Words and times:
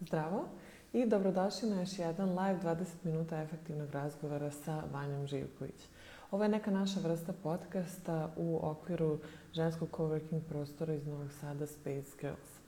Zdravo 0.00 0.44
i 0.92 1.06
dobrodošli 1.06 1.70
na 1.70 1.80
još 1.80 1.98
jedan 1.98 2.28
live 2.28 2.60
20 2.62 2.84
minuta 3.02 3.42
efektivnog 3.42 3.90
razgovora 3.90 4.50
sa 4.50 4.82
Vanjom 4.92 5.26
Živković. 5.26 5.86
Ovo 6.30 6.42
je 6.42 6.48
neka 6.48 6.70
naša 6.70 7.00
vrsta 7.00 7.32
podcasta 7.42 8.30
u 8.36 8.58
okviru 8.62 9.18
ženskog 9.52 9.88
coworking 9.92 10.40
prostora 10.48 10.94
iz 10.94 11.06
Novog 11.06 11.32
Sada 11.40 11.66
Space 11.66 12.10
Girls. 12.20 12.60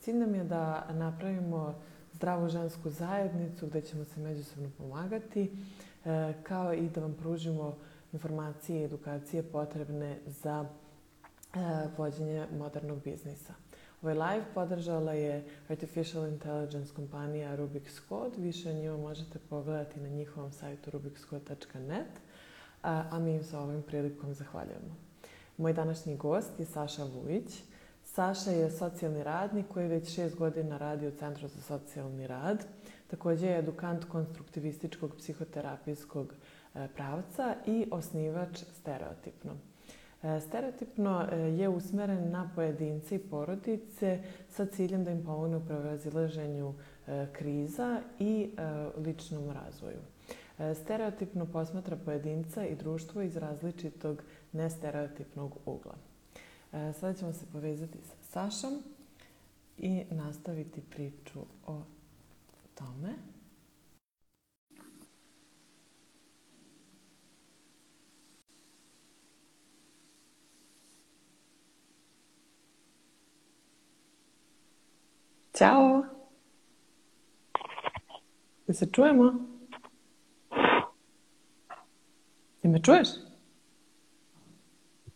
Cilj 0.00 0.16
nam 0.16 0.34
je 0.34 0.44
da 0.44 0.86
napravimo 0.90 1.74
zdravu 2.12 2.48
žensku 2.48 2.90
zajednicu 2.90 3.66
gde 3.66 3.80
ćemo 3.80 4.04
se 4.04 4.20
međusobno 4.20 4.70
pomagati, 4.78 5.52
e, 6.04 6.34
kao 6.42 6.74
i 6.74 6.88
da 6.88 7.00
vam 7.00 7.14
pružimo 7.14 7.76
informacije 8.12 8.80
i 8.80 8.84
edukacije 8.84 9.42
potrebne 9.42 10.18
za 10.26 10.64
e, 11.54 11.58
vođenje 11.96 12.46
modernog 12.58 13.02
biznisa. 13.04 13.54
Ovaj 14.02 14.14
live 14.14 14.44
podržala 14.54 15.12
je 15.12 15.44
Artificial 15.68 16.26
Intelligence 16.26 16.94
kompanija 16.94 17.56
Rubik's 17.56 18.08
Code. 18.08 18.36
Više 18.38 18.70
o 18.70 18.72
njima 18.72 18.96
možete 18.96 19.38
pogledati 19.38 20.00
na 20.00 20.08
njihovom 20.08 20.52
sajtu 20.52 20.90
rubikscode.net, 20.90 22.20
a, 22.82 23.04
a 23.10 23.18
mi 23.18 23.34
im 23.34 23.44
sa 23.44 23.60
ovim 23.60 23.82
prilikom 23.82 24.34
zahvaljujemo. 24.34 24.96
Moj 25.56 25.72
današnji 25.72 26.16
gost 26.16 26.50
je 26.58 26.66
Saša 26.66 27.04
Vujić. 27.04 27.62
Saša 28.04 28.50
je 28.50 28.70
socijalni 28.70 29.24
radnik 29.24 29.66
koji 29.68 29.88
već 29.88 30.14
šest 30.14 30.36
godina 30.36 30.78
radi 30.78 31.06
u 31.06 31.16
Centru 31.18 31.48
za 31.48 31.60
socijalni 31.60 32.26
rad. 32.26 32.64
Takođe 33.06 33.46
je 33.46 33.58
edukant 33.58 34.04
konstruktivističkog 34.04 35.16
psihoterapijskog 35.16 36.34
e, 36.74 36.88
pravca 36.88 37.54
i 37.66 37.86
osnivač 37.90 38.58
stereotipno. 38.80 39.69
E, 40.22 40.40
stereotipno 40.40 41.26
e, 41.32 41.36
je 41.36 41.68
usmeren 41.68 42.30
na 42.30 42.50
pojedince 42.54 43.14
i 43.14 43.18
porodice 43.18 44.22
sa 44.50 44.66
ciljem 44.66 45.04
da 45.04 45.10
im 45.10 45.24
pomogne 45.24 45.56
u 45.56 45.66
prevazilaženju 45.66 46.74
e, 47.06 47.26
kriza 47.32 48.00
i 48.18 48.50
ličnom 48.96 49.50
razvoju. 49.50 50.00
Stereotipno 50.74 51.46
posmatra 51.46 51.96
pojedinca 51.96 52.66
i 52.66 52.76
društvo 52.76 53.22
iz 53.22 53.36
različitog 53.36 54.22
nestereotipnog 54.52 55.56
ugla. 55.66 55.94
Sada 56.72 57.14
ćemo 57.14 57.32
se 57.32 57.46
povezati 57.52 57.98
sa 57.98 58.14
Sašom 58.22 58.82
i 59.78 60.04
nastaviti 60.10 60.80
priču 60.90 61.40
o 61.66 61.82
tome. 62.74 63.14
Ćao! 75.60 76.02
Da 78.66 78.72
se 78.72 78.86
čujemo? 78.92 79.32
Ti 82.60 82.68
me 82.68 82.82
čuješ? 82.82 83.08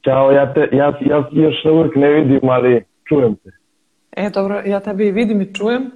Ćao, 0.04 0.30
ja, 0.30 0.54
te, 0.54 0.68
ja, 0.72 0.98
ja 1.00 1.28
još 1.32 1.54
uvijek 1.64 1.96
ne 1.96 2.08
vidim, 2.08 2.48
ali 2.48 2.84
čujem 3.08 3.36
te. 3.36 3.50
E, 4.12 4.30
dobro, 4.30 4.62
ja 4.66 4.80
tebi 4.80 5.10
vidim 5.10 5.40
i 5.40 5.54
čujem. 5.54 5.90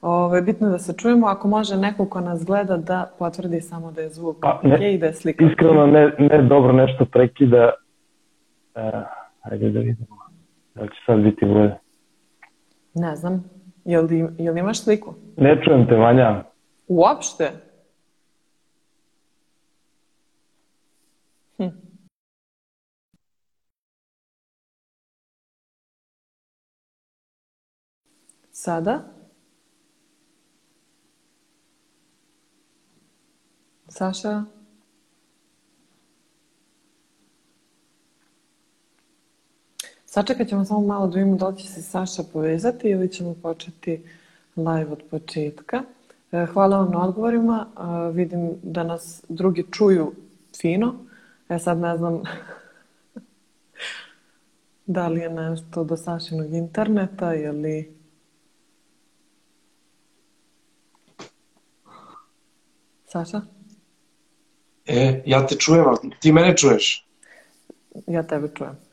Ove, 0.00 0.42
bitno 0.42 0.68
da 0.68 0.78
se 0.78 0.94
čujemo. 0.96 1.26
Ako 1.26 1.48
može 1.48 1.76
neko 1.76 2.08
ko 2.08 2.20
nas 2.20 2.44
gleda 2.44 2.76
da 2.76 3.10
potvrdi 3.18 3.60
samo 3.60 3.92
da 3.92 4.00
je 4.00 4.08
zvuk 4.08 4.36
pa, 4.40 4.60
ne, 4.62 4.94
i 4.94 4.98
da 4.98 5.06
je 5.06 5.12
slika. 5.12 5.44
Iskreno 5.44 5.86
ne, 5.86 6.12
ne 6.18 6.42
dobro 6.42 6.72
nešto 6.72 7.04
prekida. 7.04 7.72
Uh, 8.74 8.82
ajde 9.40 9.70
da 9.70 9.80
vidimo. 9.80 10.16
Da 10.74 10.86
će 10.86 10.94
sad 11.06 11.20
biti 11.20 11.44
bolje. 11.44 11.74
Ne 12.94 13.16
znam. 13.16 13.53
Jel, 13.84 14.08
jel 14.38 14.56
imaš 14.56 14.80
sliku? 14.84 15.14
Ne 15.36 15.60
čujem 15.64 15.86
te, 15.88 15.96
Vanja. 15.96 16.44
Uopšte? 16.88 17.50
Hm. 21.58 21.68
Sada? 28.50 29.02
Saša? 33.88 34.53
Sačekat 40.14 40.48
ćemo 40.48 40.64
samo 40.64 40.80
malo 40.80 41.06
da 41.06 41.18
vidimo 41.18 41.36
da 41.36 41.48
li 41.48 41.56
će 41.56 41.68
se 41.68 41.82
Saša 41.82 42.22
povezati 42.32 42.88
ili 42.88 43.12
ćemo 43.12 43.34
početi 43.42 44.02
live 44.56 44.92
od 44.92 45.02
početka. 45.10 45.82
E, 46.32 46.46
hvala 46.52 46.78
vam 46.78 46.90
na 46.90 47.08
odgovorima. 47.08 47.66
E, 47.66 48.12
vidim 48.12 48.50
da 48.62 48.82
nas 48.82 49.24
drugi 49.28 49.64
čuju 49.72 50.12
fino. 50.60 50.94
Ja 51.48 51.58
sad 51.58 51.78
ne 51.78 51.96
znam 51.96 52.22
da 54.96 55.08
li 55.08 55.20
je 55.20 55.30
nešto 55.30 55.84
do 55.84 55.96
Sašinog 55.96 56.52
interneta 56.52 57.34
ili... 57.34 57.96
Saša? 63.06 63.40
E, 64.86 65.22
ja 65.26 65.46
te 65.46 65.54
čujem, 65.54 65.84
ti 66.20 66.32
mene 66.32 66.56
čuješ? 66.56 67.06
Ja 68.06 68.22
tebe 68.22 68.48
čujem. 68.54 68.83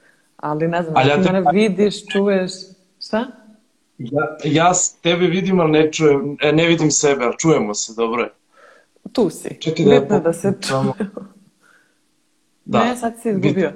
Ali 0.42 0.68
ne 0.68 0.84
znam, 0.84 0.98
ali 0.98 1.10
ja 1.10 1.24
te... 1.24 1.32
mene 1.32 1.52
vidiš, 1.52 2.06
čuješ, 2.06 2.52
šta? 3.06 3.28
Ja, 3.98 4.38
ja 4.44 4.72
tebe 5.02 5.28
vidim, 5.28 5.60
ali 5.60 5.72
ne 5.72 5.92
čujem, 5.92 6.38
e, 6.42 6.52
ne 6.52 6.68
vidim 6.68 6.92
sebe, 6.92 7.26
ali 7.26 7.38
čujemo 7.38 7.74
se, 7.74 7.94
dobro 7.98 8.22
je. 8.22 8.30
Tu 9.12 9.30
si. 9.30 9.58
Čekaj 9.62 9.86
da, 9.86 10.00
Bitno 10.00 10.20
da 10.20 10.34
se 10.34 10.54
čujemo. 10.68 10.94
Da. 12.66 12.84
Ne, 12.84 12.96
sad 12.96 13.14
si 13.22 13.30
izgubio. 13.30 13.74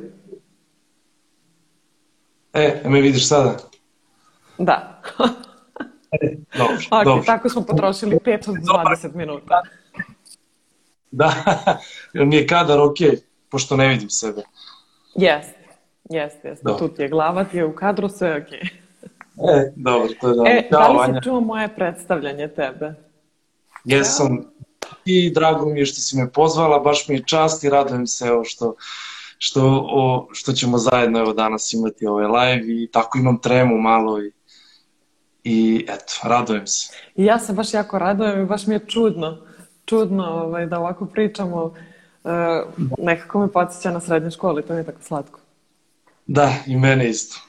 E, 2.53 2.82
me 2.86 3.02
vidiš 3.02 3.28
sada? 3.28 3.58
Da. 4.58 5.02
e, 6.12 6.36
dobro, 6.58 6.76
okay, 6.76 7.03
dobro. 7.03 7.24
Tako 7.26 7.50
smo 7.50 7.62
potrošili 7.62 8.18
5 8.26 8.50
od 8.50 8.56
20 8.56 9.16
minuta. 9.16 9.62
Da, 11.12 11.34
mi 12.14 12.36
je 12.36 12.47
kadar 12.47 12.80
ok, 12.80 12.97
pošto 13.50 13.78
ne 13.78 13.88
vidim 13.88 14.09
sebe. 14.09 14.44
Jeste. 15.16 15.65
Jeste, 16.09 16.47
jeste. 16.47 16.69
Tu 16.79 16.88
ti 16.88 17.01
je 17.01 17.09
glava, 17.09 17.43
ti 17.43 17.57
je 17.57 17.66
u 17.66 17.75
kadru, 17.75 18.09
sve 18.09 18.38
ok. 18.38 18.53
E, 19.49 19.71
dobro, 19.75 20.09
to 20.21 20.27
je 20.29 20.35
dobro. 20.35 20.51
E, 20.51 20.67
da 20.71 20.88
li 20.88 21.13
si 21.13 21.23
čuo 21.23 21.41
moje 21.41 21.75
predstavljanje 21.75 22.47
tebe? 22.47 22.93
Jesam. 23.85 24.55
I 25.05 25.33
drago 25.33 25.66
mi 25.66 25.79
je 25.79 25.85
što 25.85 26.01
si 26.01 26.17
me 26.17 26.31
pozvala, 26.31 26.79
baš 26.79 27.07
mi 27.07 27.16
je 27.16 27.23
čast 27.25 27.63
i 27.63 27.69
radujem 27.69 28.07
se 28.07 28.25
evo 28.27 28.43
što, 28.43 28.75
što, 29.38 29.88
o, 29.91 30.27
što 30.31 30.51
ćemo 30.51 30.77
zajedno 30.77 31.19
evo 31.19 31.33
danas 31.33 31.73
imati 31.73 32.05
ovaj 32.05 32.25
live 32.25 32.83
i 32.83 32.87
tako 32.91 33.17
imam 33.17 33.41
tremu 33.41 33.77
malo 33.77 34.22
i, 34.22 34.31
i 35.43 35.85
eto, 35.89 36.13
radujem 36.23 36.67
se. 36.67 36.93
I 37.16 37.25
ja 37.25 37.39
se 37.39 37.53
baš 37.53 37.73
jako 37.73 37.99
radujem 37.99 38.41
i 38.41 38.45
baš 38.45 38.67
mi 38.67 38.75
je 38.75 38.85
čudno, 38.87 39.37
čudno 39.85 40.23
ovaj, 40.23 40.66
da 40.66 40.79
ovako 40.79 41.05
pričamo. 41.05 41.63
Uh, 42.23 42.31
nekako 42.97 43.39
me 43.39 43.51
podsjeća 43.51 43.91
na 43.91 43.99
srednje 43.99 44.31
škole, 44.31 44.61
to 44.61 44.73
mi 44.73 44.79
je 44.79 44.85
tako 44.85 45.01
slatko. 45.01 45.39
Da, 46.28 46.53
i 46.68 46.78
mene 46.78 47.09
isto. 47.09 47.41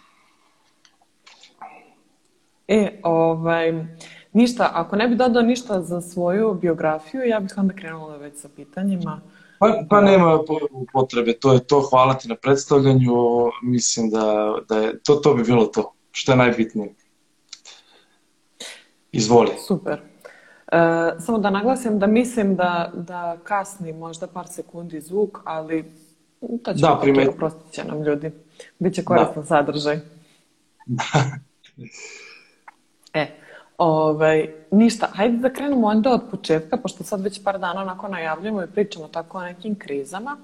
E, 2.69 3.01
ovaj, 3.03 3.87
ništa, 4.33 4.71
ako 4.73 4.97
ne 4.97 5.09
bi 5.09 5.17
dodao 5.17 5.43
ništa 5.43 5.83
za 5.83 6.01
svoju 6.01 6.55
biografiju, 6.55 7.23
ja 7.25 7.41
bih 7.41 7.55
onda 7.57 7.75
krenula 7.75 8.17
već 8.17 8.37
sa 8.37 8.49
pitanjima. 8.57 9.21
Pa, 9.59 9.83
pa 9.91 10.01
nema 10.01 10.39
potrebe, 10.93 11.33
to 11.33 11.53
je 11.53 11.67
to, 11.67 11.81
hvala 11.91 12.15
ti 12.15 12.29
na 12.29 12.35
predstavljanju, 12.35 13.15
mislim 13.63 14.11
da, 14.11 14.57
da 14.69 14.79
je, 14.79 15.01
to, 15.03 15.15
to 15.15 15.35
bi 15.35 15.43
bilo 15.43 15.67
to, 15.67 15.93
što 16.11 16.33
je 16.33 16.37
najbitnije. 16.37 16.95
Izvoli. 19.13 19.53
Super. 19.67 20.01
E, 20.73 20.79
samo 21.21 21.39
da 21.39 21.51
naglasim 21.51 21.99
da 21.99 22.07
mislim 22.07 22.57
da, 22.57 22.93
da 22.95 23.39
kasni 23.45 23.93
možda 23.93 24.27
par 24.27 24.47
sekundi 24.49 25.01
zvuk, 25.01 25.39
ali 25.45 25.93
to 26.41 26.75
će 26.75 26.81
da, 26.81 26.99
primet... 27.03 27.29
oprostit 27.29 27.73
će 27.73 27.85
nam 27.85 28.03
ljudi. 28.03 28.31
Biće 28.79 29.05
koristan 29.05 29.43
da. 29.43 29.45
sadržaj. 29.45 29.95
e, 33.15 33.27
ovaj, 33.79 34.49
ništa, 34.71 35.07
hajde 35.13 35.37
da 35.37 35.53
krenemo 35.53 35.87
onda 35.87 36.11
od 36.11 36.21
početka, 36.31 36.77
pošto 36.77 37.05
sad 37.05 37.21
već 37.21 37.45
par 37.45 37.59
dana 37.59 37.81
onako 37.81 38.09
najavljamo 38.09 38.63
i 38.63 38.67
pričamo 38.75 39.09
tako 39.09 39.39
o 39.39 39.43
nekim 39.43 39.75
krizama. 39.79 40.37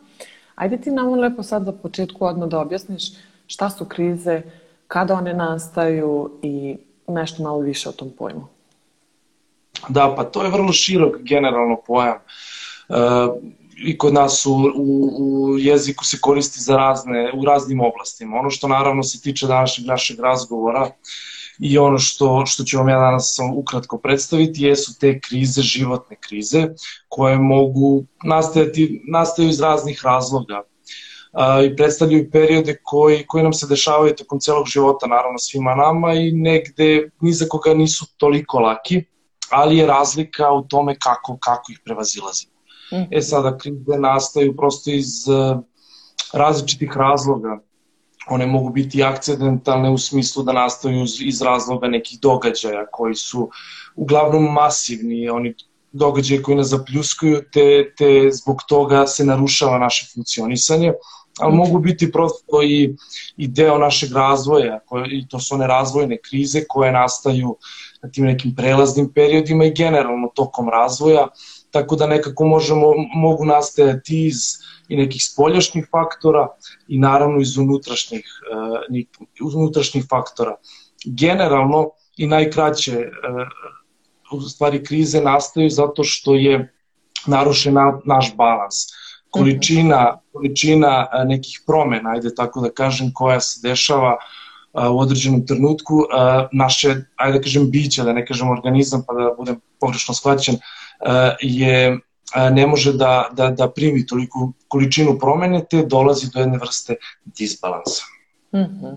Ajde 0.54 0.76
ti 0.76 0.90
nam 0.90 1.14
lepo 1.14 1.42
sad 1.42 1.64
za 1.64 1.72
početku 1.72 2.24
odmah 2.24 2.48
da 2.48 2.60
objasniš 2.60 3.02
šta 3.46 3.70
su 3.70 3.84
krize, 3.84 4.42
kada 4.88 5.14
one 5.14 5.34
nastaju 5.34 6.30
i 6.42 6.76
nešto 7.08 7.42
malo 7.42 7.58
više 7.58 7.88
o 7.88 7.92
tom 7.92 8.10
pojmu. 8.18 8.46
Da, 9.88 10.14
pa 10.16 10.24
to 10.24 10.42
je 10.42 10.50
vrlo 10.50 10.72
širok 10.72 11.22
generalno 11.22 11.76
pojam. 11.86 12.16
Uh, 12.88 12.96
i 13.76 13.98
kod 13.98 14.14
nas 14.14 14.46
u, 14.46 14.52
u, 14.74 15.10
u 15.18 15.58
jeziku 15.58 16.04
se 16.04 16.18
koristi 16.20 16.60
za 16.60 16.76
razne, 16.76 17.32
u 17.34 17.44
raznim 17.44 17.80
oblastima. 17.80 18.36
Ono 18.36 18.50
što 18.50 18.68
naravno 18.68 19.02
se 19.02 19.20
tiče 19.20 19.46
današnjeg 19.46 19.86
našeg 19.86 20.20
razgovora 20.20 20.90
i 21.58 21.78
ono 21.78 21.98
što, 21.98 22.46
što 22.46 22.64
ću 22.64 22.78
vam 22.78 22.88
ja 22.88 22.98
danas 22.98 23.36
ukratko 23.54 23.98
predstaviti 23.98 24.62
jesu 24.62 24.98
te 25.00 25.20
krize, 25.20 25.62
životne 25.62 26.16
krize, 26.20 26.68
koje 27.08 27.38
mogu 27.38 28.04
nastajati, 28.24 29.02
nastaju 29.08 29.48
iz 29.48 29.60
raznih 29.60 30.00
razloga 30.04 30.62
a, 31.32 31.62
i 31.62 31.76
predstavljaju 31.76 32.30
periode 32.30 32.76
koji, 32.82 33.26
koji 33.26 33.42
nam 33.42 33.52
se 33.52 33.66
dešavaju 33.66 34.14
tokom 34.14 34.40
celog 34.40 34.66
života, 34.66 35.06
naravno 35.06 35.38
svima 35.38 35.74
nama 35.74 36.14
i 36.14 36.32
negde 36.32 37.10
ni 37.20 37.32
za 37.32 37.46
koga 37.48 37.74
nisu 37.74 38.06
toliko 38.16 38.58
laki, 38.58 39.04
ali 39.50 39.76
je 39.76 39.86
razlika 39.86 40.52
u 40.52 40.62
tome 40.62 40.96
kako, 40.98 41.38
kako 41.40 41.72
ih 41.72 41.80
prevazilazimo. 41.84 42.51
Mm. 42.92 43.06
E 43.10 43.22
sada 43.22 43.58
krize 43.58 43.98
nastaju 43.98 44.56
prosto 44.56 44.90
iz 44.90 45.28
uh, 45.28 45.62
različitih 46.32 46.96
razloga. 46.96 47.58
One 48.28 48.46
mogu 48.46 48.70
biti 48.70 49.02
akcidentalne 49.02 49.90
u 49.90 49.98
smislu 49.98 50.42
da 50.42 50.52
nastaju 50.52 51.04
iz 51.20 51.42
razloga 51.42 51.88
nekih 51.88 52.20
događaja 52.20 52.86
koji 52.92 53.14
su 53.14 53.50
uglavnom 53.96 54.52
masivni, 54.52 55.28
oni 55.28 55.54
događaje 55.92 56.42
koji 56.42 56.56
nas 56.56 56.66
zapljuskuju, 56.66 57.42
te, 57.52 57.94
te 57.98 58.30
zbog 58.32 58.62
toga 58.68 59.06
se 59.06 59.24
narušava 59.24 59.78
naše 59.78 60.06
funkcionisanje 60.14 60.92
ali 61.38 61.56
mogu 61.56 61.78
biti 61.78 62.12
prosto 62.12 62.62
i, 62.62 62.96
i 63.36 63.48
deo 63.48 63.78
našeg 63.78 64.12
razvoja, 64.12 64.80
koje, 64.86 65.06
i 65.10 65.28
to 65.28 65.40
su 65.40 65.54
one 65.54 65.66
razvojne 65.66 66.18
krize 66.18 66.64
koje 66.68 66.92
nastaju 66.92 67.56
na 68.02 68.10
tim 68.10 68.24
nekim 68.24 68.54
prelaznim 68.54 69.12
periodima 69.12 69.64
i 69.64 69.74
generalno 69.74 70.28
tokom 70.34 70.68
razvoja, 70.68 71.28
tako 71.72 71.96
da 71.96 72.06
nekako 72.06 72.44
možemo, 72.44 72.92
mogu 73.14 73.44
nastajati 73.44 74.26
iz 74.26 74.36
i 74.88 74.96
nekih 74.96 75.24
spoljašnjih 75.24 75.86
faktora 75.90 76.48
i 76.88 76.98
naravno 76.98 77.40
iz 77.40 77.56
unutrašnjih, 77.56 78.24
uh, 79.42 79.54
unutrašnjih 79.54 80.04
faktora. 80.10 80.56
Generalno 81.04 81.90
i 82.16 82.26
najkraće 82.26 82.98
uh, 82.98 84.38
u 84.38 84.40
stvari 84.40 84.84
krize 84.84 85.20
nastaju 85.20 85.70
zato 85.70 86.04
što 86.04 86.34
je 86.34 86.74
narušen 87.26 87.74
na, 87.74 88.00
naš 88.04 88.36
balans 88.36 88.74
količina, 89.32 90.18
količina 90.32 91.06
nekih 91.26 91.62
promena, 91.66 92.10
ajde 92.10 92.34
tako 92.34 92.60
da 92.60 92.70
kažem, 92.70 93.10
koja 93.14 93.40
se 93.40 93.60
dešava 93.68 94.16
u 94.72 94.98
određenom 95.00 95.46
trenutku, 95.46 96.04
naše, 96.52 96.94
ajde 97.16 97.38
da 97.38 97.42
kažem, 97.42 97.70
biće, 97.70 98.04
da 98.04 98.12
ne 98.12 98.26
kažem 98.26 98.50
organizam, 98.50 99.04
pa 99.06 99.14
da 99.14 99.34
budem 99.38 99.60
pogrešno 99.80 100.14
shvaćen, 100.14 100.56
je 101.40 101.98
ne 102.50 102.66
može 102.66 102.92
da, 102.92 103.28
da, 103.32 103.50
da 103.50 103.70
primi 103.70 104.06
toliku 104.06 104.52
količinu 104.68 105.18
promene, 105.18 105.64
te 105.70 105.82
dolazi 105.86 106.30
do 106.34 106.40
jedne 106.40 106.58
vrste 106.58 106.96
disbalansa. 107.24 108.02
Mm 108.52 108.58
-hmm. 108.58 108.96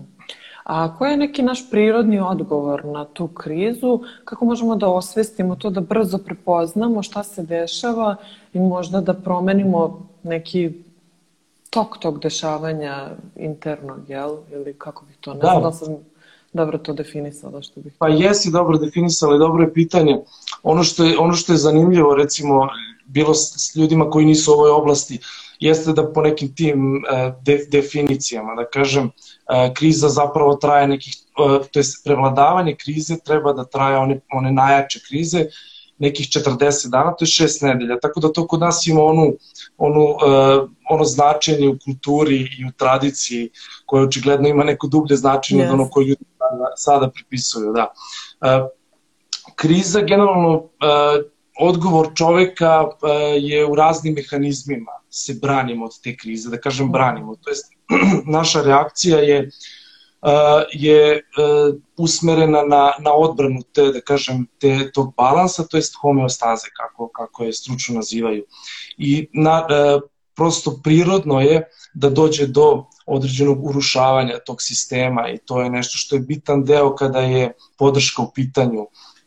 A 0.66 0.96
koji 0.98 1.10
je 1.10 1.16
neki 1.16 1.42
naš 1.42 1.70
prirodni 1.70 2.20
odgovor 2.20 2.84
na 2.84 3.04
tu 3.04 3.28
krizu? 3.28 4.00
Kako 4.24 4.44
možemo 4.44 4.76
da 4.76 4.88
osvestimo 4.88 5.56
to, 5.56 5.70
da 5.70 5.80
brzo 5.80 6.18
prepoznamo 6.18 7.02
šta 7.02 7.22
se 7.22 7.42
dešava 7.42 8.16
i 8.52 8.58
možda 8.60 9.00
da 9.00 9.14
promenimo 9.14 10.08
neki 10.22 10.72
tok 11.70 11.98
tog 11.98 12.20
dešavanja 12.20 13.10
internog, 13.36 14.10
jel? 14.10 14.36
Ili 14.52 14.74
kako 14.78 15.04
bih 15.04 15.16
to, 15.20 15.34
ne 15.34 15.40
da. 15.40 15.60
da 15.62 15.72
sam 15.72 15.96
dobro 16.56 16.78
to 16.78 16.92
definisala 16.92 17.62
što 17.62 17.80
bih... 17.80 17.92
Pa 17.98 18.08
jesi 18.08 18.50
dobro 18.50 18.78
definisala 18.78 19.36
i 19.36 19.38
dobro 19.38 19.64
je 19.64 19.72
pitanje. 19.72 20.18
Ono 20.62 20.84
što 20.84 21.04
je, 21.04 21.18
ono 21.18 21.32
što 21.32 21.52
je 21.52 21.56
zanimljivo, 21.56 22.14
recimo, 22.14 22.68
bilo 23.06 23.34
s 23.34 23.76
ljudima 23.76 24.10
koji 24.10 24.26
nisu 24.26 24.50
u 24.50 24.54
ovoj 24.54 24.70
oblasti, 24.70 25.18
jeste 25.60 25.92
da 25.92 26.12
po 26.12 26.22
nekim 26.22 26.54
tim 26.54 26.96
e, 26.96 27.32
de, 27.42 27.66
definicijama, 27.70 28.54
da 28.54 28.64
kažem, 28.64 29.10
e, 29.48 29.74
kriza 29.74 30.08
zapravo 30.08 30.54
traje 30.54 30.88
nekih, 30.88 31.14
e, 31.14 31.68
to 31.70 31.78
je 31.78 31.84
prevladavanje 32.04 32.74
krize 32.74 33.16
treba 33.24 33.52
da 33.52 33.64
traje 33.64 33.96
one, 33.96 34.20
one 34.32 34.52
najjače 34.52 35.00
krize, 35.08 35.46
nekih 35.98 36.26
40 36.26 36.90
dana, 36.90 37.14
to 37.16 37.24
je 37.24 37.26
6 37.26 37.66
nedelja, 37.66 37.98
tako 38.00 38.20
da 38.20 38.32
to 38.32 38.46
kod 38.46 38.60
nas 38.60 38.86
ima 38.86 39.02
onu, 39.02 39.32
onu, 39.76 40.02
uh, 40.02 40.70
ono 40.90 41.04
značenje 41.04 41.68
u 41.68 41.78
kulturi 41.84 42.36
i 42.36 42.64
u 42.68 42.72
tradiciji 42.76 43.50
koje 43.86 44.04
očigledno 44.04 44.48
ima 44.48 44.64
neko 44.64 44.86
dublje 44.86 45.16
značenje 45.16 45.62
yes. 45.62 45.66
od 45.66 45.72
ono 45.72 45.88
koje 45.90 46.06
ljudi 46.06 46.24
sada, 46.76 47.10
pripisuju. 47.10 47.72
Da. 47.72 47.92
Uh, 48.40 48.68
kriza 49.54 50.00
generalno 50.00 50.54
uh, 50.54 50.68
odgovor 51.60 52.08
čoveka 52.14 52.84
uh, 52.84 52.90
je 53.38 53.66
u 53.66 53.74
raznim 53.74 54.14
mehanizmima 54.14 54.92
se 55.10 55.34
branimo 55.42 55.84
od 55.84 56.00
te 56.02 56.16
krize, 56.16 56.50
da 56.50 56.60
kažem 56.60 56.92
branimo. 56.92 57.36
To 57.36 57.50
jest 57.50 57.72
naša 58.38 58.62
reakcija 58.62 59.18
je 59.18 59.50
je 60.72 61.22
usmerena 61.96 62.62
na, 62.62 62.92
na 62.98 63.12
odbranu 63.14 63.62
te, 63.72 63.82
da 63.92 64.00
kažem, 64.00 64.46
te, 64.58 64.90
tog 64.94 65.12
balansa, 65.16 65.66
to 65.70 65.76
jest 65.76 65.94
homeostaze, 66.00 66.68
kako, 66.76 67.08
kako 67.08 67.44
je 67.44 67.52
stručno 67.52 67.94
nazivaju. 67.94 68.44
I 68.98 69.28
na, 69.32 69.66
prosto 70.36 70.80
prirodno 70.84 71.40
je 71.40 71.68
da 71.94 72.10
dođe 72.10 72.46
do 72.46 72.84
određenog 73.06 73.64
urušavanja 73.64 74.38
tog 74.46 74.62
sistema 74.62 75.28
i 75.28 75.38
to 75.38 75.62
je 75.62 75.70
nešto 75.70 75.98
što 75.98 76.16
je 76.16 76.20
bitan 76.20 76.64
deo 76.64 76.94
kada 76.94 77.20
je 77.20 77.52
podrška 77.78 78.22
u 78.22 78.30
pitanju 78.34 78.86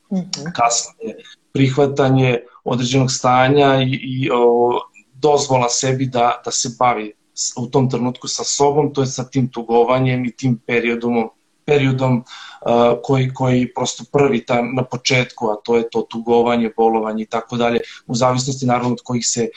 -hmm. 0.09 0.51
kasnije 0.55 1.15
prihvatanje 1.53 2.39
određenog 2.63 3.11
stanja 3.11 3.81
i, 3.81 3.99
i 4.03 4.29
o, 4.33 4.79
dozvola 5.13 5.69
sebi 5.69 6.05
da, 6.05 6.41
da 6.45 6.51
se 6.51 6.69
bavi 6.79 7.13
u 7.57 7.67
tom 7.67 7.89
trenutku 7.89 8.27
sa 8.27 8.43
sobom, 8.43 8.93
to 8.93 9.01
je 9.01 9.07
sa 9.07 9.23
tim 9.23 9.47
tugovanjem 9.47 10.25
i 10.25 10.31
tim 10.31 10.59
periodom, 10.67 11.29
periodom 11.65 12.17
uh, 12.17 12.99
koji, 13.03 13.33
koji 13.33 13.73
prosto 13.73 14.03
prvi 14.11 14.45
ta, 14.45 14.61
na 14.61 14.83
početku, 14.83 15.49
a 15.49 15.55
to 15.63 15.77
je 15.77 15.89
to 15.89 16.01
tugovanje, 16.01 16.71
bolovanje 16.77 17.23
i 17.23 17.25
tako 17.27 17.57
dalje, 17.57 17.79
u 18.07 18.15
zavisnosti 18.15 18.65
naravno 18.65 18.91
od 18.91 19.01
kojih 19.03 19.27
se, 19.27 19.49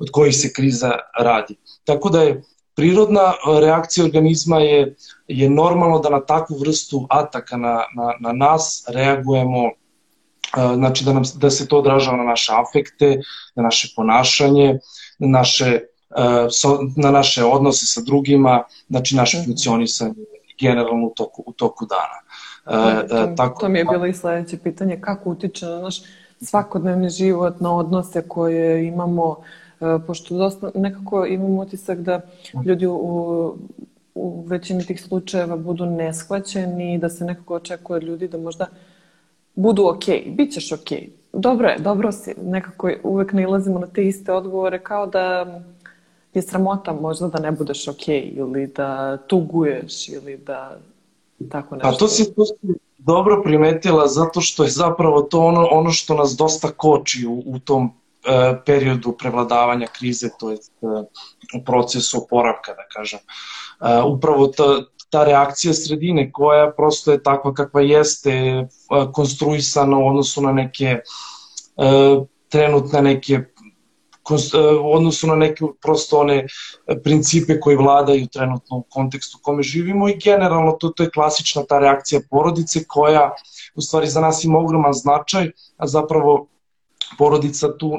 od 0.00 0.10
kojih 0.12 0.36
se 0.36 0.52
kriza 0.52 0.92
radi. 1.18 1.56
Tako 1.84 2.10
da 2.10 2.22
je 2.22 2.42
prirodna 2.74 3.32
reakcija 3.60 4.04
organizma 4.04 4.58
je, 4.58 4.94
je 5.28 5.50
normalno 5.50 5.98
da 5.98 6.08
na 6.08 6.20
takvu 6.20 6.58
vrstu 6.58 7.06
ataka 7.10 7.56
na, 7.56 7.74
na, 7.96 8.14
na 8.20 8.32
nas 8.32 8.84
reagujemo 8.88 9.70
znači 10.74 11.04
da, 11.04 11.12
nam, 11.12 11.22
da 11.34 11.50
se 11.50 11.68
to 11.68 11.78
odražava 11.78 12.16
na 12.16 12.24
naše 12.24 12.52
afekte, 12.52 13.20
na 13.54 13.62
naše 13.62 13.88
ponašanje, 13.96 14.78
na 15.18 15.28
naše 15.28 15.80
na 16.96 17.10
naše 17.10 17.44
odnose 17.44 17.86
sa 17.86 18.00
drugima, 18.00 18.64
znači 18.88 19.16
naše 19.16 19.38
-hmm. 19.38 19.44
funkcionisanje 19.44 20.14
generalno 20.60 21.06
u 21.06 21.12
toku, 21.16 21.42
u 21.46 21.52
toku 21.52 21.86
dana. 21.86 22.20
E, 23.04 23.08
to, 23.08 23.32
tako, 23.36 23.60
to 23.60 23.68
mi 23.68 23.78
je 23.78 23.84
bilo 23.84 24.06
i 24.06 24.14
sledeće 24.14 24.58
pitanje, 24.58 25.00
kako 25.00 25.30
utiče 25.30 25.66
na 25.66 25.78
naš 25.78 26.02
svakodnevni 26.40 27.10
život, 27.10 27.60
na 27.60 27.76
odnose 27.76 28.28
koje 28.28 28.86
imamo, 28.86 29.36
e, 29.40 29.69
pošto 30.06 30.36
dosta 30.36 30.70
nekako 30.74 31.26
imamo 31.26 31.62
utisak 31.62 31.98
da 31.98 32.20
ljudi 32.64 32.86
u, 32.86 33.54
u 34.14 34.44
većini 34.46 34.84
tih 34.84 35.02
slučajeva 35.02 35.56
budu 35.56 35.86
neshvaćeni, 35.86 36.98
da 36.98 37.08
se 37.08 37.24
nekako 37.24 37.54
očekuje 37.54 37.96
od 37.96 38.02
ljudi 38.02 38.28
da 38.28 38.38
možda 38.38 38.66
budu 39.54 39.82
okay, 39.82 40.36
bit 40.36 40.52
ćeš. 40.52 40.70
Okay. 40.70 41.08
Dobro 41.32 41.68
je, 41.68 41.78
dobro 41.78 42.12
si. 42.12 42.34
Nekako 42.42 42.90
uvek 43.02 43.32
nalazimo 43.32 43.78
na 43.78 43.86
te 43.86 44.06
iste 44.06 44.32
odgovore 44.32 44.78
kao 44.78 45.06
da 45.06 45.46
je 46.34 46.42
sramota 46.42 46.92
možda 46.92 47.28
da 47.28 47.38
ne 47.38 47.52
budeš 47.52 47.88
ok 47.88 48.08
ili 48.08 48.66
da 48.66 49.16
tuguješ 49.16 50.08
ili 50.08 50.36
da 50.36 50.78
tako 51.50 51.74
nešto. 51.74 51.88
A 51.88 51.92
to 51.92 52.08
si, 52.08 52.34
to 52.34 52.44
si 52.44 52.74
dobro 52.98 53.42
primetila 53.44 54.06
zato 54.06 54.40
što 54.40 54.64
je 54.64 54.70
zapravo 54.70 55.22
to 55.22 55.40
ono, 55.40 55.68
ono 55.70 55.90
što 55.90 56.14
nas 56.14 56.36
dosta 56.38 56.68
koči 56.76 57.26
u, 57.26 57.42
u 57.46 57.58
tom 57.58 57.92
periodu 58.66 59.12
prevladavanja 59.18 59.86
krize, 59.86 60.28
to 60.38 60.50
je 60.50 60.58
uh, 60.80 61.04
u 61.60 61.64
procesu 61.64 62.22
oporavka, 62.22 62.74
da 62.74 62.86
kažem. 62.92 63.20
Uh, 63.80 64.16
upravo 64.16 64.46
ta, 64.46 64.82
ta 65.10 65.24
reakcija 65.24 65.74
sredine 65.74 66.32
koja 66.32 66.72
prosto 66.76 67.12
je 67.12 67.22
takva 67.22 67.54
kakva 67.54 67.80
jeste 67.80 68.66
konstruisana 69.12 69.98
u 69.98 70.08
odnosu 70.08 70.42
na 70.42 70.52
neke 70.52 70.98
trenutne 72.48 73.02
neke 73.02 73.40
E, 74.30 74.78
u 74.82 74.92
odnosu 74.92 75.26
na 75.26 75.34
neke 75.34 75.64
prosto 75.82 76.18
one 76.18 76.46
principe 77.04 77.60
koji 77.60 77.76
vladaju 77.76 78.26
trenutno 78.26 78.76
u 78.76 78.82
kontekstu 78.82 79.38
u 79.40 79.42
kome 79.42 79.62
živimo 79.62 80.08
i 80.08 80.18
generalno 80.24 80.72
to, 80.72 80.88
to 80.88 81.02
je 81.02 81.10
klasična 81.10 81.62
ta 81.68 81.78
reakcija 81.78 82.20
porodice 82.30 82.84
koja 82.84 83.34
u 83.74 83.80
stvari 83.80 84.06
za 84.06 84.20
nas 84.20 84.44
ima 84.44 84.58
ogroman 84.58 84.92
značaj, 84.92 85.50
a 85.76 85.86
zapravo 85.86 86.46
porodica 87.18 87.76
tu 87.78 87.92
e, 87.94 87.98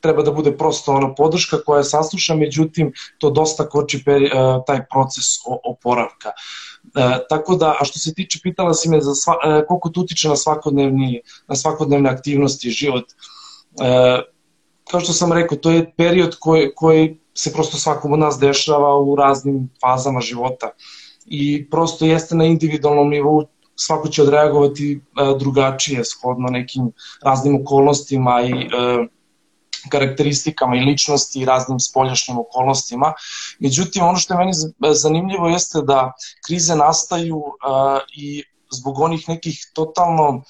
treba 0.00 0.22
da 0.22 0.32
bude 0.32 0.56
prosto 0.56 0.92
ona 0.92 1.14
podrška 1.14 1.58
koja 1.66 1.84
sasluša, 1.84 2.34
međutim 2.34 2.92
to 3.18 3.30
dosta 3.30 3.68
koči 3.68 4.02
peri, 4.04 4.26
e, 4.26 4.30
taj 4.66 4.86
proces 4.90 5.24
oporavka. 5.64 6.28
E, 6.28 7.18
tako 7.28 7.56
da, 7.56 7.76
a 7.80 7.84
što 7.84 7.98
se 7.98 8.14
tiče, 8.14 8.40
pitala 8.42 8.74
si 8.74 8.88
me 8.88 9.00
za 9.00 9.14
sva, 9.14 9.34
e, 9.44 9.64
koliko 9.66 9.88
to 9.88 10.00
utiče 10.00 10.28
na 10.28 10.36
svakodnevni, 10.36 11.20
na 11.48 11.56
svakodnevne 11.56 12.10
aktivnosti, 12.10 12.70
život. 12.70 13.04
E, 13.80 14.22
kao 14.90 15.00
što 15.00 15.12
sam 15.12 15.32
rekao, 15.32 15.58
to 15.58 15.70
je 15.70 15.92
period 15.96 16.36
koji, 16.40 16.70
koji 16.74 17.18
se 17.34 17.52
prosto 17.52 17.76
svakom 17.76 18.12
od 18.12 18.18
nas 18.18 18.38
dešava 18.38 19.00
u 19.00 19.16
raznim 19.16 19.70
fazama 19.80 20.20
života 20.20 20.70
i 21.26 21.70
prosto 21.70 22.04
jeste 22.04 22.34
na 22.34 22.44
individualnom 22.44 23.10
nivou 23.10 23.44
svako 23.86 24.08
će 24.08 24.22
odreagovati 24.22 25.00
drugačije 25.38 26.04
shodno 26.04 26.48
nekim 26.48 26.92
raznim 27.22 27.60
okolnostima 27.62 28.42
i 28.42 28.68
karakteristikama 29.88 30.76
i 30.76 30.84
ličnosti 30.84 31.40
i 31.40 31.44
raznim 31.44 31.80
spoljašnjim 31.80 32.38
okolnostima. 32.38 33.12
Međutim, 33.58 34.04
ono 34.04 34.18
što 34.18 34.34
je 34.34 34.38
meni 34.38 34.52
zanimljivo 34.94 35.48
jeste 35.48 35.78
da 35.82 36.12
krize 36.46 36.76
nastaju 36.76 37.42
i 38.16 38.42
zbog 38.70 38.98
onih 39.00 39.28
nekih 39.28 39.70
totalno 39.72 40.42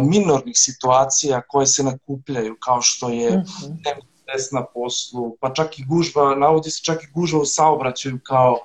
minornih 0.00 0.54
situacija 0.56 1.42
koje 1.48 1.66
se 1.66 1.82
nakupljaju, 1.82 2.56
kao 2.60 2.82
što 2.82 3.08
je 3.08 3.30
mm 3.30 3.40
-hmm. 3.40 3.76
stres 4.22 4.50
na 4.52 4.64
poslu, 4.74 5.36
pa 5.40 5.52
čak 5.54 5.78
i 5.78 5.84
gužba, 5.84 6.34
navodi 6.34 6.70
se 6.70 6.82
čak 6.84 7.02
i 7.04 7.12
gužba 7.14 7.38
u 7.38 7.44
saobraćaju 7.44 8.18
kao 8.22 8.58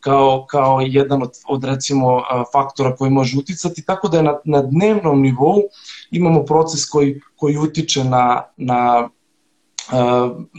kao, 0.00 0.46
kao 0.50 0.80
jedan 0.80 1.22
od, 1.22 1.30
od 1.48 1.64
recimo 1.64 2.22
faktora 2.52 2.96
koji 2.96 3.10
može 3.10 3.38
uticati, 3.38 3.84
tako 3.84 4.08
da 4.08 4.16
je 4.16 4.22
na, 4.22 4.38
na 4.44 4.62
dnevnom 4.62 5.22
nivou 5.22 5.62
imamo 6.10 6.44
proces 6.44 6.86
koji, 6.86 7.20
koji 7.36 7.56
utiče 7.56 8.04
na, 8.04 8.42
na 8.56 9.08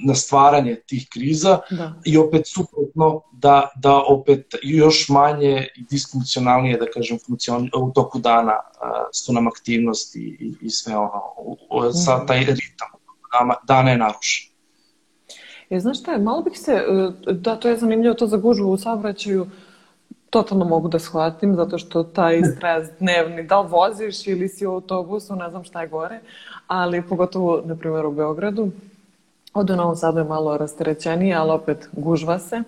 na 0.06 0.16
stvaranje 0.16 0.76
tih 0.88 1.08
kriza 1.10 1.60
da. 1.72 1.94
i 2.06 2.18
opet 2.18 2.48
suprotno 2.48 3.22
da, 3.32 3.70
da 3.76 4.04
opet 4.08 4.56
još 4.64 5.10
manje 5.10 5.68
i 5.76 5.84
disfunkcionalnije 5.90 6.78
da 6.78 6.92
kažem 6.92 7.20
funkcioni, 7.26 7.70
u 7.78 7.92
toku 7.92 8.20
dana 8.20 8.56
su 9.14 9.34
nam 9.34 9.48
aktivnosti 9.48 10.38
i, 10.40 10.54
i 10.62 10.70
sve 10.70 10.98
ono 10.98 11.22
sa 12.06 12.18
mhm. 12.18 12.28
taj 12.28 12.40
ritam 12.40 12.90
dana 13.68 13.92
je 13.92 13.98
narušen. 13.98 14.51
E, 15.72 15.80
znaš 15.80 16.00
šta 16.00 16.12
je, 16.12 16.18
malo 16.18 16.42
bih 16.42 16.60
se, 16.60 16.72
e, 16.72 17.34
da 17.34 17.56
to 17.56 17.70
je 17.70 17.78
zanimljivo 17.78 18.14
to 18.14 18.28
za 18.28 18.38
gužvu 18.38 18.72
u 18.72 18.78
saobraćaju, 18.78 19.48
totalno 20.30 20.66
mogu 20.66 20.88
da 20.88 21.00
shvatim, 21.00 21.56
zato 21.56 21.78
što 21.78 22.04
taj 22.04 22.42
stres 22.44 22.88
dnevni, 23.00 23.44
da 23.44 23.62
li 23.62 23.68
voziš 23.70 24.28
ili 24.28 24.48
si 24.48 24.66
u 24.66 24.72
autobusu, 24.72 25.36
ne 25.36 25.50
znam 25.50 25.64
šta 25.64 25.82
je 25.82 25.88
gore, 25.88 26.20
ali 26.68 27.02
pogotovo, 27.02 27.62
na 27.66 27.76
primjer, 27.76 28.06
u 28.06 28.12
Beogradu, 28.12 28.72
Od 29.54 29.70
u 29.70 29.76
Novom 29.76 29.96
Sadu 29.96 30.18
je 30.18 30.24
malo 30.24 30.58
rasterećenije, 30.58 31.36
ali 31.36 31.52
opet 31.52 31.90
gužva 31.92 32.40
se. 32.40 32.64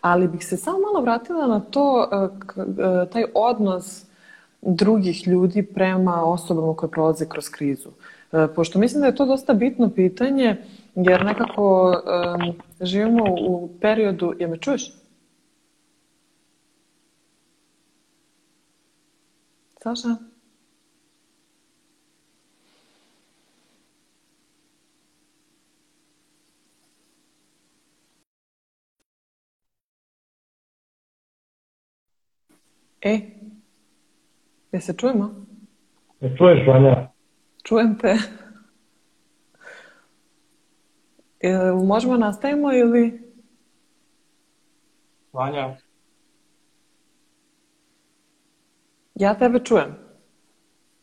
Ali 0.00 0.28
bih 0.28 0.46
se 0.46 0.56
samo 0.56 0.78
malo 0.78 1.00
vratila 1.00 1.46
na 1.46 1.60
to, 1.60 2.08
e, 2.12 2.16
e, 2.56 3.06
taj 3.10 3.24
odnos 3.34 4.04
drugih 4.62 5.28
ljudi 5.28 5.62
prema 5.62 6.24
osobama 6.24 6.74
koje 6.74 6.90
prolaze 6.90 7.28
kroz 7.28 7.48
krizu. 7.48 7.88
Pošto 8.54 8.78
mislim 8.78 9.00
da 9.00 9.06
je 9.06 9.14
to 9.14 9.26
dosta 9.26 9.54
bitno 9.54 9.90
pitanje, 9.90 10.56
jer 10.96 11.24
nekako 11.24 11.88
um, 11.88 12.54
živimo 12.80 13.24
u 13.40 13.78
periodu... 13.80 14.34
Ja 14.38 14.48
me 14.48 14.58
čuješ? 14.58 14.92
Saša? 19.82 20.16
E, 33.00 33.20
je 34.72 34.80
se 34.80 34.94
čujemo? 34.96 35.46
Ne 36.20 36.36
čuješ, 36.36 36.66
Vanja? 36.66 37.10
Čujem 37.62 37.98
te. 37.98 38.16
E, 41.40 41.72
možemo 41.84 42.16
nastavimo 42.16 42.72
ili... 42.72 43.32
Vanja? 45.32 45.76
Ja 49.14 49.34
tebe 49.38 49.58
čujem. 49.64 49.96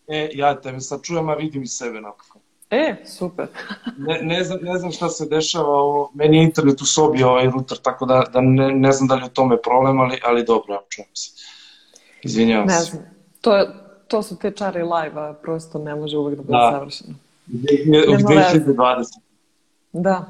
E, 0.07 0.29
ja 0.33 0.61
tebe 0.61 0.79
sad 0.79 1.01
čujem, 1.01 1.29
a 1.29 1.33
vidim 1.33 1.63
i 1.63 1.67
sebe 1.67 2.01
napokon. 2.01 2.41
E, 2.69 2.95
super. 3.05 3.47
ne, 4.07 4.19
ne, 4.21 4.43
znam, 4.43 4.59
ne 4.61 4.77
znam 4.77 4.91
šta 4.91 5.09
se 5.09 5.25
dešava, 5.25 5.69
ovo, 5.69 6.11
meni 6.13 6.37
je 6.37 6.43
internet 6.43 6.81
u 6.81 6.85
sobi 6.85 7.23
ovaj 7.23 7.45
router, 7.45 7.77
tako 7.77 8.05
da, 8.05 8.23
da 8.33 8.41
ne, 8.41 8.71
ne 8.71 8.91
znam 8.91 9.07
da 9.07 9.15
li 9.15 9.21
je 9.21 9.25
u 9.25 9.29
tome 9.29 9.61
problem, 9.61 9.99
ali, 9.99 10.19
ali 10.23 10.45
dobro, 10.45 10.83
čujem 10.89 11.09
se. 11.13 11.31
Izvinjavam 12.21 12.67
ne 12.67 12.79
znam. 12.79 13.03
To, 13.41 13.67
to 14.07 14.23
su 14.23 14.39
te 14.39 14.51
čari 14.51 14.81
live-a, 14.81 15.33
prosto 15.41 15.79
ne 15.79 15.95
može 15.95 16.17
uvek 16.17 16.35
da 16.35 16.41
bude 16.41 16.57
da. 16.57 16.71
savršeno. 16.71 17.13
U 18.07 18.17
2020. 18.17 19.19
Da, 19.93 20.25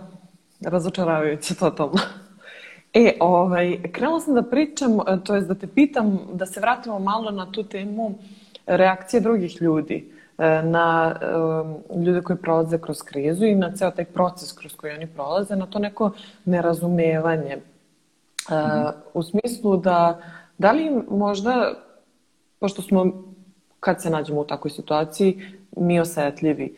razočaravajuće 0.61 1.55
totalno. 1.55 1.99
E, 2.93 3.17
ovaj, 3.19 3.81
krenula 3.91 4.19
sam 4.19 4.35
da 4.35 4.43
pričam, 4.43 4.97
to 5.23 5.35
je 5.35 5.41
da 5.41 5.55
te 5.55 5.67
pitam, 5.67 6.19
da 6.33 6.45
se 6.45 6.59
vratimo 6.59 6.99
malo 6.99 7.31
na 7.31 7.51
tu 7.51 7.63
temu 7.63 8.15
reakcije 8.65 9.21
drugih 9.21 9.61
ljudi, 9.61 10.11
e, 10.37 10.61
na 10.63 11.15
um, 11.91 12.03
ljude 12.03 12.21
koji 12.21 12.37
prolaze 12.37 12.77
kroz 12.77 13.01
krizu 13.01 13.45
i 13.45 13.55
na 13.55 13.71
ceo 13.75 13.91
taj 13.91 14.05
proces 14.05 14.51
kroz 14.51 14.75
koji 14.75 14.93
oni 14.93 15.07
prolaze, 15.07 15.55
na 15.55 15.65
to 15.65 15.79
neko 15.79 16.11
nerazumevanje. 16.45 17.57
Uh, 18.49 18.91
u 19.13 19.23
smislu 19.23 19.77
da 19.77 20.21
Da 20.57 20.71
li 20.71 20.91
možda, 21.09 21.73
pošto 22.59 22.81
smo, 22.81 23.23
kad 23.79 24.01
se 24.01 24.09
nađemo 24.09 24.41
u 24.41 24.45
takvoj 24.45 24.71
situaciji, 24.71 25.41
mi 25.77 25.99
osetljivi, 25.99 26.77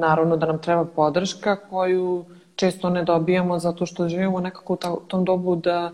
naravno 0.00 0.36
da 0.36 0.46
nam 0.46 0.58
treba 0.58 0.84
podrška 0.84 1.56
koju 1.56 2.24
često 2.56 2.90
ne 2.90 3.04
dobijamo 3.04 3.58
zato 3.58 3.86
što 3.86 4.08
živimo 4.08 4.40
nekako 4.40 4.72
u 4.72 5.00
tom 5.08 5.24
dobu 5.24 5.56
da 5.56 5.90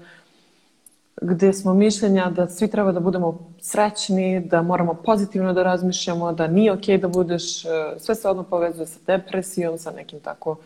gde 1.22 1.52
smo 1.52 1.74
mišljenja 1.74 2.30
da 2.30 2.48
svi 2.48 2.68
treba 2.68 2.92
da 2.92 3.00
budemo 3.00 3.38
srećni, 3.60 4.40
da 4.40 4.62
moramo 4.62 4.94
pozitivno 4.94 5.52
da 5.52 5.62
razmišljamo, 5.62 6.32
da 6.32 6.46
nije 6.46 6.72
okej 6.72 6.98
okay 6.98 7.00
da 7.00 7.08
budeš, 7.08 7.64
e, 7.64 7.68
sve 7.98 8.14
se 8.14 8.28
odno 8.28 8.42
povezuje 8.42 8.86
sa 8.86 8.98
depresijom, 9.06 9.78
sa 9.78 9.90
nekim 9.90 10.20
tako 10.20 10.56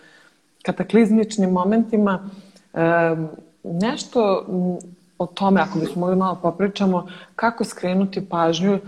kataklizmičnim 0.63 1.51
momentima. 1.51 2.31
E, 2.75 2.81
nešto 3.65 4.47
o 5.19 5.27
tome, 5.27 5.61
ako 5.61 5.79
bismo 5.79 6.01
mogli 6.01 6.17
malo 6.17 6.39
popričamo, 6.43 7.07
kako 7.37 7.65
skrenuti 7.65 8.29
pažnju 8.29 8.79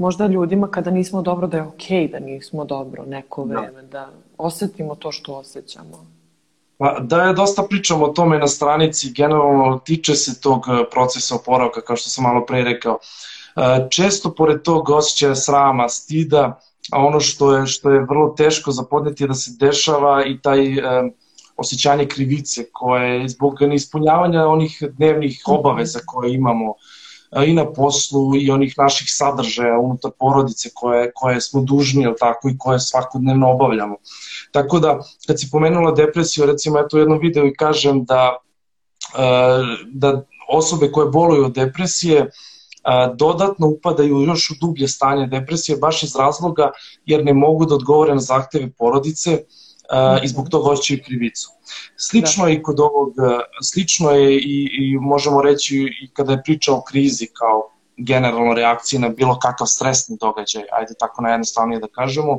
možda 0.00 0.26
ljudima 0.26 0.70
kada 0.70 0.90
nismo 0.90 1.22
dobro, 1.22 1.46
da 1.46 1.56
je 1.56 1.62
okej 1.62 2.08
okay 2.08 2.10
da 2.10 2.18
nismo 2.18 2.64
dobro 2.64 3.04
neko 3.06 3.44
da. 3.44 3.60
vreme, 3.60 3.82
da. 3.82 3.88
da 3.88 4.08
osetimo 4.38 4.94
to 4.94 5.12
što 5.12 5.34
osjećamo. 5.34 6.06
Pa, 6.78 6.96
da 7.00 7.22
je 7.22 7.34
dosta 7.34 7.62
pričamo 7.62 8.04
o 8.04 8.12
tome 8.12 8.38
na 8.38 8.46
stranici, 8.46 9.12
generalno 9.12 9.78
tiče 9.84 10.14
se 10.14 10.40
tog 10.40 10.64
e, 10.68 10.90
procesa 10.90 11.34
oporavka, 11.34 11.80
kao 11.80 11.96
što 11.96 12.10
sam 12.10 12.24
malo 12.24 12.46
pre 12.46 12.62
rekao. 12.62 12.98
E, 13.56 13.88
često 13.90 14.34
pored 14.34 14.62
tog 14.62 14.90
osjećaja 14.90 15.34
srama, 15.34 15.88
stida, 15.88 16.60
a 16.92 17.04
ono 17.04 17.20
što 17.20 17.56
je, 17.56 17.66
što 17.66 17.90
je 17.90 18.06
vrlo 18.08 18.34
teško 18.36 18.72
zapodneti 18.72 19.24
je 19.24 19.28
da 19.28 19.34
se 19.34 19.50
dešava 19.60 20.24
i 20.24 20.38
taj 20.38 20.78
e, 20.78 20.82
osjećanje 21.56 22.06
krivice 22.06 22.64
koje 22.72 23.20
je 23.20 23.28
zbog 23.28 23.62
neispunjavanja 23.62 24.46
onih 24.46 24.82
dnevnih 24.90 25.42
mhm. 25.48 25.58
obaveza 25.58 25.98
koje 26.06 26.34
imamo 26.34 26.74
i 27.46 27.52
na 27.52 27.72
poslu 27.72 28.36
i 28.36 28.50
onih 28.50 28.74
naših 28.78 29.06
sadržaja 29.10 29.78
unutar 29.78 30.10
porodice 30.18 30.68
koje, 30.74 31.12
koje 31.14 31.40
smo 31.40 31.62
dužni, 31.62 32.02
ili 32.02 32.14
tako, 32.20 32.48
i 32.48 32.58
koje 32.58 32.80
svakodnevno 32.80 33.50
obavljamo. 33.50 33.96
Tako 34.52 34.78
da, 34.78 34.98
kad 35.26 35.40
si 35.40 35.48
pomenula 35.52 35.92
depresiju, 35.92 36.46
recimo, 36.46 36.78
ja 36.78 36.88
tu 36.88 36.98
jednom 36.98 37.18
videu 37.18 37.46
i 37.46 37.54
kažem 37.54 38.04
da, 38.04 38.36
da 39.92 40.22
osobe 40.48 40.92
koje 40.92 41.10
boluju 41.10 41.44
od 41.44 41.54
depresije, 41.54 42.30
dodatno 43.16 43.68
upadaju 43.68 44.22
još 44.22 44.50
u 44.50 44.54
dublje 44.60 44.88
stanje 44.88 45.26
depresije 45.26 45.78
baš 45.78 46.02
iz 46.02 46.16
razloga 46.16 46.70
jer 47.06 47.24
ne 47.24 47.34
mogu 47.34 47.66
da 47.66 47.74
odgovore 47.74 48.14
na 48.14 48.20
zahteve 48.20 48.70
porodice, 48.78 49.38
i 50.22 50.28
zbog 50.28 50.48
toga 50.48 50.70
osjećaju 50.70 51.00
krivicu. 51.04 51.50
Slično 51.96 52.44
da. 52.44 52.50
je 52.50 52.56
i 52.56 52.62
kod 52.62 52.80
ovog, 52.80 53.14
slično 53.62 54.10
je 54.10 54.36
i, 54.36 54.68
i 54.72 54.98
možemo 55.00 55.42
reći 55.42 55.76
i 56.02 56.10
kada 56.12 56.32
je 56.32 56.42
priča 56.42 56.72
o 56.72 56.82
krizi 56.82 57.26
kao 57.26 57.70
generalno 57.96 58.54
reakcije 58.54 59.00
na 59.00 59.08
bilo 59.08 59.38
kakav 59.38 59.66
stresni 59.66 60.16
događaj, 60.20 60.62
ajde 60.72 60.94
tako 60.98 61.22
najjednostavnije 61.22 61.80
da 61.80 61.88
kažemo. 61.88 62.38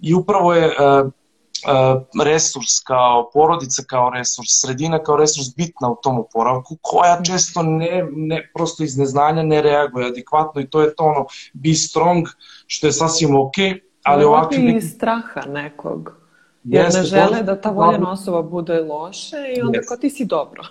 I 0.00 0.14
upravo 0.14 0.54
je 0.54 0.66
uh, 0.66 0.74
uh, 1.06 2.24
resurs 2.24 2.80
kao 2.86 3.30
porodica 3.32 3.82
kao 3.86 4.10
resurs, 4.10 4.48
sredina 4.60 5.02
kao 5.02 5.16
resurs 5.16 5.46
bitna 5.56 5.90
u 5.90 5.96
tom 6.02 6.18
oporavku, 6.18 6.76
koja 6.82 7.22
često 7.22 7.62
ne, 7.62 8.08
ne 8.12 8.50
prosto 8.54 8.84
iz 8.84 8.98
neznanja 8.98 9.42
ne 9.42 9.62
reaguje 9.62 10.06
adekvatno 10.06 10.60
i 10.60 10.70
to 10.70 10.80
je 10.80 10.94
to 10.94 11.04
ono 11.04 11.26
be 11.52 11.74
strong, 11.74 12.26
što 12.66 12.86
je 12.86 12.92
sasvim 12.92 13.36
ok, 13.36 13.54
ali 14.02 14.24
ovakvi... 14.24 14.58
Neki... 14.58 14.86
straha 14.86 15.40
nekog. 15.46 16.23
Jer 16.64 16.84
Jeste, 16.84 17.00
ne 17.00 17.06
žele 17.06 17.42
da 17.42 17.60
ta 17.60 17.70
voljena 17.70 18.12
osoba 18.12 18.42
bude 18.42 18.80
loše 18.80 19.36
i 19.56 19.60
onda 19.60 19.78
Jeste. 19.78 19.88
kao 19.88 19.96
ti 19.96 20.10
si 20.10 20.24
dobro. 20.24 20.62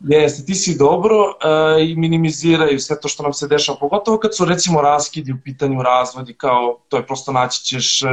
Jeste, 0.00 0.46
ti 0.46 0.54
si 0.54 0.78
dobro 0.78 1.16
uh, 1.16 1.88
i 1.88 1.96
minimiziraju 1.96 2.80
sve 2.80 3.00
to 3.00 3.08
što 3.08 3.22
nam 3.22 3.32
se 3.32 3.48
dešava, 3.48 3.78
pogotovo 3.78 4.18
kad 4.18 4.36
su 4.36 4.44
recimo 4.44 4.80
raskidi 4.80 5.32
u 5.32 5.40
pitanju 5.44 5.82
razvodi, 5.82 6.34
kao 6.34 6.78
to 6.88 6.96
je 6.96 7.06
prosto 7.06 7.32
naći 7.32 7.64
ćeš 7.64 8.02
uh, 8.02 8.08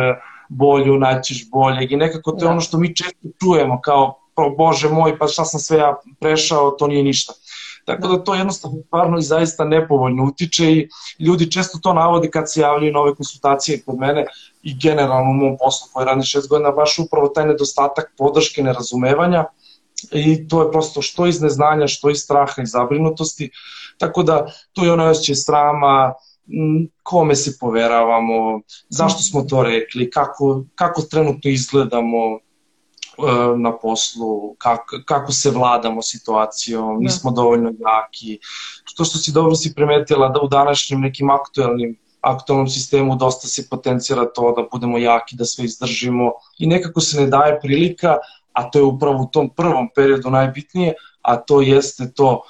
bolju, 0.49 0.97
naći 0.97 1.33
ćeš 1.33 1.49
boljeg 1.49 1.91
i 1.91 1.95
nekako 1.95 2.31
to 2.31 2.37
je 2.37 2.47
da. 2.47 2.51
ono 2.51 2.61
što 2.61 2.77
mi 2.77 2.95
često 2.95 3.27
čujemo 3.39 3.81
kao 3.81 4.19
bože 4.57 4.89
moj, 4.89 5.17
pa 5.17 5.27
šta 5.27 5.45
sam 5.45 5.59
sve 5.59 5.77
ja 5.77 5.95
prešao, 6.19 6.71
to 6.71 6.87
nije 6.87 7.03
ništa. 7.03 7.33
Tako 7.87 8.07
da. 8.07 8.17
da 8.17 8.23
to 8.23 8.35
jednostavno 8.35 8.77
stvarno 8.87 9.17
i 9.17 9.21
zaista 9.21 9.65
nepovoljno 9.65 10.23
utiče 10.23 10.71
i 10.71 10.89
ljudi 11.19 11.51
često 11.51 11.79
to 11.81 11.93
navode 11.93 12.29
kad 12.29 12.51
se 12.51 12.61
javljaju 12.61 12.93
nove 12.93 13.15
konsultacije 13.15 13.81
kod 13.85 13.99
mene 13.99 14.25
i 14.63 14.77
generalno 14.77 15.31
u 15.31 15.33
mom 15.33 15.57
poslu 15.59 15.87
koji 15.93 16.05
radi 16.05 16.25
šest 16.25 16.49
godina, 16.49 16.71
baš 16.71 16.99
upravo 16.99 17.27
taj 17.27 17.45
nedostatak 17.45 18.13
podrške, 18.17 18.63
nerazumevanja 18.63 19.45
i 20.11 20.47
to 20.47 20.61
je 20.61 20.71
prosto 20.71 21.01
što 21.01 21.27
iz 21.27 21.41
neznanja, 21.41 21.87
što 21.87 22.09
iz 22.09 22.17
straha 22.17 22.61
i 22.61 22.65
zabrinutosti, 22.65 23.49
tako 23.97 24.23
da 24.23 24.45
tu 24.73 24.85
je 24.85 24.91
ono 24.91 25.05
osjećaj 25.05 25.35
srama, 25.35 26.13
kome 27.03 27.35
se 27.35 27.57
poveravamo, 27.59 28.61
zašto 28.89 29.23
smo 29.23 29.41
to 29.41 29.63
rekli, 29.63 30.09
kako, 30.09 30.63
kako 30.75 31.01
trenutno 31.01 31.51
izgledamo 31.51 32.39
na 33.57 33.77
poslu, 33.77 34.55
kako, 34.57 34.99
kako 35.05 35.31
se 35.31 35.51
vladamo 35.51 36.01
situacijom, 36.01 36.95
da. 36.95 37.03
nismo 37.03 37.31
dovoljno 37.31 37.69
jaki. 37.69 38.39
To 38.97 39.03
što 39.03 39.17
si 39.17 39.31
dobro 39.31 39.55
si 39.55 39.73
primetila 39.75 40.29
da 40.29 40.39
u 40.39 40.47
današnjim 40.47 40.99
nekim 41.01 41.29
aktuelnim 41.29 41.97
aktualnom 42.21 42.67
sistemu 42.67 43.15
dosta 43.15 43.47
se 43.47 43.69
potencijera 43.69 44.25
to 44.25 44.53
da 44.57 44.67
budemo 44.71 44.97
jaki, 44.97 45.35
da 45.35 45.45
sve 45.45 45.65
izdržimo 45.65 46.31
i 46.59 46.67
nekako 46.67 47.01
se 47.01 47.21
ne 47.21 47.27
daje 47.27 47.59
prilika, 47.59 48.17
a 48.53 48.69
to 48.69 48.79
je 48.79 48.83
upravo 48.83 49.23
u 49.23 49.29
tom 49.31 49.49
prvom 49.49 49.89
periodu 49.95 50.29
najbitnije, 50.29 50.93
a 51.21 51.35
to 51.35 51.61
jeste 51.61 52.11
to 52.15 52.41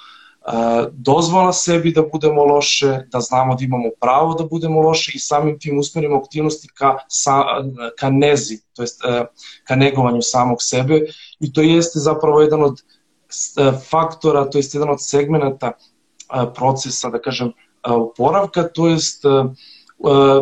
dozvola 0.91 1.53
sebi 1.53 1.91
da 1.91 2.01
budemo 2.01 2.45
loše, 2.45 2.99
da 3.11 3.19
znamo 3.19 3.55
da 3.55 3.63
imamo 3.65 3.89
pravo 4.01 4.33
da 4.33 4.43
budemo 4.43 4.81
loše 4.81 5.11
i 5.15 5.19
samim 5.19 5.59
tim 5.59 5.79
usmerimo 5.79 6.17
aktivnosti 6.17 6.67
ka, 6.73 6.97
sa, 7.07 7.43
ka 7.99 8.09
nezi, 8.09 8.61
to 8.73 8.81
jest 8.81 9.01
ka 9.63 9.75
negovanju 9.75 10.21
samog 10.21 10.57
sebe 10.61 11.01
i 11.39 11.53
to 11.53 11.61
jeste 11.61 11.99
zapravo 11.99 12.41
jedan 12.41 12.63
od 12.63 12.81
faktora, 13.89 14.49
to 14.49 14.57
jest 14.57 14.73
jedan 14.73 14.89
od 14.89 15.03
segmenata 15.03 15.71
procesa, 16.55 17.09
da 17.09 17.21
kažem, 17.21 17.51
oporavka, 17.83 18.63
to 18.63 18.87
jest 18.87 19.23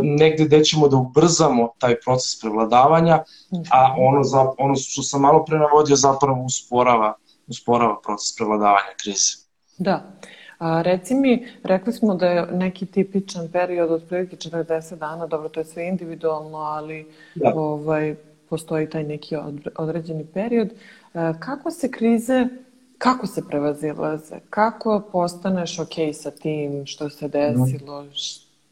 negde 0.01 0.45
gde 0.45 0.63
ćemo 0.63 0.87
da 0.87 0.97
ubrzamo 0.97 1.73
taj 1.79 1.99
proces 1.99 2.39
prevladavanja, 2.41 3.23
a 3.71 3.95
ono, 3.97 4.23
za, 4.23 4.51
ono 4.57 4.75
što 4.75 5.03
sam 5.03 5.21
malo 5.21 5.45
pre 5.45 5.59
navodio 5.59 5.95
zapravo 5.95 6.43
usporava, 6.43 7.13
usporava 7.47 8.01
proces 8.03 8.35
prevladavanja 8.35 8.93
krize. 9.03 9.44
Da. 9.77 10.03
A, 10.59 10.81
reci 10.81 11.15
mi, 11.15 11.47
rekli 11.63 11.93
smo 11.93 12.15
da 12.15 12.27
je 12.27 12.45
neki 12.51 12.85
tipičan 12.85 13.47
period 13.51 13.91
od 13.91 14.03
prilike 14.09 14.35
40 14.35 14.95
dana, 14.95 15.27
dobro, 15.27 15.49
to 15.49 15.59
je 15.59 15.65
sve 15.65 15.87
individualno, 15.87 16.57
ali 16.57 17.07
da. 17.35 17.53
ovaj, 17.55 18.15
postoji 18.49 18.89
taj 18.89 19.03
neki 19.03 19.35
određeni 19.75 20.25
period. 20.25 20.69
A, 21.13 21.33
kako 21.39 21.71
se 21.71 21.91
krize, 21.91 22.47
kako 22.97 23.27
se 23.27 23.47
prevazilaze? 23.47 24.35
Kako 24.49 25.01
postaneš 25.11 25.79
ok 25.79 25.93
sa 26.13 26.31
tim 26.31 26.85
što 26.85 27.09
se 27.09 27.27
desilo? 27.27 28.03
Mm. 28.03 28.07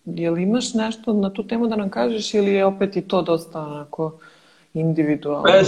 Je 0.06 0.32
li 0.32 0.44
imaš 0.44 0.74
nešto 0.74 1.14
na 1.14 1.34
tu 1.34 1.48
temu 1.48 1.68
da 1.68 1.76
nam 1.76 1.90
kažeš 1.90 2.34
ili 2.34 2.54
je 2.54 2.66
opet 2.66 2.96
i 2.96 3.02
to 3.02 3.22
dosta 3.22 3.62
onako 3.62 4.20
individualno? 4.74 5.50
E, 5.50 5.64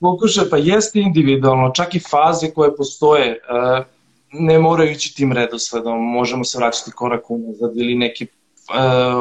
pokušaj, 0.00 0.44
pa 0.50 0.56
jeste 0.56 1.00
individualno, 1.00 1.70
čak 1.70 1.94
i 1.94 2.00
faze 2.10 2.50
koje 2.50 2.76
postoje. 2.76 3.30
E, 3.30 3.38
ne 4.32 4.58
moraju 4.58 4.90
ići 4.90 5.14
tim 5.14 5.32
redosledom, 5.32 5.98
možemo 6.00 6.44
se 6.44 6.58
vraćati 6.58 6.90
korak 6.90 7.30
unazad 7.30 7.76
ili 7.76 7.94
neke 7.94 8.26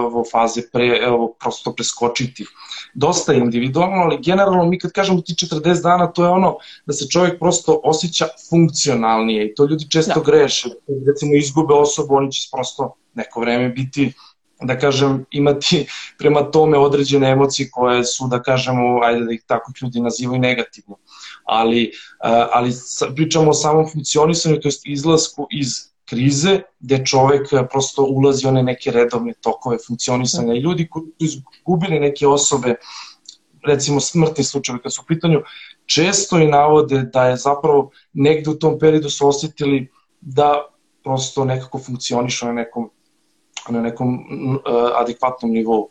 ovo 0.06 0.24
faze 0.32 0.62
pre, 0.74 1.08
ovo, 1.10 1.34
prosto 1.40 1.74
preskočiti. 1.74 2.46
Dosta 2.94 3.34
je 3.34 3.40
individualno, 3.40 3.96
ali 3.96 4.22
generalno 4.22 4.66
mi 4.66 4.80
kad 4.80 4.92
kažemo 4.92 5.22
ti 5.22 5.34
40 5.34 5.84
dana, 5.84 6.12
to 6.12 6.24
je 6.24 6.30
ono 6.30 6.58
da 6.86 6.94
se 6.94 7.08
čovjek 7.08 7.40
prosto 7.40 7.82
osjeća 7.84 8.28
funkcionalnije 8.50 9.46
i 9.46 9.56
to 9.56 9.66
ljudi 9.66 9.90
često 9.90 10.20
da. 10.20 10.32
greše. 10.32 10.70
Recimo 11.08 11.36
izgube 11.36 11.74
osobu, 11.74 12.16
oni 12.16 12.32
će 12.32 12.50
prosto 12.52 12.96
neko 13.14 13.40
vreme 13.40 13.70
biti 13.70 14.14
da 14.62 14.80
kažem, 14.80 15.26
imati 15.32 15.88
prema 16.18 16.44
tome 16.52 16.78
određene 16.78 17.30
emocije 17.30 17.70
koje 17.72 18.04
su, 18.06 18.28
da 18.28 18.42
kažemo, 18.42 19.00
ajde 19.04 19.26
da 19.26 19.32
ih 19.34 19.42
tako 19.48 19.72
ljudi 19.82 20.00
nazivaju 20.00 20.42
negativno. 20.42 20.96
Ali, 21.52 21.92
ali 22.52 22.72
pričamo 23.16 23.50
o 23.50 23.54
samom 23.54 23.90
funkcionisanju, 23.92 24.60
to 24.62 24.68
jest 24.68 24.86
izlasku 24.86 25.48
iz 25.52 25.92
krize, 26.06 26.62
gde 26.80 27.06
čovek 27.06 27.50
prosto 27.72 28.04
ulazi 28.04 28.48
one 28.48 28.64
neke 28.64 28.92
redovne 28.92 29.34
tokove 29.34 29.78
funkcionisanja 29.88 30.54
i 30.54 30.60
ljudi 30.60 30.88
koji 30.90 31.06
su 31.06 31.42
izgubili 31.60 32.00
neke 32.00 32.28
osobe, 32.28 32.76
recimo 33.68 34.00
smrtni 34.00 34.44
slučajevi 34.44 34.82
kad 34.84 34.94
su 34.94 35.02
u 35.02 35.08
pitanju, 35.08 35.42
često 35.86 36.40
i 36.40 36.48
navode 36.48 37.04
da 37.14 37.26
je 37.26 37.38
zapravo 37.38 37.90
negde 38.14 38.50
u 38.50 38.60
tom 38.60 38.80
periodu 38.80 39.10
su 39.10 39.28
osetili 39.28 39.90
da 40.22 40.66
prosto 41.04 41.46
nekako 41.46 41.80
funkcionišu 41.80 42.46
na 42.46 42.54
nekom 42.54 42.90
na 43.70 43.82
nekom 43.82 44.16
uh, 44.16 44.62
adekvatnom 44.96 45.52
nivou. 45.52 45.90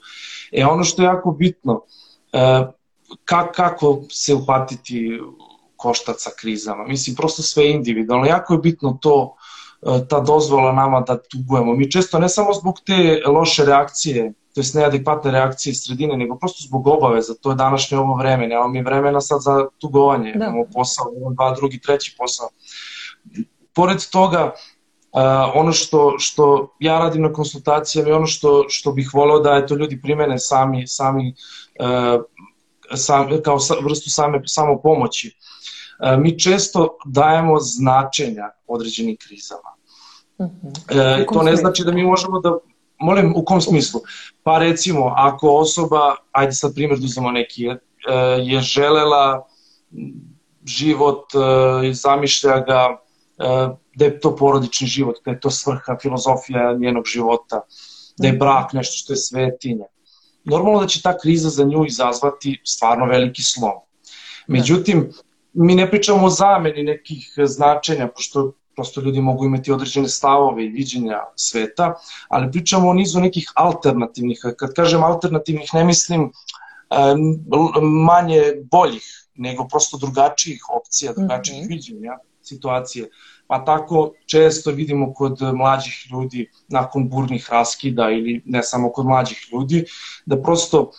E 0.52 0.64
ono 0.64 0.84
što 0.84 1.02
je 1.02 1.06
jako 1.06 1.30
bitno, 1.32 1.74
uh, 1.74 2.72
ka, 3.24 3.52
kako 3.52 4.02
se 4.10 4.34
upatiti 4.34 5.20
koštac 5.80 6.22
sa 6.22 6.30
krizama. 6.40 6.84
Mislim, 6.86 7.16
prosto 7.16 7.42
sve 7.42 7.70
individualno. 7.70 8.26
Jako 8.26 8.54
je 8.54 8.58
bitno 8.58 8.98
to, 9.02 9.36
uh, 9.80 10.00
ta 10.08 10.20
dozvola 10.20 10.72
nama 10.72 11.00
da 11.00 11.16
tugujemo. 11.22 11.74
Mi 11.74 11.90
često 11.90 12.18
ne 12.18 12.28
samo 12.28 12.52
zbog 12.52 12.80
te 12.86 13.22
loše 13.26 13.64
reakcije, 13.64 14.32
to 14.54 14.60
jest 14.60 14.74
neadekvatne 14.74 15.30
reakcije 15.30 15.74
sredine, 15.74 16.16
nego 16.16 16.36
prosto 16.38 16.66
zbog 16.66 16.86
obaveza. 16.86 17.34
To 17.42 17.50
je 17.50 17.56
današnje 17.56 17.98
ovo 17.98 18.14
vreme. 18.14 18.48
Nemamo 18.48 18.68
mi 18.68 18.82
vremena 18.82 19.20
sad 19.20 19.40
za 19.42 19.66
tugovanje. 19.78 20.32
Da. 20.32 20.44
Imamo 20.44 20.64
posao, 20.74 21.12
imamo 21.16 21.34
dva, 21.34 21.54
drugi, 21.54 21.80
treći 21.80 22.14
posao. 22.18 22.48
Pored 23.74 24.10
toga, 24.12 24.52
Uh, 25.12 25.20
ono 25.54 25.72
što, 25.72 26.14
što 26.18 26.74
ja 26.78 26.98
radim 26.98 27.22
na 27.22 27.32
konsultacijama 27.32 28.08
i 28.08 28.12
ono 28.12 28.26
što, 28.26 28.64
što 28.68 28.92
bih 28.92 29.10
voleo 29.14 29.40
da 29.40 29.56
eto, 29.56 29.74
ljudi 29.74 30.00
primene 30.02 30.38
sami, 30.38 30.86
sami 30.86 31.34
uh, 31.80 32.22
sam, 32.94 33.28
kao 33.44 33.58
sa, 33.58 33.74
vrstu 33.82 34.10
same 34.10 34.40
samo 34.46 34.80
pomoći. 34.82 35.36
Uh, 36.02 36.22
mi 36.22 36.38
često 36.38 36.98
dajemo 37.04 37.58
značenja 37.60 38.50
određenim 38.66 39.16
krizama. 39.16 39.70
Uh 40.38 40.46
-huh. 40.46 41.20
uh, 41.20 41.34
to 41.34 41.42
ne 41.42 41.56
znači 41.56 41.84
da 41.84 41.92
mi 41.92 42.04
možemo 42.04 42.40
da 42.40 42.58
molim, 42.98 43.32
u 43.36 43.44
kom 43.44 43.60
smislu? 43.60 44.00
Pa 44.42 44.58
recimo, 44.58 45.14
ako 45.16 45.56
osoba, 45.56 46.16
ajde 46.32 46.52
sad 46.52 46.74
primjer 46.74 46.98
da 46.98 47.04
uzmemo 47.04 47.30
neki, 47.30 47.62
je 48.42 48.60
želela 48.60 49.46
život 50.64 51.24
i 51.84 51.94
zamišlja 51.94 52.60
ga 52.60 52.98
da 53.94 54.04
je 54.04 54.20
to 54.20 54.36
porodični 54.36 54.86
život, 54.86 55.16
da 55.24 55.30
je 55.30 55.40
to 55.40 55.50
svrha, 55.50 55.96
filozofija 56.02 56.76
njenog 56.78 57.04
života, 57.06 57.60
da 58.18 58.28
je 58.28 58.32
brak 58.32 58.72
nešto 58.72 58.96
što 58.96 59.12
je 59.12 59.16
svetinja. 59.16 59.84
Normalno 60.44 60.80
da 60.80 60.86
će 60.86 61.02
ta 61.02 61.18
kriza 61.18 61.48
za 61.48 61.64
nju 61.64 61.84
izazvati 61.86 62.60
stvarno 62.64 63.06
veliki 63.06 63.42
slom. 63.42 63.80
Međutim, 64.46 65.12
mi 65.52 65.74
ne 65.74 65.90
pričamo 65.90 66.26
o 66.26 66.30
zameni 66.30 66.82
nekih 66.82 67.34
značenja, 67.44 68.08
pošto 68.08 68.52
prosto 68.74 69.00
ljudi 69.00 69.20
mogu 69.20 69.44
imati 69.44 69.72
određene 69.72 70.08
stavove 70.08 70.64
i 70.64 70.68
viđenja 70.68 71.18
sveta, 71.36 71.94
ali 72.28 72.50
pričamo 72.52 72.88
o 72.88 72.94
nizu 72.94 73.20
nekih 73.20 73.52
alternativnih, 73.54 74.40
kad 74.58 74.74
kažem 74.74 75.02
alternativnih 75.04 75.74
ne 75.74 75.84
mislim 75.84 76.32
manje 78.06 78.42
boljih, 78.70 79.04
nego 79.34 79.68
prosto 79.68 79.96
drugačijih 79.96 80.62
opcija, 80.70 81.12
drugačijih 81.12 81.62
mm 81.62 81.64
-hmm. 81.64 81.68
viđenja 81.68 82.18
situacije. 82.42 83.10
Pa 83.46 83.64
tako 83.64 84.12
često 84.26 84.70
vidimo 84.70 85.14
kod 85.14 85.42
mlađih 85.54 86.06
ljudi 86.12 86.50
nakon 86.68 87.08
burnih 87.08 87.48
raskida 87.50 88.10
ili 88.10 88.42
ne 88.46 88.62
samo 88.62 88.92
kod 88.92 89.06
mlađih 89.06 89.48
ljudi, 89.52 89.84
da 90.26 90.42
prosto 90.42 90.90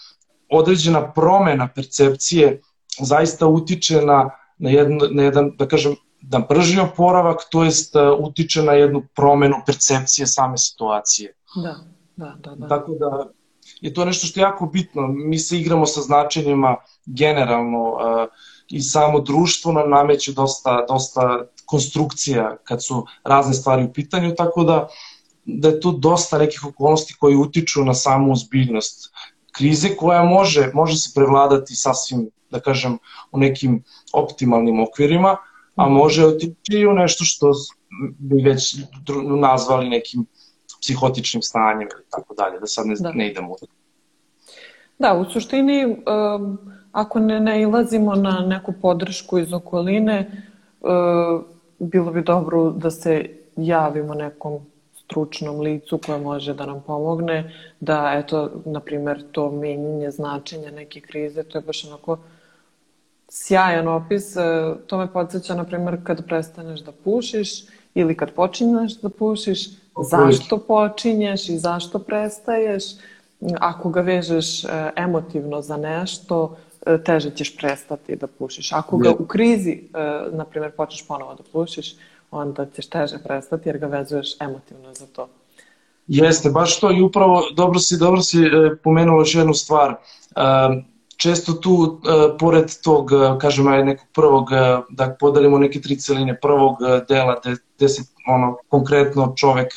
određena 0.50 1.12
promena 1.12 1.68
percepcije 1.76 2.62
zaista 3.00 3.48
utiče 3.48 4.02
na, 4.02 4.30
na, 4.62 4.70
jedno, 4.70 5.08
na 5.12 5.24
jedan, 5.24 5.52
da 5.58 5.68
kažem, 5.68 5.96
da 6.22 6.40
brži 6.50 6.80
oporavak, 6.80 7.48
to 7.52 7.64
jest 7.64 7.96
uh, 7.96 8.02
utiče 8.20 8.64
na 8.64 8.74
jednu 8.74 9.04
promenu 9.16 9.56
percepcije 9.66 10.28
same 10.28 10.58
situacije. 10.58 11.34
Da, 11.56 11.76
da, 12.16 12.36
da. 12.44 12.56
da. 12.56 12.68
Tako 12.68 12.96
da 13.00 13.30
je 13.82 13.94
to 13.94 14.06
nešto 14.06 14.28
što 14.28 14.40
je 14.40 14.44
jako 14.44 14.66
bitno. 14.66 15.08
Mi 15.08 15.40
se 15.40 15.58
igramo 15.58 15.86
sa 15.86 16.02
značenjima 16.02 16.76
generalno 17.06 17.84
uh, 17.90 18.28
i 18.70 18.82
samo 18.82 19.20
društvo 19.20 19.72
nam 19.72 19.90
nameće 19.90 20.34
dosta, 20.34 20.86
dosta 20.88 21.46
konstrukcija 21.66 22.58
kad 22.64 22.86
su 22.86 23.06
razne 23.24 23.54
stvari 23.54 23.84
u 23.84 23.94
pitanju, 23.94 24.36
tako 24.38 24.64
da, 24.64 24.88
da 25.46 25.68
je 25.68 25.80
tu 25.80 25.92
dosta 25.92 26.38
nekih 26.38 26.66
okolnosti 26.66 27.16
koji 27.20 27.36
utiču 27.36 27.84
na 27.84 27.94
samu 27.94 28.32
ozbiljnost 28.32 29.12
krize 29.52 29.96
koja 29.96 30.24
može, 30.24 30.72
može 30.74 30.98
se 30.98 31.12
prevladati 31.16 31.76
sasvim, 31.76 32.30
da 32.52 32.60
kažem, 32.60 32.98
u 33.32 33.40
nekim 33.40 33.84
optimalnim 34.14 34.80
okvirima, 34.80 35.38
a 35.76 35.90
može 35.90 36.26
otići 36.26 36.74
i 36.74 36.88
u 36.88 36.94
nešto 36.94 37.26
što 37.26 37.52
bi 37.98 38.42
već 38.42 38.76
nazvali 39.40 39.90
nekim 39.90 40.26
psihotičnim 40.82 41.42
stanjem 41.42 41.88
ili 41.94 42.04
tako 42.10 42.34
dalje, 42.34 42.60
da 42.60 42.68
sad 42.68 42.88
ne, 42.88 42.96
da. 43.00 43.12
ne 43.12 43.28
idemo 43.28 43.54
u 43.54 43.58
to. 43.60 43.66
Da, 45.00 45.14
u 45.14 45.26
suštini, 45.26 45.86
um, 45.86 46.58
ako 46.92 47.20
ne 47.20 47.40
nailazimo 47.40 48.16
na 48.16 48.40
neku 48.40 48.74
podršku 48.82 49.40
iz 49.40 49.54
okoline, 49.54 50.44
uh, 50.82 51.44
bilo 51.80 52.12
bi 52.12 52.22
dobro 52.22 52.70
da 52.70 52.92
se 52.92 53.30
javimo 53.56 54.14
nekom 54.14 54.60
stručnom 54.94 55.60
licu 55.60 55.98
koje 56.06 56.20
može 56.20 56.54
da 56.54 56.66
nam 56.66 56.84
pomogne, 56.88 57.54
da 57.80 58.14
eto, 58.16 58.52
na 58.66 58.80
primer, 58.80 59.24
to 59.32 59.52
menjenje 59.52 60.12
značenja 60.12 60.72
neke 60.72 61.02
krize, 61.02 61.44
to 61.44 61.58
je 61.58 61.62
baš 61.62 61.86
onako 61.86 62.18
sjajan 63.32 63.88
opis. 63.88 64.36
E, 64.36 64.42
to 64.88 64.98
me 64.98 65.14
podsjeća, 65.14 65.56
na 65.56 65.64
primer, 65.64 65.98
kad 66.04 66.26
prestaneš 66.26 66.80
da 66.80 66.92
pušiš 66.92 67.50
ili 67.94 68.16
kad 68.18 68.32
počinješ 68.32 68.94
da 68.94 69.10
pušiš, 69.10 69.70
zašto 70.10 70.58
počinješ 70.58 71.50
i 71.50 71.58
zašto 71.58 72.00
prestaješ. 72.00 72.84
Ako 73.60 73.90
ga 73.90 74.02
vežeš 74.02 74.64
e, 74.64 74.68
emotivno 74.96 75.62
za 75.62 75.78
nešto, 75.78 76.58
e, 76.86 77.04
teže 77.04 77.32
ćeš 77.36 77.58
prestati 77.58 78.16
da 78.16 78.28
pušiš. 78.28 78.72
Ako 78.74 78.98
ga 78.98 79.12
u 79.20 79.26
krizi, 79.26 79.84
na 80.32 80.46
primer, 80.46 80.72
počneš 80.72 81.08
ponovo 81.08 81.34
da 81.34 81.44
pušiš, 81.52 81.96
onda 82.32 82.66
ćeš 82.76 82.88
teže 82.88 83.18
prestati 83.24 83.70
jer 83.70 83.78
ga 83.78 83.88
vezuješ 83.88 84.42
emotivno 84.42 84.94
za 84.94 85.06
to. 85.06 85.28
Jeste, 86.08 86.50
baš 86.50 86.80
to 86.80 86.92
i 86.92 87.02
upravo 87.02 87.42
dobro 87.56 87.80
si, 87.80 87.98
dobro 87.98 88.22
si 88.22 88.38
pomenula 88.84 89.22
još 89.22 89.36
jednu 89.36 89.54
stvar 89.54 89.96
često 91.22 91.54
tu, 91.54 91.74
uh, 91.74 92.00
pored 92.40 92.72
tog, 92.84 93.12
uh, 93.12 93.38
kažem, 93.38 93.66
nekog 93.86 94.08
prvog, 94.14 94.50
uh, 94.52 94.86
da 94.90 95.12
podelimo 95.20 95.60
neke 95.60 95.82
tri 95.82 95.96
celine, 96.00 96.38
prvog 96.42 96.82
dela 97.10 97.38
gde 97.78 97.90
se 97.90 98.04
ono, 98.28 98.58
konkretno 98.70 99.34
čovek 99.38 99.74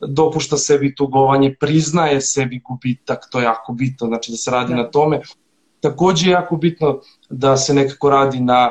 dopušta 0.00 0.56
sebi 0.56 0.94
tugovanje, 0.94 1.54
priznaje 1.60 2.20
sebi 2.20 2.60
gubitak, 2.68 3.28
to 3.30 3.40
je 3.40 3.44
jako 3.44 3.72
bitno, 3.72 4.06
znači 4.06 4.30
da 4.30 4.36
se 4.36 4.50
radi 4.50 4.72
da. 4.72 4.82
na 4.82 4.90
tome. 4.90 5.20
Takođe 5.80 6.30
je 6.30 6.32
jako 6.32 6.56
bitno 6.56 7.00
da 7.30 7.56
se 7.56 7.74
nekako 7.74 8.10
radi 8.10 8.40
na, 8.40 8.70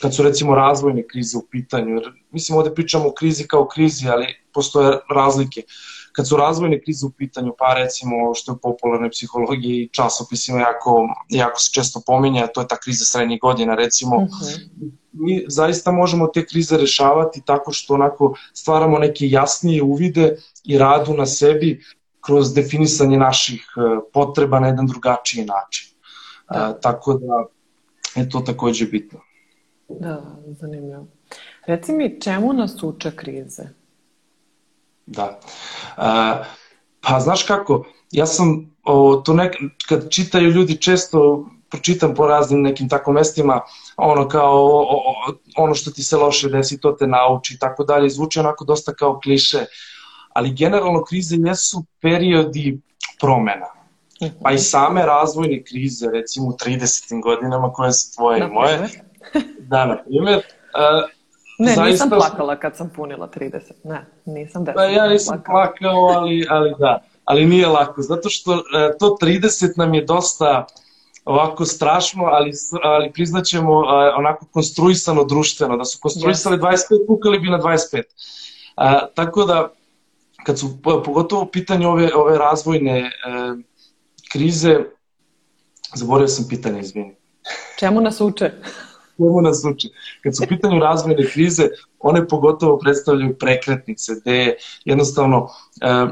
kad 0.00 0.14
su 0.14 0.22
recimo 0.22 0.54
razvojne 0.54 1.06
krize 1.06 1.38
u 1.38 1.46
pitanju, 1.50 1.94
jer 1.94 2.12
mislim 2.30 2.58
ovde 2.58 2.74
pričamo 2.74 3.08
o 3.08 3.14
krizi 3.14 3.48
kao 3.48 3.66
krizi, 3.66 4.08
ali 4.08 4.26
postoje 4.52 4.98
razlike. 5.10 5.62
Uh, 5.66 5.95
kad 6.16 6.28
su 6.28 6.36
razvojne 6.36 6.80
krize 6.80 7.06
u 7.06 7.10
pitanju, 7.10 7.54
pa 7.58 7.74
recimo 7.74 8.34
što 8.34 8.52
je 8.52 8.58
popularne 8.62 9.10
psihologije 9.10 9.82
i 9.82 9.88
časopisima 9.88 10.60
jako, 10.60 11.08
jako 11.28 11.60
se 11.60 11.72
često 11.72 12.02
pominja, 12.06 12.46
to 12.46 12.60
je 12.60 12.68
ta 12.68 12.76
kriza 12.76 13.04
srednjih 13.04 13.40
godina 13.40 13.74
recimo, 13.74 14.16
uh 14.16 14.22
-huh. 14.22 14.90
mi 15.12 15.44
zaista 15.48 15.92
možemo 15.92 16.26
te 16.26 16.46
krize 16.46 16.76
rešavati 16.76 17.42
tako 17.44 17.72
što 17.72 17.94
onako 17.94 18.34
stvaramo 18.52 18.98
neke 18.98 19.28
jasnije 19.28 19.82
uvide 19.82 20.36
i 20.64 20.78
radu 20.78 21.14
na 21.14 21.26
sebi 21.26 21.84
kroz 22.20 22.54
definisanje 22.54 23.16
naših 23.16 23.66
e, 23.76 23.80
potreba 24.12 24.60
na 24.60 24.66
jedan 24.66 24.86
drugačiji 24.86 25.44
način. 25.44 25.86
Da. 26.50 26.74
E, 26.78 26.80
tako 26.80 27.14
da 27.14 27.44
je 28.20 28.28
to 28.28 28.40
takođe 28.40 28.86
bitno. 28.86 29.20
Da, 29.88 30.36
zanimljivo. 30.60 31.06
Reci 31.66 31.92
mi, 31.92 32.20
čemu 32.20 32.52
nas 32.52 32.82
uče 32.82 33.10
krize? 33.16 33.62
Da. 35.06 35.40
A, 35.96 36.42
pa 37.00 37.20
znaš 37.20 37.42
kako, 37.42 37.84
ja 38.10 38.26
sam 38.26 38.76
o, 38.84 39.22
to 39.24 39.34
nek, 39.34 39.56
kad 39.88 40.10
čitaju 40.10 40.50
ljudi 40.50 40.76
često 40.76 41.48
pročitam 41.70 42.14
po 42.14 42.26
raznim 42.26 42.62
nekim 42.62 42.88
tako 42.88 43.12
mestima, 43.12 43.60
ono 43.96 44.28
kao 44.28 44.54
o, 44.54 44.82
o, 44.82 45.34
ono 45.56 45.74
što 45.74 45.90
ti 45.90 46.02
se 46.02 46.16
loše 46.16 46.48
desi, 46.48 46.80
to 46.80 46.92
te 46.92 47.06
nauči 47.06 47.54
i 47.54 47.58
tako 47.58 47.84
dalje, 47.84 48.10
zvuči 48.10 48.40
onako 48.40 48.64
dosta 48.64 48.94
kao 48.94 49.20
kliše, 49.20 49.64
ali 50.32 50.54
generalno 50.54 51.04
krize 51.04 51.36
jesu 51.38 51.84
periodi 52.00 52.80
promena. 53.20 53.66
Pa 54.42 54.52
i 54.52 54.58
same 54.58 55.06
razvojne 55.06 55.62
krize, 55.64 56.10
recimo 56.12 56.46
u 56.48 56.52
30. 56.52 57.22
godinama 57.22 57.72
koje 57.72 57.92
su 57.92 58.16
tvoje 58.16 58.40
i 58.40 58.52
moje. 58.52 58.88
Da, 59.58 59.86
na 59.86 60.02
primjer. 60.04 60.42
Ne, 61.58 61.74
Zaista... 61.74 61.84
nisam 61.84 62.10
plakala 62.10 62.56
kad 62.56 62.76
sam 62.76 62.90
punila 62.96 63.28
30. 63.36 63.60
Ne, 63.84 64.06
nisam 64.24 64.64
definitivno 64.64 64.74
Pa 64.74 65.04
ja 65.04 65.08
nisam 65.08 65.42
plakala. 65.46 65.64
plakao, 65.64 66.20
ali, 66.20 66.46
ali 66.50 66.74
da. 66.78 67.02
Ali 67.24 67.46
nije 67.46 67.66
lako, 67.66 68.02
zato 68.02 68.28
što 68.28 68.54
e, 68.54 68.98
to 68.98 69.16
30 69.22 69.78
nam 69.78 69.94
je 69.94 70.04
dosta 70.04 70.66
ovako 71.24 71.64
strašno, 71.64 72.24
ali, 72.24 72.52
ali 72.82 73.12
priznaćemo 73.12 73.72
e, 73.72 74.14
onako 74.16 74.46
konstruisano 74.52 75.24
društveno, 75.24 75.76
da 75.76 75.84
su 75.84 75.98
konstruisali 76.02 76.56
yes. 76.56 76.60
25, 76.60 77.06
pukali 77.06 77.38
bi 77.38 77.50
na 77.50 77.58
25. 77.58 78.02
A, 78.76 79.06
tako 79.14 79.44
da, 79.44 79.68
kad 80.44 80.58
su 80.58 80.78
pogotovo 80.82 81.42
u 81.42 81.46
pitanju 81.46 81.88
ove, 81.88 82.14
ove 82.14 82.38
razvojne 82.38 82.98
e, 82.98 83.10
krize, 84.32 84.78
zaboravio 85.94 86.28
sam 86.28 86.48
pitanje, 86.48 86.80
izvini. 86.80 87.16
Čemu 87.78 88.00
nas 88.00 88.20
uče? 88.20 88.52
Čemu 89.16 89.40
nas 89.40 89.64
uči. 89.64 89.90
Kad 90.22 90.36
su 90.36 90.44
pitanju 90.48 90.80
razvojne 90.80 91.26
krize, 91.26 91.68
one 91.98 92.28
pogotovo 92.28 92.78
predstavljaju 92.78 93.38
prekretnice, 93.38 94.12
gde 94.20 94.54
jednostavno 94.84 95.48
e, 95.80 96.06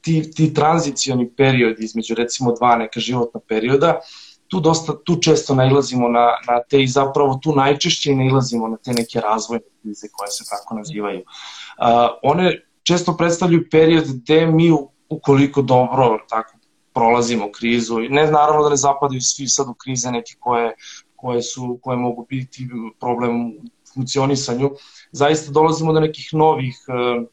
ti, 0.00 0.30
ti 0.30 0.54
tranzicioni 0.54 1.30
periodi 1.36 1.84
između 1.84 2.14
recimo 2.14 2.52
dva 2.52 2.76
neka 2.76 3.00
životna 3.00 3.40
perioda, 3.48 4.00
tu, 4.48 4.60
dosta, 4.60 4.92
tu 5.04 5.16
često 5.16 5.54
nailazimo 5.54 6.08
na, 6.08 6.26
na 6.48 6.62
te 6.70 6.82
i 6.82 6.86
zapravo 6.86 7.38
tu 7.42 7.54
najčešće 7.54 8.14
nailazimo 8.14 8.68
na 8.68 8.76
te 8.76 8.92
neke 8.92 9.20
razvojne 9.20 9.64
krize 9.82 10.06
koje 10.12 10.30
se 10.30 10.44
tako 10.50 10.74
nazivaju. 10.74 11.18
Uh, 11.18 11.84
one 12.22 12.62
često 12.82 13.16
predstavljaju 13.16 13.68
period 13.70 14.04
gde 14.06 14.46
mi 14.46 14.72
ukoliko 15.08 15.62
dobro 15.62 16.18
tako 16.28 16.56
prolazimo 16.94 17.52
krizu 17.52 17.98
ne 17.98 18.30
naravno 18.30 18.62
da 18.62 18.68
ne 18.68 18.76
zapadaju 18.76 19.20
svi 19.20 19.48
sad 19.48 19.68
u 19.68 19.74
krize 19.74 20.10
neke 20.10 20.34
koje 20.40 20.74
koje, 21.26 21.42
su, 21.42 21.78
koje 21.82 21.96
mogu 21.96 22.26
biti 22.28 22.68
problem 23.00 23.46
u 23.46 23.52
funkcionisanju, 23.94 24.70
zaista 25.12 25.52
dolazimo 25.52 25.92
do 25.92 26.00
nekih 26.00 26.28
novih 26.32 26.76
e, 26.88 27.26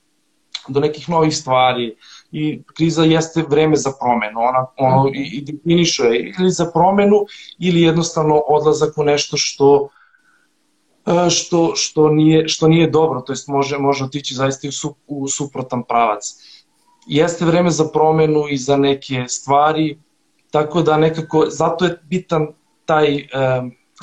do 0.68 0.80
nekih 0.80 1.10
novih 1.10 1.38
stvari 1.38 1.96
i 2.32 2.64
kriza 2.64 3.04
jeste 3.04 3.44
vreme 3.50 3.76
za 3.76 3.92
promenu, 4.00 4.40
ona 4.40 4.66
ono 4.78 5.10
i, 5.14 5.30
i 5.34 5.42
definišuje 5.42 6.34
ili 6.40 6.52
za 6.52 6.66
promenu 6.74 7.26
ili 7.60 7.82
jednostavno 7.82 8.42
odlazak 8.48 8.98
u 8.98 9.04
nešto 9.04 9.38
što 9.38 9.90
e, 11.06 11.30
što, 11.30 11.76
što, 11.76 12.10
nije, 12.10 12.48
što 12.48 12.68
nije 12.68 12.90
dobro, 12.90 13.22
to 13.22 13.34
jest 13.34 13.48
može, 13.48 13.78
može 13.78 14.06
otići 14.06 14.34
zaista 14.34 14.68
u, 14.68 14.72
su, 14.72 14.96
u 15.08 15.28
suprotan 15.28 15.84
pravac. 15.84 16.34
Jeste 17.08 17.46
vreme 17.46 17.70
za 17.70 17.86
promenu 17.94 18.48
i 18.50 18.58
za 18.58 18.78
neke 18.78 19.26
stvari, 19.28 20.00
tako 20.52 20.82
da 20.82 20.98
nekako, 20.98 21.46
zato 21.50 21.86
je 21.86 22.00
bitan 22.10 22.48
taj 22.86 23.16
e, 23.16 23.26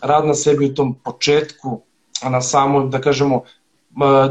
rad 0.02 0.26
na 0.26 0.34
sebi 0.34 0.66
u 0.66 0.74
tom 0.74 0.94
početku, 0.94 1.80
a 2.22 2.30
na 2.30 2.40
samom, 2.40 2.90
da 2.90 3.00
kažemo, 3.00 3.42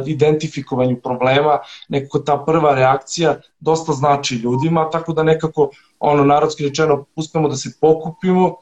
identifikovanju 0.05 1.01
problema, 1.03 1.59
nekako 1.89 2.19
ta 2.19 2.37
prva 2.45 2.75
reakcija 2.75 3.35
dosta 3.59 3.93
znači 3.93 4.35
ljudima, 4.35 4.89
tako 4.89 5.13
da 5.13 5.23
nekako, 5.23 5.69
ono, 5.99 6.23
narodski 6.23 6.63
rečeno, 6.63 7.05
uspemo 7.15 7.49
da 7.49 7.55
se 7.55 7.69
pokupimo 7.81 8.55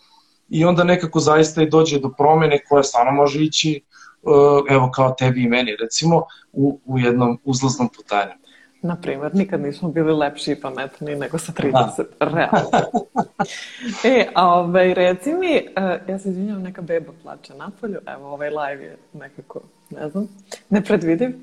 i 0.50 0.66
onda 0.66 0.84
nekako 0.84 1.20
zaista 1.20 1.64
i 1.64 1.70
dođe 1.70 2.00
do 2.00 2.10
promene 2.18 2.64
koja 2.70 2.84
stvarno 2.84 3.12
može 3.12 3.44
ići, 3.44 3.72
e, 3.74 4.74
evo 4.74 4.92
kao 4.94 5.16
tebi 5.20 5.44
i 5.44 5.48
meni 5.48 5.76
recimo, 5.82 6.24
u, 6.54 6.80
u 6.86 7.00
jednom 7.00 7.40
uzlaznom 7.44 7.90
putanju. 7.90 8.34
Na 8.88 8.96
primer, 8.96 9.36
nikad 9.36 9.62
nismo 9.62 9.90
bili 9.90 10.14
lepši 10.14 10.52
i 10.52 10.62
pametniji 10.62 11.16
nego 11.16 11.38
sa 11.38 11.52
30, 11.52 11.72
da. 12.20 12.26
realno. 12.26 13.08
e, 14.16 14.28
a 14.36 14.54
ovaj, 14.54 14.94
reci 14.94 15.34
mi, 15.34 15.68
uh, 15.78 16.10
ja 16.10 16.20
se 16.20 16.30
izvinjam, 16.30 16.62
neka 16.62 16.82
beba 16.82 17.12
plače 17.24 17.54
napolju, 17.54 18.00
evo 18.08 18.34
ovaj 18.34 18.50
live 18.50 18.84
je 18.84 18.98
nekako, 19.14 19.62
ne 19.90 20.10
znam, 20.10 20.28
nepredvidiv. 20.70 21.36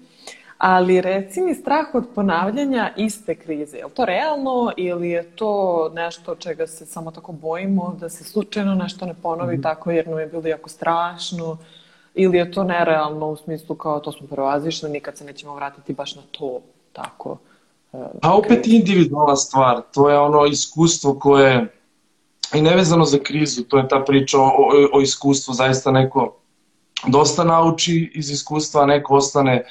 Ali 0.58 1.00
reci 1.00 1.40
mi 1.40 1.54
strah 1.54 1.94
od 1.94 2.04
ponavljanja 2.14 2.92
iste 2.96 3.34
krize, 3.34 3.76
je 3.76 3.84
li 3.84 3.90
to 3.90 4.04
realno 4.04 4.72
ili 4.76 5.10
je 5.10 5.22
to 5.22 5.90
nešto 5.94 6.34
čega 6.34 6.66
se 6.66 6.86
samo 6.86 7.10
tako 7.10 7.32
bojimo, 7.32 7.96
da 8.00 8.08
se 8.08 8.24
slučajno 8.24 8.74
nešto 8.74 9.06
ne 9.06 9.14
ponovi 9.22 9.56
mm 9.56 9.58
-hmm. 9.58 9.62
tako 9.62 9.90
jer 9.90 10.08
nam 10.08 10.18
je 10.18 10.26
bilo 10.26 10.46
jako 10.46 10.68
strašno, 10.68 11.58
ili 12.14 12.38
je 12.38 12.52
to 12.52 12.64
nerealno 12.64 13.28
u 13.28 13.36
smislu 13.36 13.76
kao 13.76 14.00
to 14.00 14.12
smo 14.12 14.26
prevazišli, 14.26 14.90
nikad 14.90 15.16
se 15.16 15.24
nećemo 15.24 15.54
vratiti 15.54 15.94
baš 15.94 16.16
na 16.16 16.22
to 16.30 16.60
tako. 16.94 17.38
Uh, 17.92 18.06
pa 18.22 18.32
opet 18.32 18.66
individualna 18.66 19.36
stvar, 19.36 19.82
to 19.92 20.10
je 20.10 20.18
ono 20.18 20.46
iskustvo 20.46 21.18
koje 21.18 21.66
i 22.54 22.62
nevezano 22.62 23.04
za 23.04 23.18
krizu, 23.18 23.64
to 23.64 23.78
je 23.78 23.88
ta 23.88 24.02
priča 24.06 24.38
o, 24.38 24.46
o, 24.46 24.88
o 24.92 25.00
iskustvu, 25.00 25.54
zaista 25.54 25.90
neko 25.90 26.36
dosta 27.06 27.44
nauči 27.44 28.10
iz 28.14 28.30
iskustva, 28.30 28.82
a 28.82 28.86
neko 28.86 29.14
ostane 29.14 29.64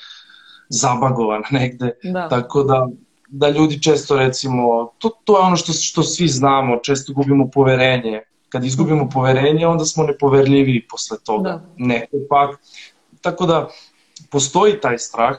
zabagovan 0.69 1.43
negde. 1.59 1.91
Da. 2.03 2.29
Tako 2.29 2.63
da 2.63 2.88
da 3.36 3.49
ljudi 3.49 3.81
često 3.81 4.15
recimo, 4.17 4.91
to, 4.97 5.09
to 5.23 5.38
je 5.38 5.43
ono 5.43 5.55
što, 5.55 5.73
što 5.73 6.03
svi 6.03 6.27
znamo, 6.27 6.77
često 6.83 7.13
gubimo 7.13 7.49
poverenje. 7.53 8.21
Kad 8.49 8.65
izgubimo 8.65 9.09
poverenje, 9.09 9.67
onda 9.67 9.86
smo 9.86 10.03
nepoverljivi 10.03 10.88
posle 10.88 11.17
toga. 11.25 11.49
Da. 11.49 11.62
Neko 11.77 12.17
pak. 12.29 12.59
Tako 13.21 13.45
da 13.45 13.69
postoji 14.29 14.81
taj 14.81 14.97
strah, 14.97 15.38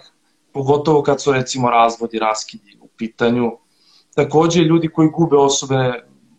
pogotovo 0.55 1.03
kad 1.03 1.23
su 1.23 1.33
recimo 1.33 1.71
razvodi, 1.71 2.19
raskidi 2.19 2.79
u 2.81 2.89
pitanju. 2.97 3.53
Takođe 4.15 4.61
ljudi 4.61 4.89
koji 4.89 5.09
gube 5.09 5.37
osobe 5.37 5.93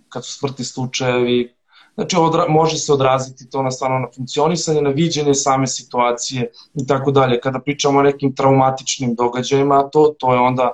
kad 0.09 0.25
su 0.25 0.33
smrtni 0.33 0.65
slučajevi, 0.65 1.55
Znači, 1.95 2.17
odra, 2.19 2.45
može 2.49 2.77
se 2.77 2.93
odraziti 2.93 3.49
to 3.49 3.61
na 3.63 3.71
stvarno 3.71 3.99
na 3.99 4.07
funkcionisanje, 4.15 4.81
na 4.81 4.89
viđenje 4.89 5.33
same 5.33 5.67
situacije 5.67 6.51
i 6.73 6.87
tako 6.87 7.11
dalje. 7.11 7.39
Kada 7.39 7.59
pričamo 7.59 7.99
o 7.99 8.03
nekim 8.03 8.35
traumatičnim 8.35 9.15
događajima, 9.15 9.89
to, 9.91 10.15
to 10.19 10.33
je 10.33 10.39
onda 10.39 10.71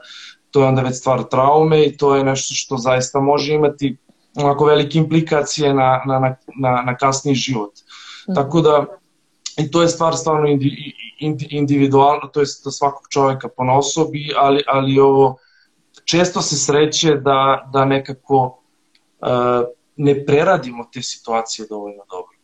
to 0.52 0.62
je 0.62 0.68
onda 0.68 0.82
već 0.82 0.98
stvar 0.98 1.24
traume 1.24 1.86
i 1.86 1.98
to 1.98 2.16
je 2.16 2.24
nešto 2.24 2.56
što 2.56 2.78
zaista 2.78 3.20
može 3.20 3.54
imati 3.54 3.98
onako 4.36 4.66
velike 4.66 4.98
implikacije 4.98 5.74
na, 5.74 6.02
na, 6.06 6.36
na, 6.60 6.82
na, 6.82 6.98
kasniji 6.98 7.36
život. 7.36 7.72
Mm. 8.30 8.36
Tako 8.36 8.62
da, 8.62 8.86
i 9.58 9.72
to 9.72 9.82
je 9.82 9.88
stvar 9.88 10.16
stvarno 10.16 10.48
indi, 10.48 10.94
indi, 11.20 11.48
individualno, 11.52 12.28
to 12.34 12.40
je 12.40 12.46
svakog 12.46 13.08
čoveka 13.10 13.48
po 13.58 13.64
osobi, 13.64 14.34
ali, 14.38 14.64
ali 14.68 15.00
ovo 15.00 15.38
često 16.06 16.42
se 16.42 16.56
sreće 16.56 17.16
da, 17.16 17.70
da 17.74 17.86
nekako 17.86 18.62
uh, 19.22 19.28
ne 19.96 20.26
preradimo 20.26 20.86
te 20.94 21.02
situacije 21.02 21.68
dovoljno 21.70 22.04
dobro. 22.10 22.38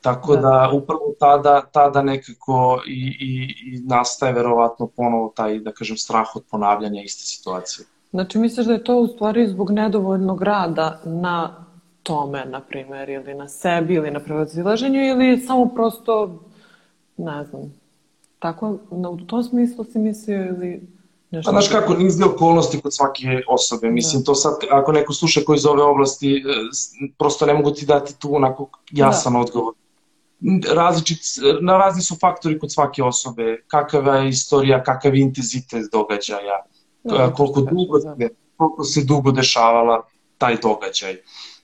Tako 0.00 0.34
da, 0.34 0.40
da 0.40 0.70
upravo 0.72 1.14
tada, 1.20 1.62
tada 1.72 2.02
nekako 2.02 2.82
i, 2.86 3.16
i, 3.20 3.54
i 3.72 3.80
nastaje 3.80 4.32
verovatno 4.32 4.86
ponovo 4.86 5.32
taj, 5.36 5.58
da 5.58 5.72
kažem, 5.72 5.96
strah 5.96 6.36
od 6.36 6.44
ponavljanja 6.50 7.02
iste 7.02 7.22
situacije. 7.22 7.86
Znači 8.10 8.38
misliš 8.38 8.66
da 8.66 8.72
je 8.72 8.84
to 8.84 8.96
u 8.96 9.06
stvari 9.06 9.48
zbog 9.48 9.70
nedovoljnog 9.70 10.42
rada 10.42 11.00
na 11.04 11.65
tome, 12.06 12.44
na 12.44 12.60
primjer, 12.60 13.08
ili 13.08 13.34
na 13.34 13.48
sebi, 13.48 13.94
ili 13.94 14.10
na 14.10 14.20
prevazilaženju, 14.20 15.00
ili 15.00 15.38
samo 15.38 15.66
prosto, 15.68 16.40
ne 17.16 17.44
znam, 17.44 17.74
tako, 18.38 18.78
u 18.90 19.16
tom 19.16 19.42
smislu 19.42 19.84
si 19.84 19.98
mislio 19.98 20.46
ili 20.46 20.96
Nešto 21.30 21.52
pa 21.52 21.60
znaš 21.60 21.68
kako, 21.68 21.94
niz 21.94 22.22
okolnosti 22.22 22.80
kod 22.80 22.94
svake 22.94 23.42
osobe. 23.48 23.90
Mislim, 23.90 24.22
da. 24.22 24.24
to 24.24 24.34
sad, 24.34 24.54
ako 24.70 24.92
neko 24.92 25.12
sluša 25.12 25.40
koji 25.46 25.56
iz 25.56 25.66
ove 25.66 25.82
oblasti, 25.82 26.36
e, 26.36 26.42
prosto 27.18 27.46
ne 27.46 27.54
mogu 27.54 27.70
ti 27.70 27.86
dati 27.86 28.18
tu 28.18 28.34
onako 28.36 28.68
jasan 28.90 29.32
da. 29.32 29.38
odgovor. 29.38 29.74
Različit, 30.74 31.18
na 31.60 31.78
razni 31.78 32.02
su 32.02 32.16
faktori 32.20 32.58
kod 32.58 32.72
svake 32.72 33.02
osobe. 33.02 33.62
Kakava 33.66 34.16
je 34.16 34.28
istorija, 34.28 34.82
kakav 34.82 35.14
je 35.14 35.22
intenzitet 35.22 35.84
događaja, 35.92 36.62
da, 37.04 37.32
koliko, 37.32 37.60
dugo, 37.60 37.98
da. 37.98 38.28
koliko 38.56 38.84
se 38.84 39.04
dugo 39.04 39.32
dešavala 39.32 40.02
taj 40.38 40.56
događaj. 40.62 41.16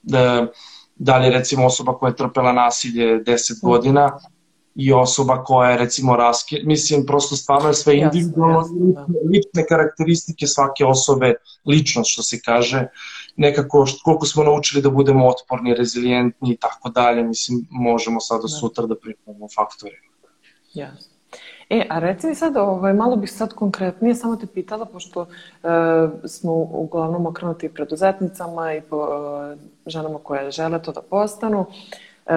Da, 0.03 0.47
da 0.97 1.19
li 1.19 1.27
je 1.27 1.31
recimo 1.31 1.67
osoba 1.67 1.99
koja 1.99 2.11
je 2.11 2.17
trpela 2.17 2.53
nasilje 2.53 3.25
10 3.25 3.63
da. 3.63 3.69
godina, 3.69 4.19
i 4.75 4.93
osoba 4.93 5.45
koja 5.45 5.71
je 5.71 5.79
recimo 5.79 6.17
raske, 6.17 6.57
mislim 6.65 7.07
prosto 7.07 7.37
stvarno 7.37 7.69
je 7.69 7.75
sve 7.75 7.99
individualno, 7.99 8.59
jasno, 8.59 8.77
jasno, 8.87 9.07
da. 9.07 9.29
lične 9.31 9.67
karakteristike 9.69 10.47
svake 10.47 10.85
osobe, 10.85 11.35
ličnost 11.67 12.11
što 12.13 12.23
se 12.23 12.41
kaže, 12.45 12.87
nekako 13.37 13.87
koliko 14.05 14.27
smo 14.27 14.45
naučili 14.45 14.83
da 14.83 14.91
budemo 14.91 15.29
otporni, 15.29 15.75
rezilijentni 15.75 16.53
i 16.53 16.57
tako 16.57 16.89
dalje, 16.89 17.23
mislim 17.23 17.67
možemo 17.71 18.21
sad 18.21 18.41
do 18.41 18.49
da. 18.49 18.57
sutra 18.61 18.87
da 18.87 18.97
pripremamo 18.97 19.49
faktorima. 19.55 20.13
Jasno. 20.75 21.12
E, 21.73 21.87
a 21.89 21.99
reci 21.99 22.27
mi 22.27 22.35
sad, 22.35 22.57
ovaj, 22.57 22.93
malo 22.93 23.17
bih 23.17 23.33
sad 23.33 23.55
konkretnije 23.55 24.15
samo 24.15 24.37
te 24.37 24.47
pitala, 24.47 24.85
pošto 24.85 25.23
e, 25.23 25.69
smo 26.25 26.53
uglavnom 26.53 27.27
okrenuti 27.27 27.69
preduzetnicama 27.69 28.75
i 28.75 28.81
po 28.81 29.09
e, 29.53 29.57
ženama 29.87 30.19
koje 30.19 30.51
žele 30.51 30.83
to 30.83 30.93
da 30.93 31.01
postanu. 31.03 31.67
E, 32.27 32.35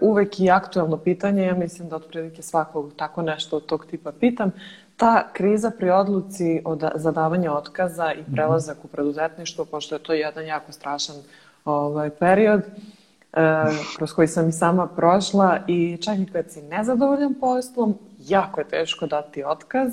uvek 0.00 0.40
i 0.40 0.50
aktuelno 0.50 0.96
pitanje, 0.96 1.42
ja 1.42 1.54
mislim 1.54 1.88
da 1.88 1.96
otprilike 1.96 2.42
svakog 2.42 2.92
tako 2.96 3.22
nešto 3.22 3.56
od 3.56 3.66
tog 3.66 3.86
tipa 3.86 4.12
pitam, 4.12 4.50
ta 4.96 5.32
kriza 5.32 5.70
pri 5.70 5.90
odluci 5.90 6.62
od 6.64 6.84
zadavanja 6.94 7.52
otkaza 7.52 8.12
i 8.12 8.20
mhm. 8.22 8.32
prelazak 8.32 8.84
u 8.84 8.88
preduzetništvo, 8.88 9.64
pošto 9.64 9.94
je 9.94 10.02
to 10.02 10.12
jedan 10.12 10.46
jako 10.46 10.72
strašan 10.72 11.16
ovaj, 11.64 12.10
period, 12.10 12.60
e, 12.60 13.64
kroz 13.96 14.12
koji 14.12 14.28
sam 14.28 14.48
i 14.48 14.52
sama 14.52 14.86
prošla 14.86 15.58
i 15.68 15.98
čak 16.02 16.18
i 16.18 16.26
kad 16.26 16.50
si 16.50 16.62
nezadovoljan 16.62 17.34
poslom, 17.40 17.98
jako 18.28 18.60
je 18.60 18.68
teško 18.68 19.06
dati 19.06 19.44
otkaz. 19.44 19.92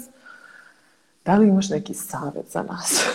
Da 1.26 1.36
li 1.36 1.48
imaš 1.48 1.70
neki 1.70 1.94
savet 1.94 2.46
za 2.52 2.64
nas? 2.64 3.06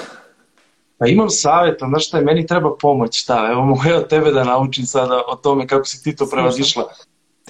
Pa 0.99 1.07
imam 1.07 1.31
savjeta, 1.31 1.87
znaš 1.89 2.07
šta 2.07 2.19
je, 2.19 2.25
meni 2.25 2.47
treba 2.47 2.77
pomoć, 2.81 3.21
šta, 3.23 3.49
evo 3.53 3.65
mogu 3.65 3.89
ja 3.89 4.09
tebe 4.09 4.31
da 4.31 4.45
naučim 4.45 4.87
sada 4.87 5.23
o 5.29 5.37
tome 5.37 5.67
kako 5.67 5.85
si 5.85 6.03
ti 6.03 6.17
to 6.17 6.27
prevazišla. 6.31 6.85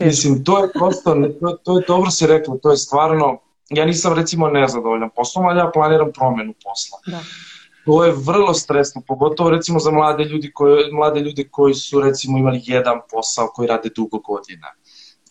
Mislim, 0.00 0.44
to 0.44 0.64
je 0.64 0.70
prosto, 0.72 1.14
to, 1.40 1.56
to 1.64 1.78
je 1.78 1.84
dobro 1.88 2.10
si 2.10 2.26
rekla, 2.26 2.58
to 2.62 2.70
je 2.70 2.76
stvarno, 2.76 3.38
ja 3.70 3.84
nisam 3.84 4.14
recimo 4.14 4.48
nezadovoljan 4.48 5.10
poslom, 5.16 5.46
ali 5.46 5.58
ja 5.58 5.70
planiram 5.74 6.12
promenu 6.12 6.54
posla. 6.64 6.98
Da. 7.06 7.20
To 7.84 8.04
je 8.04 8.12
vrlo 8.16 8.54
stresno, 8.54 9.02
pogotovo 9.06 9.50
recimo 9.50 9.78
za 9.78 9.90
mlade 9.90 10.24
ljudi 10.24 10.50
koji, 10.54 10.92
mlade 10.92 11.20
ljude 11.20 11.48
koji 11.50 11.74
su 11.74 12.00
recimo 12.00 12.38
imali 12.38 12.60
jedan 12.64 13.00
posao 13.10 13.46
koji 13.46 13.68
rade 13.68 13.88
dugo 13.96 14.18
godina. 14.18 14.66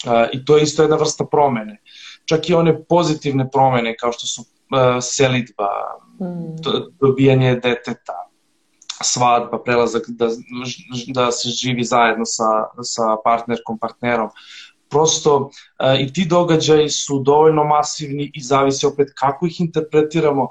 Uh, 0.05 0.11
I 0.33 0.45
to 0.45 0.57
je 0.57 0.63
isto 0.63 0.83
jedna 0.83 0.95
vrsta 0.95 1.25
promene. 1.25 1.81
Čak 2.25 2.49
i 2.49 2.53
one 2.53 2.83
pozitivne 2.83 3.49
promene 3.51 3.95
kao 3.97 4.11
što 4.11 4.27
su 4.27 4.41
uh, 4.41 4.47
selitba, 5.01 5.69
mm. 6.21 6.55
dobijanje 6.99 7.55
deteta, 7.55 8.29
svadba, 9.03 9.63
prelazak 9.63 10.03
da, 10.07 10.27
da 11.07 11.31
se 11.31 11.49
živi 11.49 11.83
zajedno 11.83 12.25
sa, 12.25 12.43
sa 12.83 13.03
partnerkom, 13.23 13.77
partnerom. 13.77 14.29
Prosto 14.89 15.35
uh, 15.37 15.51
i 15.99 16.13
ti 16.13 16.25
događaji 16.25 16.89
su 16.89 17.19
dovoljno 17.19 17.63
masivni 17.63 18.31
i 18.33 18.41
zavisi 18.41 18.85
opet 18.85 19.07
kako 19.15 19.45
ih 19.45 19.61
interpretiramo, 19.61 20.49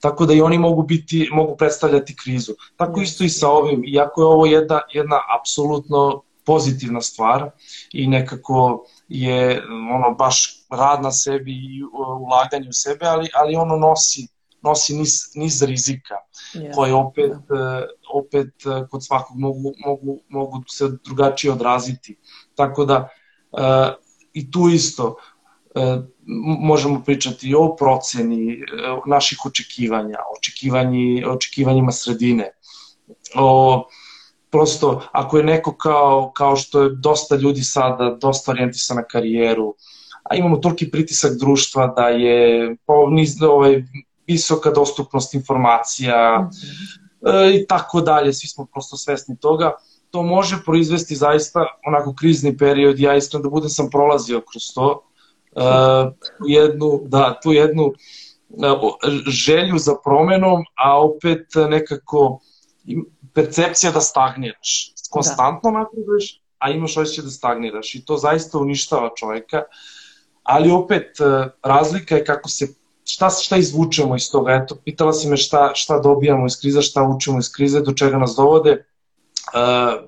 tako 0.00 0.26
da 0.26 0.34
i 0.34 0.40
oni 0.40 0.58
mogu 0.58 0.82
biti 0.82 1.28
mogu 1.32 1.56
predstavljati 1.56 2.16
krizu. 2.16 2.52
Tako 2.76 3.00
isto 3.00 3.24
i 3.24 3.28
sa 3.28 3.48
ovim, 3.48 3.84
iako 3.86 4.20
je 4.20 4.26
ovo 4.26 4.46
jedna 4.46 4.80
jedna 4.92 5.16
apsolutno 5.40 6.22
pozitivna 6.44 7.00
stvar 7.00 7.50
i 7.92 8.06
nekako 8.06 8.84
je 9.08 9.62
ono 9.94 10.14
baš 10.14 10.63
rad 10.76 11.02
na 11.02 11.12
sebi 11.12 11.52
i 11.52 11.82
ulaganje 12.20 12.68
u 12.68 12.72
sebe, 12.72 13.06
ali 13.06 13.28
ali 13.34 13.56
ono 13.56 13.76
nosi 13.76 14.28
nosi 14.64 14.94
niz, 14.94 15.12
niz 15.34 15.62
rizika 15.62 16.14
yeah. 16.54 16.74
koje 16.74 16.94
opet, 16.94 17.32
da. 17.48 17.86
opet 18.14 18.48
e, 18.66 18.86
kod 18.90 19.04
svakog 19.04 19.38
mogu, 19.38 19.72
mogu, 19.86 20.20
mogu 20.28 20.62
se 20.68 20.88
drugačije 21.04 21.52
odraziti. 21.52 22.16
Tako 22.54 22.84
da 22.84 23.08
uh, 23.52 23.60
i 24.32 24.50
tu 24.50 24.68
isto 24.68 25.16
uh, 25.74 26.04
možemo 26.60 27.02
pričati 27.04 27.54
o 27.54 27.76
proceni 27.76 28.54
uh, 28.54 29.06
naših 29.06 29.38
očekivanja, 29.46 30.18
očekivanji, 30.38 31.24
očekivanjima 31.24 31.92
sredine, 31.92 32.50
o 33.34 33.88
prosto 34.50 35.02
ako 35.12 35.38
je 35.38 35.44
neko 35.44 35.76
kao, 35.76 36.32
kao 36.36 36.56
što 36.56 36.82
je 36.82 36.90
dosta 36.90 37.36
ljudi 37.36 37.62
sada 37.62 38.16
dosta 38.20 38.50
orijentisana 38.50 39.00
na 39.00 39.06
karijeru, 39.06 39.74
a 40.30 40.36
imamo 40.36 40.56
toliki 40.56 40.90
pritisak 40.90 41.32
društva 41.38 41.86
da 41.86 42.08
je 42.08 42.76
pa, 42.86 42.94
niz, 43.10 43.42
ovaj, 43.42 43.82
visoka 44.26 44.70
dostupnost 44.70 45.34
informacija 45.34 46.40
mm 46.40 46.50
-hmm. 46.50 47.46
e, 47.46 47.56
i 47.56 47.66
tako 47.66 48.00
dalje, 48.00 48.32
svi 48.32 48.48
smo 48.48 48.66
prosto 48.72 48.96
svesni 48.96 49.36
toga. 49.38 49.72
To 50.10 50.22
može 50.22 50.56
proizvesti 50.64 51.16
zaista 51.16 51.66
onako 51.86 52.14
krizni 52.14 52.58
period, 52.58 52.98
ja 52.98 53.16
iskreno 53.16 53.42
da 53.42 53.48
budem 53.48 53.70
sam 53.70 53.90
prolazio 53.90 54.40
kroz 54.40 54.62
to, 54.74 55.02
e, 55.56 55.60
tu 56.38 56.44
jednu, 56.46 57.00
da, 57.04 57.40
tu 57.42 57.52
jednu 57.52 57.84
e, 57.84 59.10
želju 59.30 59.78
za 59.78 59.92
promenom, 60.04 60.64
a 60.74 61.00
opet 61.02 61.46
nekako 61.68 62.40
percepcija 63.34 63.92
da 63.92 64.00
stagniraš. 64.00 64.92
Konstantno 65.10 65.70
da. 65.70 65.78
napreduješ, 65.78 66.40
a 66.58 66.70
imaš 66.70 66.96
osjećaj 66.96 67.24
da 67.24 67.30
stagniraš 67.30 67.94
i 67.94 68.04
to 68.04 68.16
zaista 68.16 68.58
uništava 68.58 69.10
čoveka, 69.16 69.62
ali 70.44 70.70
opet 70.70 71.20
e, 71.20 71.48
razlika 71.62 72.16
je 72.16 72.24
kako 72.24 72.48
se 72.48 72.68
šta, 73.04 73.30
šta 73.30 73.56
izvučemo 73.56 74.16
iz 74.16 74.30
toga? 74.30 74.52
Eto, 74.52 74.76
pitala 74.84 75.12
si 75.12 75.28
me 75.28 75.36
šta, 75.36 75.72
šta 75.74 75.98
dobijamo 76.00 76.46
iz 76.46 76.60
krize, 76.60 76.82
šta 76.82 77.02
učimo 77.02 77.38
iz 77.38 77.52
krize, 77.52 77.80
do 77.80 77.92
čega 77.92 78.18
nas 78.18 78.34
dovode. 78.36 78.70
E, 78.70 78.84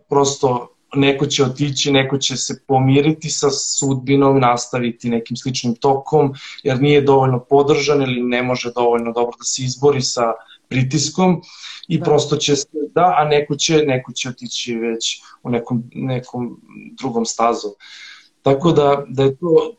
prosto 0.08 0.76
neko 0.94 1.26
će 1.26 1.44
otići, 1.44 1.92
neko 1.92 2.18
će 2.18 2.36
se 2.36 2.60
pomiriti 2.66 3.30
sa 3.30 3.50
sudbinom, 3.50 4.40
nastaviti 4.40 5.10
nekim 5.10 5.36
sličnim 5.36 5.74
tokom, 5.74 6.34
jer 6.62 6.80
nije 6.82 7.00
dovoljno 7.00 7.44
podržan 7.44 8.02
ili 8.02 8.22
ne 8.22 8.42
može 8.42 8.72
dovoljno 8.72 9.12
dobro 9.12 9.36
da 9.38 9.44
se 9.44 9.62
izbori 9.62 10.02
sa 10.02 10.32
pritiskom 10.68 11.42
i 11.88 11.98
da. 11.98 12.04
prosto 12.04 12.36
će 12.36 12.56
se, 12.56 12.68
da, 12.94 13.14
a 13.18 13.24
neko 13.24 13.56
će, 13.56 13.76
neko 13.86 14.12
će 14.12 14.28
otići 14.28 14.74
već 14.74 15.22
u 15.42 15.50
nekom, 15.50 15.90
nekom 15.94 16.60
drugom 16.98 17.24
stazom. 17.24 17.70
Tako 18.46 18.72
da, 18.72 19.04
da 19.08 19.22
je 19.22 19.36
to 19.36 19.74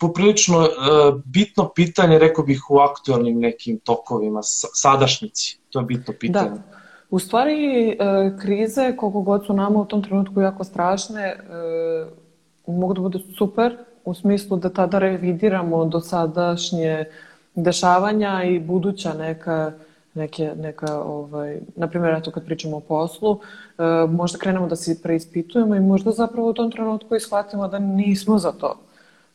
poprilično 0.00 0.58
uh, 0.58 1.20
bitno 1.24 1.68
pitanje, 1.74 2.18
rekao 2.18 2.44
bih, 2.44 2.70
u 2.70 2.78
aktualnim 2.78 3.40
nekim 3.40 3.78
tokovima, 3.78 4.40
sadašnjici. 4.74 5.58
To 5.70 5.78
je 5.78 5.84
bitno 5.84 6.14
pitanje. 6.20 6.50
Da. 6.50 6.62
U 7.10 7.18
stvari, 7.18 7.96
uh, 8.00 8.40
krize, 8.40 8.96
koliko 8.96 9.22
god 9.22 9.46
su 9.46 9.52
nama 9.52 9.80
u 9.80 9.84
tom 9.84 10.02
trenutku 10.02 10.40
jako 10.40 10.64
strašne, 10.64 11.36
uh, 12.66 12.74
mogu 12.74 12.94
da 12.94 13.00
bude 13.00 13.18
super, 13.38 13.76
u 14.04 14.14
smislu 14.14 14.56
da 14.56 14.70
tada 14.70 14.98
revidiramo 14.98 15.84
do 15.84 16.00
sadašnje 16.00 17.04
dešavanja 17.54 18.42
i 18.44 18.60
buduća 18.60 19.14
neka 19.14 19.72
neke, 20.14 20.52
neka, 20.56 21.02
ovaj, 21.02 21.60
na 21.76 21.88
primjer, 21.88 22.14
eto 22.14 22.30
kad 22.30 22.44
pričamo 22.44 22.76
o 22.76 22.80
poslu, 22.80 23.40
e, 23.78 23.82
možda 24.08 24.38
krenemo 24.38 24.66
da 24.66 24.76
se 24.76 25.02
preispitujemo 25.02 25.74
i 25.74 25.80
možda 25.80 26.10
zapravo 26.10 26.48
u 26.48 26.52
tom 26.52 26.70
trenutku 26.70 27.16
i 27.16 27.20
shvatimo 27.20 27.68
da 27.68 27.78
nismo 27.78 28.38
za 28.38 28.52
to. 28.52 28.76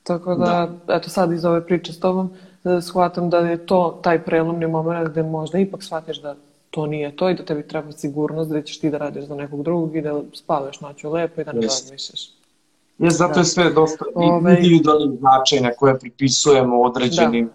Tako 0.04 0.36
da, 0.36 0.70
da. 0.88 0.96
eto 0.96 1.10
sad 1.10 1.32
iz 1.32 1.46
ove 1.46 1.66
priče 1.66 1.94
s 1.94 2.00
tobom, 2.00 2.30
e, 2.63 2.82
shvatam 2.82 3.30
da 3.30 3.38
je 3.38 3.66
to 3.66 4.00
taj 4.04 4.24
prelomni 4.24 4.68
moment 4.68 5.10
gde 5.10 5.24
možda 5.24 5.60
ipak 5.60 5.84
shvatiš 5.84 6.22
da 6.22 6.36
to 6.70 6.86
nije 6.86 7.16
to 7.16 7.30
i 7.30 7.36
da 7.36 7.46
tebi 7.46 7.68
treba 7.68 7.92
sigurnost 7.92 8.50
da 8.50 8.62
ćeš 8.62 8.80
ti 8.80 8.90
da 8.90 8.98
radiš 8.98 9.26
za 9.26 9.36
nekog 9.36 9.63
drugog 9.63 9.96
i 9.96 10.02
da 10.02 10.22
spavaš 10.34 10.82
noću 10.82 11.12
lepo 11.12 11.42
i 11.42 11.44
da 11.44 11.52
ne 11.52 11.60
yes. 11.60 11.63
razmišljaš. 11.63 12.30
Je, 12.98 13.10
zato 13.10 13.34
da. 13.34 13.40
je 13.40 13.46
sve 13.46 13.74
dosta 13.74 14.06
Ove... 14.16 14.56
individualnih 14.56 15.20
značenja 15.20 15.72
koje 15.78 16.00
pripisujemo 16.00 16.82
određenim, 16.82 17.50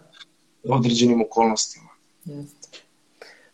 da. 0.64 0.74
određenim 0.74 1.22
okolnostima. 1.22 1.88
Jeste. 2.24 2.61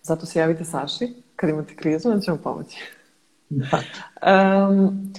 Zato 0.09 0.27
se 0.27 0.39
javite 0.39 0.65
Saši 0.65 1.15
kad 1.37 1.51
imate 1.51 1.77
krizu, 1.77 2.11
on 2.11 2.21
će 2.21 2.31
vam 2.31 2.41
pomoći. 2.43 2.79
Da. 3.49 3.81
Um, 4.69 5.13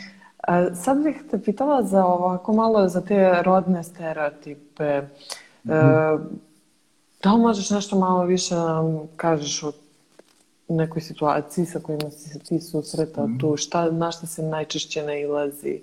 a 0.47 0.75
sad 0.75 1.03
bih 1.03 1.15
te 1.31 1.43
pitala 1.43 1.83
za 1.83 2.05
ovako 2.05 2.53
malo 2.53 2.87
za 2.87 3.01
te 3.01 3.41
rodne 3.43 3.83
stereotipe. 3.83 5.01
Mm 5.01 5.71
-hmm. 5.71 6.15
e, 6.15 6.19
da 7.23 7.33
li 7.33 7.41
možeš 7.41 7.69
nešto 7.69 7.99
malo 7.99 8.23
više 8.25 8.55
da 8.55 8.73
nam 8.73 9.07
kažeš 9.15 9.63
o 9.63 9.71
nekoj 10.67 11.01
situaciji 11.01 11.65
sa 11.65 11.79
kojima 11.79 12.09
si 12.11 12.29
se 12.29 12.39
ti 12.39 12.59
susretao 12.59 13.27
mm 13.27 13.33
-hmm. 13.33 13.39
tu, 13.39 13.57
šta, 13.57 13.91
na 13.91 14.11
šta 14.11 14.27
se 14.27 14.43
najčešće 14.43 15.03
nailazi 15.03 15.81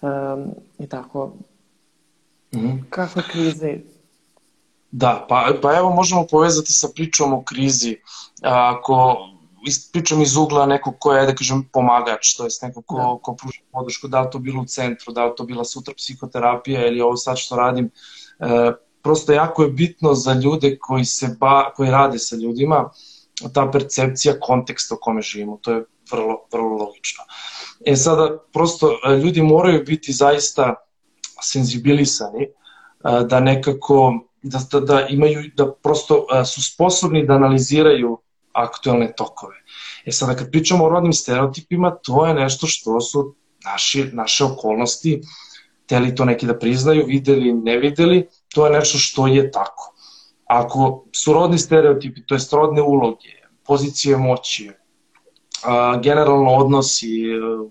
um, 0.00 0.50
i 0.78 0.86
tako. 0.86 1.32
Mm 2.52 2.58
-hmm. 2.58 2.82
Kakve 2.90 3.22
krize? 3.32 3.78
Da, 4.96 5.26
pa, 5.28 5.52
pa 5.62 5.76
evo 5.76 5.90
možemo 5.90 6.26
povezati 6.30 6.72
sa 6.72 6.88
pričom 6.94 7.32
o 7.32 7.42
krizi. 7.44 7.96
Ako 8.42 9.16
pričam 9.92 10.22
iz 10.22 10.36
ugla 10.36 10.66
nekog 10.66 10.94
ko 10.98 11.12
je, 11.12 11.26
da 11.26 11.34
kažem, 11.34 11.64
pomagač, 11.72 12.34
to 12.36 12.44
jest 12.44 12.62
nekog 12.62 12.84
ko, 12.86 12.96
da. 12.96 13.10
ko 13.22 13.34
pruža 13.34 13.60
podršku, 13.72 14.08
da 14.08 14.20
li 14.20 14.30
to 14.32 14.38
bilo 14.38 14.62
u 14.62 14.64
centru, 14.64 15.12
da 15.12 15.26
li 15.26 15.32
to 15.36 15.44
bila 15.44 15.64
sutra 15.64 15.94
psihoterapija 15.94 16.86
ili 16.86 17.00
ovo 17.00 17.16
sad 17.16 17.38
što 17.38 17.56
radim, 17.56 17.90
e, 18.40 18.72
prosto 19.02 19.32
jako 19.32 19.62
je 19.62 19.70
bitno 19.70 20.14
za 20.14 20.32
ljude 20.32 20.78
koji, 20.80 21.04
se 21.04 21.36
ba, 21.40 21.72
koji 21.76 21.90
rade 21.90 22.18
sa 22.18 22.36
ljudima, 22.36 22.90
ta 23.52 23.70
percepcija 23.72 24.40
konteksta 24.40 24.94
u 24.94 24.98
kome 25.00 25.22
živimo, 25.22 25.58
to 25.62 25.72
je 25.72 25.84
vrlo, 26.10 26.38
vrlo 26.52 26.76
logično. 26.76 27.24
E 27.84 27.96
sada, 27.96 28.38
prosto, 28.52 28.96
e, 29.04 29.16
ljudi 29.16 29.42
moraju 29.42 29.84
biti 29.84 30.12
zaista 30.12 30.74
senzibilisani, 31.42 32.42
e, 32.42 32.50
da 33.28 33.40
nekako, 33.40 34.14
da, 34.48 34.60
da, 34.72 34.80
da 34.80 35.06
imaju, 35.06 35.50
da 35.56 35.72
prosto 35.72 36.26
e, 36.32 36.44
su 36.44 36.62
sposobni 36.62 37.26
da 37.26 37.34
analiziraju 37.34 38.18
aktuelne 38.52 39.12
tokove. 39.16 39.56
E 40.04 40.12
sada, 40.12 40.36
kad 40.36 40.50
pričamo 40.50 40.84
o 40.84 40.88
rodnim 40.88 41.12
stereotipima, 41.12 41.96
to 42.02 42.26
je 42.26 42.34
nešto 42.34 42.66
što 42.66 43.00
su 43.00 43.34
naši, 43.64 44.10
naše 44.12 44.44
okolnosti, 44.44 45.20
teli 45.86 46.14
to 46.14 46.24
neki 46.24 46.46
da 46.46 46.58
priznaju, 46.58 47.04
videli, 47.06 47.52
ne 47.52 47.76
videli, 47.78 48.26
to 48.54 48.66
je 48.66 48.72
nešto 48.72 48.98
što 48.98 49.26
je 49.26 49.50
tako. 49.50 49.92
Ako 50.46 51.04
su 51.12 51.32
rodni 51.32 51.58
stereotipi, 51.58 52.26
to 52.26 52.34
je 52.34 52.40
rodne 52.52 52.82
uloge, 52.82 53.32
pozicije 53.66 54.16
moći, 54.16 54.70
generalno 56.02 56.50
odnosi, 56.50 57.22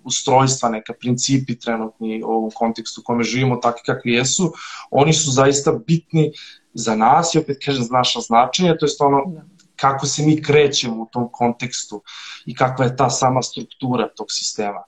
ustrojstva, 0.03 0.69
neka 0.69 0.93
principi 0.99 1.59
trenutni 1.59 2.23
u 2.23 2.27
ovom 2.27 2.51
kontekstu 2.51 3.01
u 3.01 3.03
kome 3.03 3.23
živimo, 3.23 3.55
takvi 3.55 3.81
kakvi 3.85 4.13
jesu, 4.13 4.53
oni 4.91 5.13
su 5.13 5.31
zaista 5.31 5.71
bitni 5.87 6.31
za 6.75 6.95
nas 6.95 7.35
i 7.35 7.39
opet 7.39 7.57
kažem 7.65 7.83
za 7.83 7.93
naša 7.93 8.19
značenja, 8.19 8.77
to 8.77 8.85
je 8.85 8.91
ono 8.99 9.23
da. 9.25 9.41
kako 9.75 10.05
se 10.05 10.23
mi 10.23 10.41
krećemo 10.41 11.03
u 11.03 11.07
tom 11.11 11.29
kontekstu 11.31 12.01
i 12.45 12.55
kakva 12.55 12.85
je 12.85 12.95
ta 12.95 13.09
sama 13.09 13.41
struktura 13.41 14.09
tog 14.15 14.27
sistema. 14.29 14.83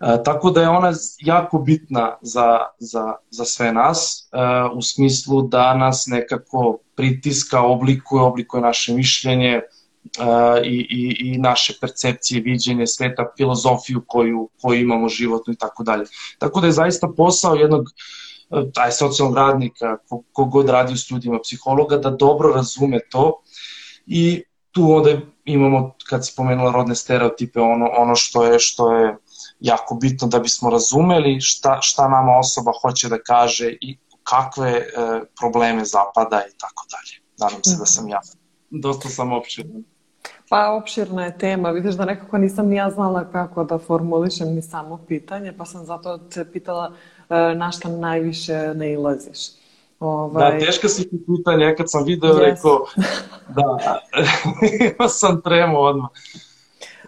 E, 0.00 0.22
tako 0.24 0.50
da 0.50 0.62
je 0.62 0.68
ona 0.68 0.92
jako 1.18 1.58
bitna 1.58 2.16
za, 2.20 2.58
za, 2.78 3.14
za 3.30 3.44
sve 3.44 3.72
nas 3.72 4.28
e, 4.32 4.36
u 4.74 4.82
smislu 4.82 5.42
da 5.42 5.74
nas 5.74 6.06
nekako 6.06 6.78
pritiska, 6.96 7.62
oblikuje, 7.62 8.22
oblikuje 8.22 8.62
naše 8.62 8.94
mišljenje, 8.94 9.60
i, 10.64 10.86
i, 10.90 11.16
i 11.28 11.38
naše 11.38 11.74
percepcije, 11.80 12.40
viđenje 12.40 12.86
sveta, 12.86 13.32
filozofiju 13.36 14.04
koju, 14.06 14.48
koju 14.62 14.80
imamo 14.80 15.08
životnu 15.08 15.52
i 15.52 15.56
tako 15.56 15.82
dalje. 15.82 16.04
Tako 16.38 16.60
da 16.60 16.66
je 16.66 16.72
zaista 16.72 17.08
posao 17.16 17.54
jednog 17.54 17.84
taj 18.74 18.92
socijalnog 18.92 19.36
radnika, 19.36 19.96
kogod 20.32 20.68
radi 20.68 20.96
s 20.96 21.10
ljudima, 21.10 21.38
psihologa, 21.42 21.96
da 21.96 22.10
dobro 22.10 22.52
razume 22.54 22.98
to 23.10 23.42
i 24.06 24.42
tu 24.70 24.92
onda 24.92 25.10
imamo, 25.44 25.94
kad 26.08 26.26
si 26.26 26.32
pomenula 26.36 26.72
rodne 26.72 26.94
stereotipe, 26.94 27.60
ono, 27.60 27.90
ono 27.96 28.16
što 28.16 28.44
je 28.44 28.58
što 28.58 28.92
je 28.92 29.16
jako 29.60 29.94
bitno 29.94 30.28
da 30.28 30.38
bismo 30.38 30.70
razumeli 30.70 31.40
šta, 31.40 31.78
šta 31.82 32.08
nama 32.08 32.38
osoba 32.38 32.72
hoće 32.82 33.08
da 33.08 33.18
kaže 33.18 33.72
i 33.80 33.98
kakve 34.22 34.70
e, 34.70 34.84
probleme 35.40 35.84
zapada 35.84 36.42
i 36.48 36.58
tako 36.58 36.84
dalje. 36.90 37.20
Nadam 37.38 37.64
se 37.64 37.76
da 37.78 37.86
sam 37.86 38.08
ja 38.08 38.20
dosta 38.70 39.08
sam 39.08 39.32
opširan. 39.32 39.84
Pa 40.48 40.72
opširna 40.72 41.24
je 41.24 41.38
tema, 41.38 41.70
vidiš 41.70 41.94
da 41.94 42.04
nekako 42.04 42.38
nisam 42.38 42.68
ni 42.68 42.76
ja 42.76 42.90
znala 42.90 43.30
kako 43.32 43.64
da 43.64 43.78
formulišem 43.78 44.54
ni 44.54 44.62
samo 44.62 44.98
pitanje, 45.08 45.52
pa 45.58 45.64
sam 45.64 45.84
zato 45.84 46.18
te 46.18 46.52
pitala 46.52 46.92
na 47.36 47.72
šta 47.72 47.88
najviše 47.88 48.74
ne 48.74 48.92
ilaziš. 48.92 49.38
Ovaj... 50.00 50.52
Da, 50.52 50.66
teška 50.66 50.88
si 50.88 51.10
ti 51.10 51.16
pitanje, 51.26 51.74
kad 51.76 51.90
sam 51.90 52.04
video, 52.04 52.34
yes. 52.34 52.38
rekao, 52.38 52.86
da, 53.48 53.78
ima 54.98 55.08
sam 55.08 55.40
tremu 55.42 55.80
odmah. 55.80 56.10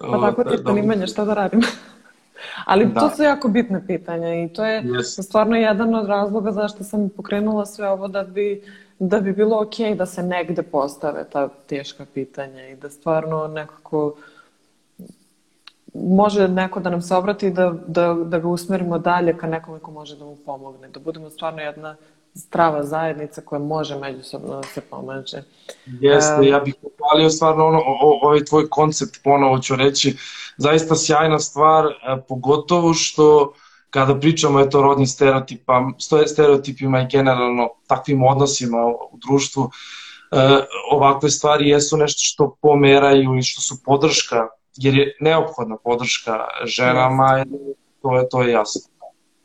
Pa 0.00 0.20
tako 0.20 0.44
ti 0.44 0.54
je 0.54 0.62
zanimanje, 0.66 1.06
šta 1.06 1.24
da 1.24 1.34
radim? 1.34 1.60
Ali 2.66 2.86
da. 2.86 3.00
to 3.00 3.10
su 3.16 3.22
jako 3.22 3.48
bitne 3.48 3.86
pitanja 3.86 4.44
i 4.44 4.48
to 4.48 4.64
je 4.64 4.82
yes. 4.82 5.22
stvarno 5.22 5.56
jedan 5.56 5.94
od 5.94 6.06
razloga 6.06 6.52
zašto 6.52 6.84
sam 6.84 7.08
pokrenula 7.08 7.66
sve 7.66 7.88
ovo 7.88 8.08
da 8.08 8.22
bi 8.22 8.62
da 8.98 9.20
bi 9.20 9.32
bilo 9.32 9.60
ok 9.60 9.96
da 9.96 10.06
se 10.06 10.22
negde 10.22 10.62
postave 10.62 11.24
ta 11.32 11.48
teška 11.48 12.06
pitanja 12.14 12.68
i 12.68 12.76
da 12.76 12.90
stvarno 12.90 13.48
nekako 13.48 14.14
može 15.94 16.48
neko 16.48 16.80
da 16.80 16.90
nam 16.90 17.02
se 17.02 17.14
obrati 17.14 17.50
da, 17.50 17.74
da, 17.86 18.14
da 18.14 18.38
ga 18.38 18.48
usmerimo 18.48 18.98
dalje 18.98 19.36
ka 19.38 19.46
nekome 19.46 19.78
ko 19.78 19.90
može 19.90 20.16
da 20.16 20.24
mu 20.24 20.36
pomogne. 20.46 20.88
Da 20.88 21.00
budemo 21.00 21.30
stvarno 21.30 21.62
jedna 21.62 21.96
strava 22.34 22.84
zajednica 22.84 23.40
koja 23.40 23.58
može 23.58 23.98
međusobno 23.98 24.56
da 24.56 24.62
se 24.62 24.80
pomaže. 24.80 25.42
Jeste, 25.86 26.46
ja 26.46 26.60
bih 26.60 26.74
pohvalio 26.82 27.30
stvarno 27.30 27.66
ono, 27.66 27.78
o, 27.78 28.18
ovaj 28.22 28.44
tvoj 28.44 28.68
koncept, 28.70 29.18
ponovo 29.24 29.58
ću 29.58 29.76
reći, 29.76 30.16
zaista 30.56 30.96
sjajna 30.96 31.38
stvar, 31.38 31.84
pogotovo 32.28 32.94
što 32.94 33.52
kada 33.90 34.18
pričamo 34.20 34.60
eto, 34.60 34.78
o 34.78 34.82
rodnim 34.82 35.06
stereotipa, 35.06 35.90
stereotipima 36.26 37.02
i 37.02 37.06
generalno 37.10 37.68
takvim 37.86 38.22
odnosima 38.24 38.86
u 38.86 39.18
društvu, 39.26 39.70
e, 40.30 40.36
ovakve 40.90 41.30
stvari 41.30 41.68
jesu 41.68 41.96
nešto 41.96 42.20
što 42.22 42.56
pomeraju 42.62 43.38
i 43.38 43.42
što 43.42 43.60
su 43.60 43.82
podrška, 43.84 44.48
jer 44.76 44.94
je 44.94 45.16
neophodna 45.20 45.76
podrška 45.76 46.38
ženama, 46.64 47.44
to 48.02 48.18
je, 48.18 48.28
to 48.28 48.42
je 48.42 48.52
jasno. 48.52 48.80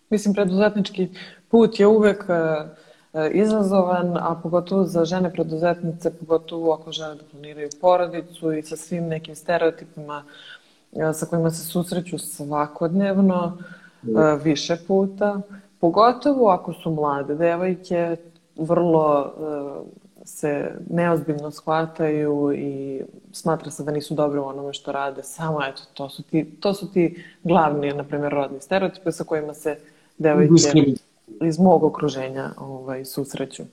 Mislim, 0.09 0.33
preduzetnički 0.33 1.09
put 1.49 1.79
je 1.79 1.87
uvek 1.87 2.25
e, 2.29 2.33
e, 2.33 3.29
izazovan, 3.31 4.17
a 4.17 4.39
pogotovo 4.43 4.83
za 4.83 5.05
žene 5.05 5.33
preduzetnice, 5.33 6.17
pogotovo 6.19 6.73
ako 6.73 6.91
žele 6.91 7.15
da 7.15 7.23
planiraju 7.31 7.69
porodicu 7.81 8.53
i 8.53 8.63
sa 8.63 8.75
svim 8.75 9.07
nekim 9.07 9.35
stereotipima 9.35 10.23
sa 11.13 11.25
kojima 11.25 11.51
se 11.51 11.65
susreću 11.65 12.17
svakodnevno. 12.17 13.57
E, 14.03 14.37
više 14.43 14.77
puta, 14.87 15.41
pogotovo 15.79 16.49
ako 16.49 16.73
su 16.73 16.91
mlade 16.91 17.35
devojke, 17.35 18.15
vrlo 18.55 19.25
e, 19.25 20.06
se 20.27 20.71
neozbiljno 20.89 21.51
shvataju 21.51 22.53
i 22.55 23.01
smatra 23.31 23.71
se 23.71 23.83
da 23.83 23.91
nisu 23.91 24.13
dobre 24.13 24.39
u 24.39 24.45
onome 24.45 24.73
što 24.73 24.91
rade, 24.91 25.23
samo 25.23 25.65
eto, 25.65 25.81
to 25.93 26.09
su 26.09 26.23
ti, 26.23 26.51
to 26.59 26.73
su 26.73 26.91
ti 26.91 27.23
glavni, 27.43 27.93
na 27.93 28.03
primjer, 28.03 28.33
rodni 28.33 28.61
stereotipe 28.61 29.11
sa 29.11 29.23
kojima 29.23 29.53
se 29.53 29.77
devojke 30.17 30.53
iz 31.41 31.59
mog 31.59 31.83
okruženja 31.83 32.49
ovaj, 32.57 33.05
susreću. 33.05 33.63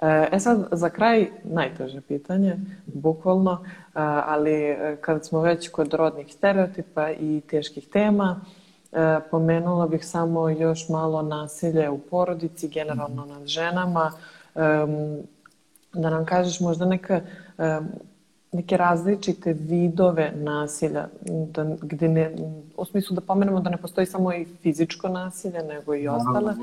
E, 0.00 0.28
e 0.32 0.40
sad, 0.40 0.68
za 0.72 0.90
kraj, 0.90 1.30
najteže 1.44 2.00
pitanje, 2.00 2.56
bukvalno, 2.86 3.64
ali 4.26 4.76
kad 5.00 5.26
smo 5.26 5.40
već 5.40 5.68
kod 5.68 5.94
rodnih 5.94 6.32
stereotipa 6.32 7.10
i 7.10 7.40
teških 7.50 7.88
tema, 7.88 8.40
E, 8.92 9.20
pomenula 9.30 9.86
bih 9.86 10.06
samo 10.06 10.48
još 10.48 10.88
malo 10.88 11.22
nasilje 11.22 11.90
u 11.90 11.98
porodici, 11.98 12.68
generalno 12.68 13.24
nad 13.26 13.46
ženama. 13.46 14.12
E, 14.54 14.60
da 15.92 16.10
nam 16.10 16.26
kažeš 16.26 16.60
možda 16.60 16.84
neka, 16.84 17.20
e, 17.58 17.80
neke 18.52 18.76
različite 18.76 19.52
vidove 19.52 20.32
nasilja, 20.36 21.08
da, 21.26 21.76
gde 21.82 22.08
ne, 22.08 22.36
u 22.76 22.84
smislu 22.84 23.14
da 23.14 23.20
pomenemo 23.20 23.60
da 23.60 23.70
ne 23.70 23.76
postoji 23.76 24.06
samo 24.06 24.32
i 24.32 24.46
fizičko 24.62 25.08
nasilje, 25.08 25.62
nego 25.62 25.94
i 25.94 26.08
ostale. 26.08 26.54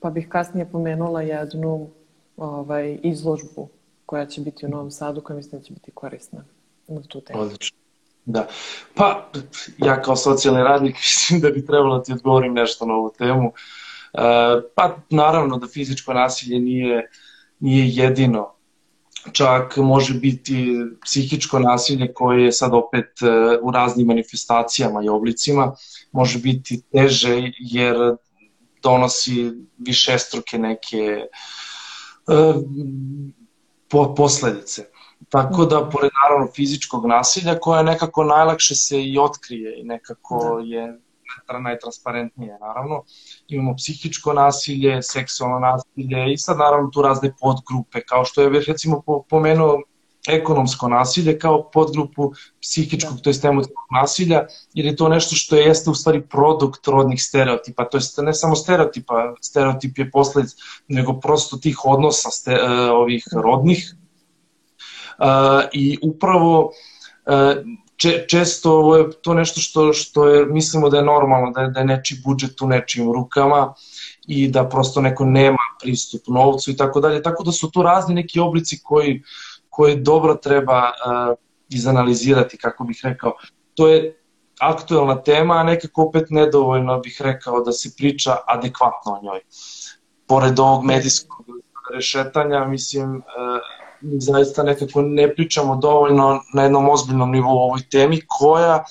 Pa 0.00 0.10
bih 0.10 0.28
kasnije 0.28 0.66
pomenula 0.72 1.22
jednu 1.22 1.88
ovaj, 2.36 2.98
izložbu 3.02 3.68
koja 4.06 4.26
će 4.26 4.40
biti 4.40 4.66
u 4.66 4.68
Novom 4.68 4.90
Sadu, 4.90 5.20
koja 5.20 5.36
mislim 5.36 5.60
da 5.60 5.66
će 5.66 5.72
biti 5.72 5.90
korisna 5.90 6.44
na 6.88 7.02
tu 7.08 7.20
temu. 7.20 7.40
Odlično. 7.40 7.78
Da. 8.24 8.46
Pa, 8.94 9.30
ja 9.78 10.02
kao 10.02 10.16
socijalni 10.16 10.62
radnik 10.62 10.96
mislim 11.04 11.40
da 11.40 11.50
bi 11.50 11.66
trebalo 11.66 11.98
da 11.98 12.02
ti 12.02 12.12
odgovorim 12.12 12.54
nešto 12.54 12.86
na 12.86 12.94
ovu 12.94 13.12
temu. 13.18 13.52
E, 14.12 14.20
pa, 14.74 14.96
naravno 15.10 15.58
da 15.58 15.66
fizičko 15.66 16.14
nasilje 16.14 16.60
nije, 16.60 17.10
nije 17.60 17.88
jedino. 17.88 18.54
Čak 19.32 19.76
može 19.76 20.14
biti 20.14 20.76
psihičko 21.04 21.58
nasilje 21.58 22.14
koje 22.14 22.44
je 22.44 22.52
sad 22.52 22.74
opet 22.74 23.22
e, 23.22 23.58
u 23.62 23.70
raznim 23.70 24.06
manifestacijama 24.06 25.02
i 25.04 25.08
oblicima. 25.08 25.74
Može 26.12 26.38
biti 26.38 26.82
teže 26.92 27.52
jer 27.58 27.96
donosi 28.82 29.52
višestruke 29.78 30.58
neke 30.58 30.96
e, 30.96 32.54
po, 33.88 34.14
posledice. 34.14 34.84
Tako 35.28 35.64
da, 35.64 35.88
pored 35.92 36.10
naravno 36.22 36.52
fizičkog 36.52 37.06
nasilja, 37.06 37.58
koje 37.60 37.84
nekako 37.84 38.24
najlakše 38.24 38.74
se 38.74 39.02
i 39.02 39.18
otkrije 39.18 39.80
i 39.80 39.84
nekako 39.84 40.62
da. 40.62 40.76
je 40.76 41.00
najtransparentnije, 41.60 42.58
naravno. 42.60 43.02
Imamo 43.48 43.76
psihičko 43.76 44.32
nasilje, 44.32 45.02
seksualno 45.02 45.58
nasilje 45.58 46.32
i 46.32 46.38
sad 46.38 46.58
naravno 46.58 46.90
tu 46.90 47.02
razne 47.02 47.32
podgrupe, 47.40 48.00
kao 48.00 48.24
što 48.24 48.42
je 48.42 48.62
recimo 48.66 49.02
pomenuo 49.28 49.82
ekonomsko 50.28 50.88
nasilje 50.88 51.38
kao 51.38 51.70
podgrupu 51.70 52.32
psihičkog, 52.60 53.16
da. 53.16 53.22
to 53.22 53.30
jest 53.30 53.44
emotivnog 53.44 53.86
nasilja, 53.90 54.46
jer 54.74 54.86
je 54.86 54.96
to 54.96 55.08
nešto 55.08 55.34
što 55.34 55.56
je, 55.56 55.64
jeste 55.64 55.90
u 55.90 55.94
stvari 55.94 56.20
produkt 56.20 56.86
rodnih 56.86 57.22
stereotipa, 57.22 57.84
to 57.84 57.96
jest 57.96 58.18
ne 58.18 58.34
samo 58.34 58.56
stereotipa, 58.56 59.34
stereotip 59.40 59.98
je 59.98 60.10
posledic, 60.10 60.50
nego 60.88 61.20
prosto 61.20 61.56
tih 61.56 61.78
odnosa 61.84 62.30
ste, 62.30 62.52
uh, 62.52 62.60
ovih 62.90 63.24
da. 63.32 63.40
rodnih, 63.40 63.94
Uh, 65.20 65.68
I 65.72 65.98
upravo 66.02 66.64
uh, 66.64 67.66
če, 68.00 68.12
često 68.28 68.96
je 68.96 69.04
to 69.22 69.34
nešto 69.34 69.60
što, 69.60 69.92
što 69.92 70.28
je, 70.28 70.44
mislimo 70.46 70.88
da 70.88 70.98
je 70.98 71.04
normalno, 71.04 71.50
da 71.50 71.66
je, 71.66 71.70
da 71.74 71.80
je 71.80 71.86
neči 71.86 72.20
budžet 72.24 72.62
u 72.62 72.68
nečim 72.68 73.12
rukama 73.12 73.74
i 74.26 74.48
da 74.48 74.68
prosto 74.68 75.00
neko 75.00 75.24
nema 75.24 75.66
pristup 75.82 76.28
novcu 76.28 76.70
i 76.70 76.76
tako 76.76 77.00
dalje. 77.00 77.22
Tako 77.22 77.44
da 77.44 77.52
su 77.52 77.70
tu 77.70 77.82
razni 77.82 78.14
neki 78.14 78.40
oblici 78.40 78.80
koji, 78.82 79.22
koje 79.68 79.96
dobro 79.96 80.34
treba 80.34 80.80
uh, 80.80 81.36
izanalizirati, 81.68 82.58
kako 82.58 82.84
bih 82.84 83.00
rekao. 83.04 83.34
To 83.74 83.88
je 83.88 84.16
aktuelna 84.60 85.22
tema, 85.22 85.54
a 85.60 85.62
nekako 85.62 86.02
opet 86.02 86.30
nedovoljno 86.30 86.98
bih 87.00 87.16
rekao 87.20 87.60
da 87.64 87.72
se 87.72 87.92
priča 87.96 88.36
adekvatno 88.46 89.12
o 89.12 89.22
njoj. 89.22 89.40
Pored 90.26 90.58
ovog 90.58 90.84
medijskog 90.84 91.46
rešetanja, 91.94 92.64
mislim, 92.64 93.16
uh, 93.16 93.79
zaista 94.02 94.62
nekako 94.62 95.02
ne 95.02 95.34
pričamo 95.34 95.76
dovoljno 95.76 96.40
na 96.54 96.62
jednom 96.62 96.88
ozbiljnom 96.88 97.30
nivou 97.30 97.58
o 97.58 97.64
ovoj 97.64 97.80
temi 97.90 98.20
koja 98.26 98.84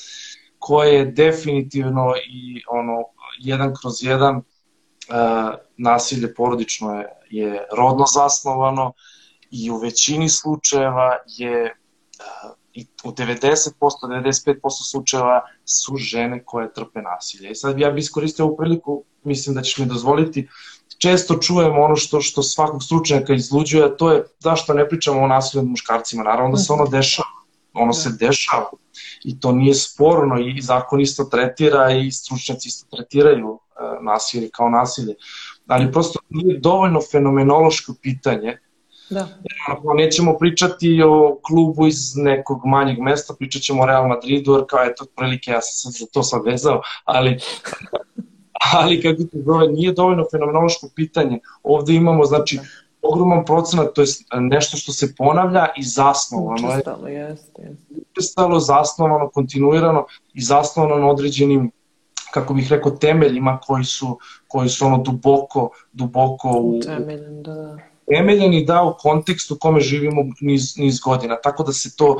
koja 0.60 0.89
je 0.89 1.05
definitivno 1.05 2.14
i 2.30 2.62
ono 2.70 3.03
jedan 3.39 3.74
kroz 3.82 4.03
jedan 4.03 4.36
uh, 4.36 4.43
nasilje 5.78 6.34
porodično 6.34 6.93
je, 6.93 7.07
je 7.30 7.68
rodno 7.78 8.05
zasnovano 8.14 8.93
i 9.51 9.72
u 9.72 9.78
većini 9.78 10.30
slučajeva 10.30 11.18
je 11.28 11.64
uh, 11.64 12.51
i 12.74 12.86
u 13.03 13.12
90%, 13.12 13.70
95% 13.80 14.55
slučajeva 14.91 15.41
su 15.66 15.95
žene 15.95 16.43
koje 16.45 16.74
trpe 16.74 17.01
nasilje. 17.01 17.51
I 17.51 17.55
sad 17.55 17.80
ja 17.80 17.91
bih 17.91 18.01
iskoristio 18.01 18.45
ovu 18.45 18.57
priliku, 18.57 19.03
mislim 19.24 19.55
da 19.55 19.62
ćeš 19.62 19.78
mi 19.78 19.86
dozvoliti, 19.86 20.47
često 21.01 21.37
čujemo 21.37 21.81
ono 21.81 21.95
što, 21.95 22.21
što 22.21 22.43
svakog 22.43 22.83
stručnjaka 22.83 23.33
izluđuje, 23.33 23.85
a 23.85 23.95
to 23.95 24.11
je 24.11 24.23
zašto 24.39 24.73
ne 24.73 24.89
pričamo 24.89 25.21
o 25.21 25.27
nasilju 25.27 25.61
nad 25.61 25.69
muškarcima. 25.69 26.23
Naravno 26.23 26.51
da 26.51 26.57
se 26.57 26.73
ono 26.73 26.85
dešava. 26.85 27.39
Ono 27.73 27.93
se 27.93 28.09
dešava. 28.19 28.69
I 29.23 29.39
to 29.39 29.51
nije 29.51 29.75
sporno 29.75 30.39
i 30.39 30.61
zakon 30.61 31.01
isto 31.01 31.23
tretira 31.23 31.91
i 31.91 32.11
stručnjaci 32.11 32.67
isto 32.67 32.95
tretiraju 32.95 33.59
e, 33.59 34.03
nasilje 34.03 34.49
kao 34.49 34.69
nasilje. 34.69 35.15
Ali 35.67 35.91
prosto 35.91 36.19
nije 36.29 36.59
dovoljno 36.59 36.99
fenomenološko 37.11 37.93
pitanje 38.01 38.57
Da. 39.09 39.27
Ako 39.67 39.93
nećemo 39.93 40.37
pričati 40.37 41.01
o 41.05 41.39
klubu 41.41 41.87
iz 41.87 42.15
nekog 42.15 42.61
manjeg 42.65 42.99
mesta, 42.99 43.33
pričat 43.39 43.61
ćemo 43.61 43.83
o 43.83 43.85
Real 43.85 44.07
Madridu, 44.07 44.53
jer 44.53 44.63
kao 44.69 44.83
eto, 44.83 45.05
prilike 45.15 45.51
ja 45.51 45.61
sam 45.61 45.91
se 45.91 45.99
za 45.99 46.05
to 46.13 46.23
sad 46.23 46.45
vezao, 46.45 46.81
ali 47.05 47.39
ali 48.74 49.01
kako 49.01 49.24
te 49.32 49.41
zove, 49.45 49.68
nije 49.68 49.93
dovoljno 49.93 50.26
fenomenološko 50.32 50.89
pitanje. 50.95 51.39
Ovde 51.64 51.93
imamo, 51.93 52.26
znači, 52.26 52.60
ogroman 53.01 53.45
procenat, 53.45 53.93
to 53.95 54.01
je 54.01 54.07
nešto 54.39 54.78
što 54.78 54.91
se 54.91 55.16
ponavlja 55.18 55.68
i 55.78 55.84
zasnovano 55.84 56.68
je. 56.68 56.74
Učestalo, 56.74 57.07
jeste. 57.07 57.76
Učestalo, 58.12 58.60
zasnovano, 58.60 59.30
kontinuirano 59.30 60.05
i 60.34 60.41
zasnovano 60.41 60.95
na 60.95 61.07
određenim 61.07 61.72
kako 62.32 62.53
bih 62.53 62.72
rekao, 62.72 62.91
temeljima 62.91 63.60
koji 63.68 63.84
su, 63.84 64.20
koji 64.47 64.70
su 64.70 64.86
ono 64.86 64.97
duboko, 64.97 65.70
duboko 65.91 66.49
u... 66.49 66.80
Temeljen, 66.80 67.43
da. 67.43 67.78
Temeljen 68.07 68.53
i 68.53 68.66
da 68.66 68.84
u 68.84 68.93
kontekstu 68.99 69.53
u 69.53 69.57
kome 69.57 69.80
živimo 69.80 70.22
niz, 70.41 70.78
niz 70.78 70.99
godina. 70.99 71.38
Tako 71.43 71.64
da 71.64 71.72
se 71.74 71.95
to 71.95 72.18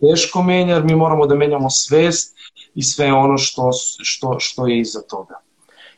teško 0.00 0.42
menja, 0.42 0.74
jer 0.74 0.84
mi 0.84 0.96
moramo 0.96 1.26
da 1.26 1.34
menjamo 1.34 1.70
svest 1.70 2.36
i 2.74 2.82
sve 2.82 3.12
ono 3.12 3.38
što, 3.38 3.70
što, 4.02 4.36
što 4.38 4.66
je 4.66 4.80
iza 4.80 5.00
toga. 5.10 5.34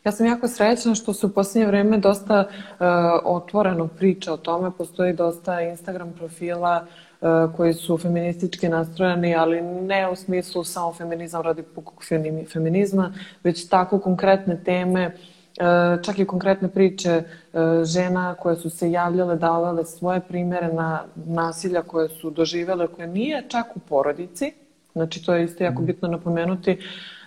Ja 0.04 0.12
sam 0.12 0.26
jako 0.26 0.48
srećna 0.48 0.94
što 0.94 1.12
se 1.12 1.26
u 1.26 1.28
posljednje 1.28 1.66
vreme 1.66 1.98
dosta 1.98 2.44
uh, 2.48 2.86
otvoreno 3.24 3.88
priča 3.88 4.32
o 4.32 4.36
tome, 4.36 4.70
postoji 4.78 5.12
dosta 5.12 5.60
Instagram 5.60 6.12
profila 6.12 6.86
uh, 7.20 7.28
koji 7.56 7.74
su 7.74 7.98
feministički 7.98 8.68
nastrojeni, 8.68 9.34
ali 9.34 9.62
ne 9.62 10.10
u 10.10 10.16
smislu 10.16 10.64
samo 10.64 10.92
feminizam 10.92 11.42
radi 11.42 11.62
pukog 11.62 12.04
feminizma, 12.52 13.12
već 13.44 13.68
tako 13.68 13.98
konkretne 13.98 14.60
teme, 14.64 15.06
uh, 15.06 16.02
čak 16.02 16.18
i 16.18 16.26
konkretne 16.26 16.68
priče 16.68 17.22
žena 17.82 18.34
koje 18.34 18.56
su 18.56 18.70
se 18.70 18.90
javljale, 18.90 19.36
davale 19.36 19.84
svoje 19.84 20.20
primere 20.20 20.72
na 20.72 21.04
nasilja 21.14 21.82
koje 21.82 22.08
su 22.08 22.30
doživele, 22.30 22.86
koje 22.86 23.08
nije 23.08 23.44
čak 23.48 23.66
u 23.74 23.78
porodici, 23.78 24.52
znači 24.92 25.24
to 25.24 25.34
je 25.34 25.44
isto 25.44 25.64
jako 25.64 25.78
mhm. 25.82 25.86
bitno 25.86 26.08
napomenuti, 26.08 26.78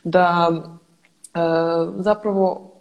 da 0.04 0.52
zapravo 1.98 2.72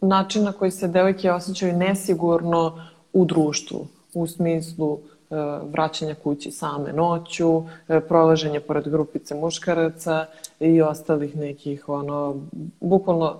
način 0.00 0.44
na 0.44 0.52
koji 0.52 0.70
se 0.70 0.88
devojke 0.88 1.32
osjećaju 1.32 1.76
nesigurno 1.76 2.88
u 3.12 3.24
društvu, 3.24 3.86
u 4.14 4.26
smislu 4.26 4.98
e, 4.98 5.34
vraćanja 5.72 6.14
kući 6.14 6.50
same 6.50 6.92
noću, 6.92 7.62
e, 7.88 8.00
prolaženje 8.00 8.60
pored 8.60 8.88
grupice 8.88 9.34
muškaraca 9.34 10.26
i 10.60 10.82
ostalih 10.82 11.36
nekih, 11.36 11.88
ono, 11.88 12.36
bukvalno 12.80 13.36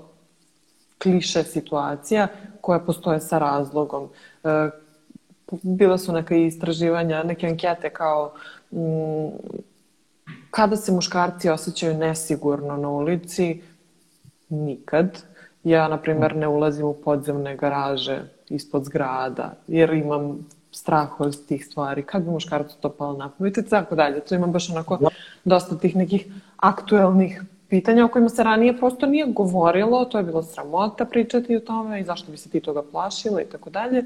kliše 0.99 1.43
situacija 1.43 2.29
koja 2.61 2.79
postoje 2.79 3.21
sa 3.21 3.39
razlogom. 3.39 4.09
E, 4.45 4.71
bila 5.63 5.99
su 5.99 6.13
neka 6.13 6.37
istraživanja, 6.37 7.23
neke 7.23 7.47
ankete 7.47 7.91
kao 7.91 8.33
m, 8.73 9.31
kada 10.51 10.77
se 10.77 10.93
muškarci 10.93 11.49
osjećaju 11.49 11.99
nesigurno 11.99 12.77
na 12.77 12.89
ulici, 12.89 13.63
nikad. 14.49 15.23
Ja, 15.65 15.89
na 15.89 15.97
primer, 15.99 16.37
ne 16.37 16.49
ulazim 16.49 16.87
u 16.87 16.95
podzemne 16.95 17.57
garaže 17.57 18.23
ispod 18.49 18.85
zgrada, 18.85 19.55
jer 19.67 19.91
imam 19.91 20.47
strah 20.71 21.21
od 21.21 21.47
tih 21.47 21.67
stvari. 21.67 22.03
Kad 22.03 22.23
bi 22.23 22.31
muškarcu 22.31 22.77
to 22.81 22.89
palo 22.89 23.17
na 23.17 23.31
pamet 23.39 23.59
i 23.59 23.69
tako 23.69 23.95
dalje. 23.95 24.21
To 24.21 24.35
imam 24.35 24.53
baš 24.53 24.71
onako 24.71 24.99
dosta 25.45 25.79
tih 25.79 25.97
nekih 25.97 26.27
aktuelnih 26.57 27.43
pitanja 27.69 28.05
o 28.05 28.09
kojima 28.09 28.29
se 28.29 28.43
ranije 28.43 28.79
prosto 28.79 29.07
nije 29.07 29.27
govorilo, 29.27 30.05
to 30.05 30.19
je 30.19 30.25
bilo 30.25 30.43
sramota 30.43 31.05
pričati 31.05 31.57
o 31.57 31.61
tome 31.61 32.01
i 32.01 32.05
zašto 32.05 32.31
bi 32.31 32.37
se 32.37 32.51
ti 32.51 32.61
toga 32.61 32.83
plašila 32.93 33.43
i 33.43 33.45
tako 33.45 33.71
dalje. 33.71 34.05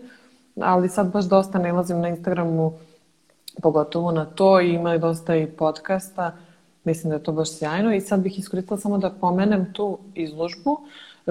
Ali 0.61 0.89
sad 0.89 1.13
baš 1.13 1.25
dosta 1.25 1.59
ne 1.59 1.73
na 1.73 2.09
Instagramu, 2.09 2.73
pogotovo 3.63 4.13
na 4.13 4.25
to 4.25 4.61
i 4.61 4.75
ima 4.75 4.99
dosta 4.99 5.37
i 5.37 5.47
podcasta. 5.47 6.33
Mislim 6.85 7.11
da 7.11 7.17
je 7.17 7.23
to 7.23 7.33
baš 7.33 7.51
sjajno 7.51 7.95
i 7.95 8.01
sad 8.01 8.21
bih 8.21 8.39
iskoristila 8.39 8.79
samo 8.79 8.99
da 8.99 9.11
pomenem 9.11 9.73
tu 9.73 9.99
izložbu 10.15 10.79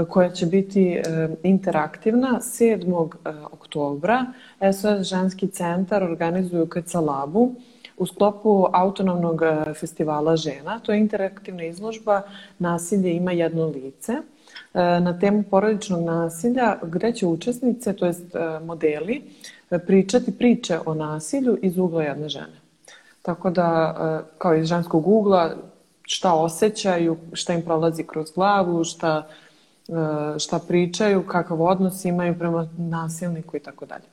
koja 0.10 0.30
će 0.30 0.46
biti 0.46 0.92
e, 0.92 1.30
interaktivna 1.44 2.40
7. 2.42 3.10
E, 3.26 3.30
oktobra. 3.52 4.26
SOS 4.74 5.08
Ženski 5.08 5.48
centar 5.48 6.04
organizuju 6.04 6.68
KC 6.68 6.94
Labu 6.94 7.52
u 7.98 8.06
sklopu 8.06 8.68
autonomnog 8.74 9.42
e, 9.42 9.74
festivala 9.74 10.36
žena. 10.36 10.80
To 10.80 10.92
je 10.92 11.00
interaktivna 11.00 11.64
izložba 11.64 12.22
Nasilje 12.60 13.16
ima 13.16 13.32
jedno 13.32 13.66
lice 13.66 14.14
na 14.74 15.20
temu 15.20 15.44
porodičnog 15.44 16.04
nasilja 16.04 16.78
gde 16.84 17.14
će 17.14 17.28
učesnice, 17.28 17.94
to 17.94 18.06
jest 18.06 18.26
modeli, 18.66 19.22
pričati 19.88 20.38
priče 20.38 20.80
o 20.86 20.94
nasilju 20.94 21.58
iz 21.62 21.78
ugla 21.78 22.04
jedne 22.04 22.30
žene. 22.30 22.59
Tako 23.30 23.50
da, 23.50 24.24
kao 24.38 24.56
iz 24.56 24.68
ženskog 24.68 25.08
ugla, 25.08 25.52
šta 26.02 26.34
osjećaju, 26.34 27.18
šta 27.34 27.54
im 27.54 27.62
prolazi 27.62 28.04
kroz 28.04 28.32
glavu, 28.32 28.84
šta 28.84 29.28
E, 29.90 30.40
šta 30.40 30.60
pričaju, 30.68 31.28
kakav 31.28 31.62
odnos 31.62 32.06
imaju 32.06 32.40
prema 32.40 32.70
nasilniku 32.78 33.58
i 33.58 33.60
tako 33.60 33.86
dalje. 33.86 34.04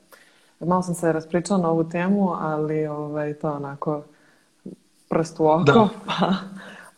malo 0.59 0.83
sam 0.83 0.95
se 0.95 1.11
raspričala 1.11 1.61
na 1.61 1.69
ovu 1.69 1.89
temu, 1.89 2.33
ali 2.33 2.87
ovaj, 2.87 3.33
to 3.33 3.51
onako 3.51 4.03
prst 5.09 5.39
u 5.39 5.45
oko, 5.47 5.63
Da. 5.63 5.89
pa 6.05 6.33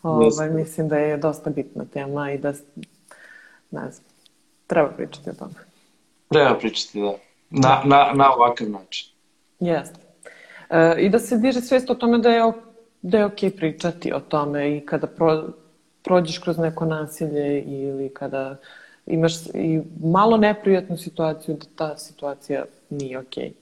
ovaj, 0.02 0.50
mislim 0.50 0.88
da 0.88 0.96
je 0.96 1.16
dosta 1.16 1.50
bitna 1.50 1.84
tema 1.84 2.32
i 2.32 2.38
da, 2.38 2.52
ne 3.70 3.90
znam, 3.90 4.04
treba 4.66 4.88
pričati 4.88 5.30
o 5.30 5.32
tome. 5.32 5.54
Treba 6.28 6.54
pričati, 6.58 7.00
da. 7.00 7.12
Na, 7.50 7.82
na, 7.84 8.12
na 8.14 8.34
ovakav 8.34 8.68
način. 8.68 9.08
Jeste. 9.60 10.00
E, 10.70 10.96
I 11.00 11.08
da 11.08 11.18
se 11.18 11.38
diže 11.38 11.60
svijest 11.60 11.90
o 11.90 11.94
tome 11.94 12.18
da 12.18 12.30
je, 12.30 12.52
da 13.02 13.18
je 13.18 13.24
okej 13.24 13.50
pričati 13.50 14.12
o 14.12 14.20
tome 14.20 14.76
i 14.76 14.86
kada 14.86 15.06
pro, 15.06 15.48
prođeš 16.02 16.38
kroz 16.38 16.58
neko 16.58 16.84
nasilje 16.84 17.62
ili 17.62 18.10
kada 18.14 18.56
imaš 19.06 19.46
i 19.54 19.80
malo 20.02 20.36
neprijatnu 20.36 20.96
situaciju, 20.96 21.56
da 21.56 21.66
ta 21.76 21.96
situacija 21.96 22.64
nije 22.90 23.18
okej. 23.18 23.52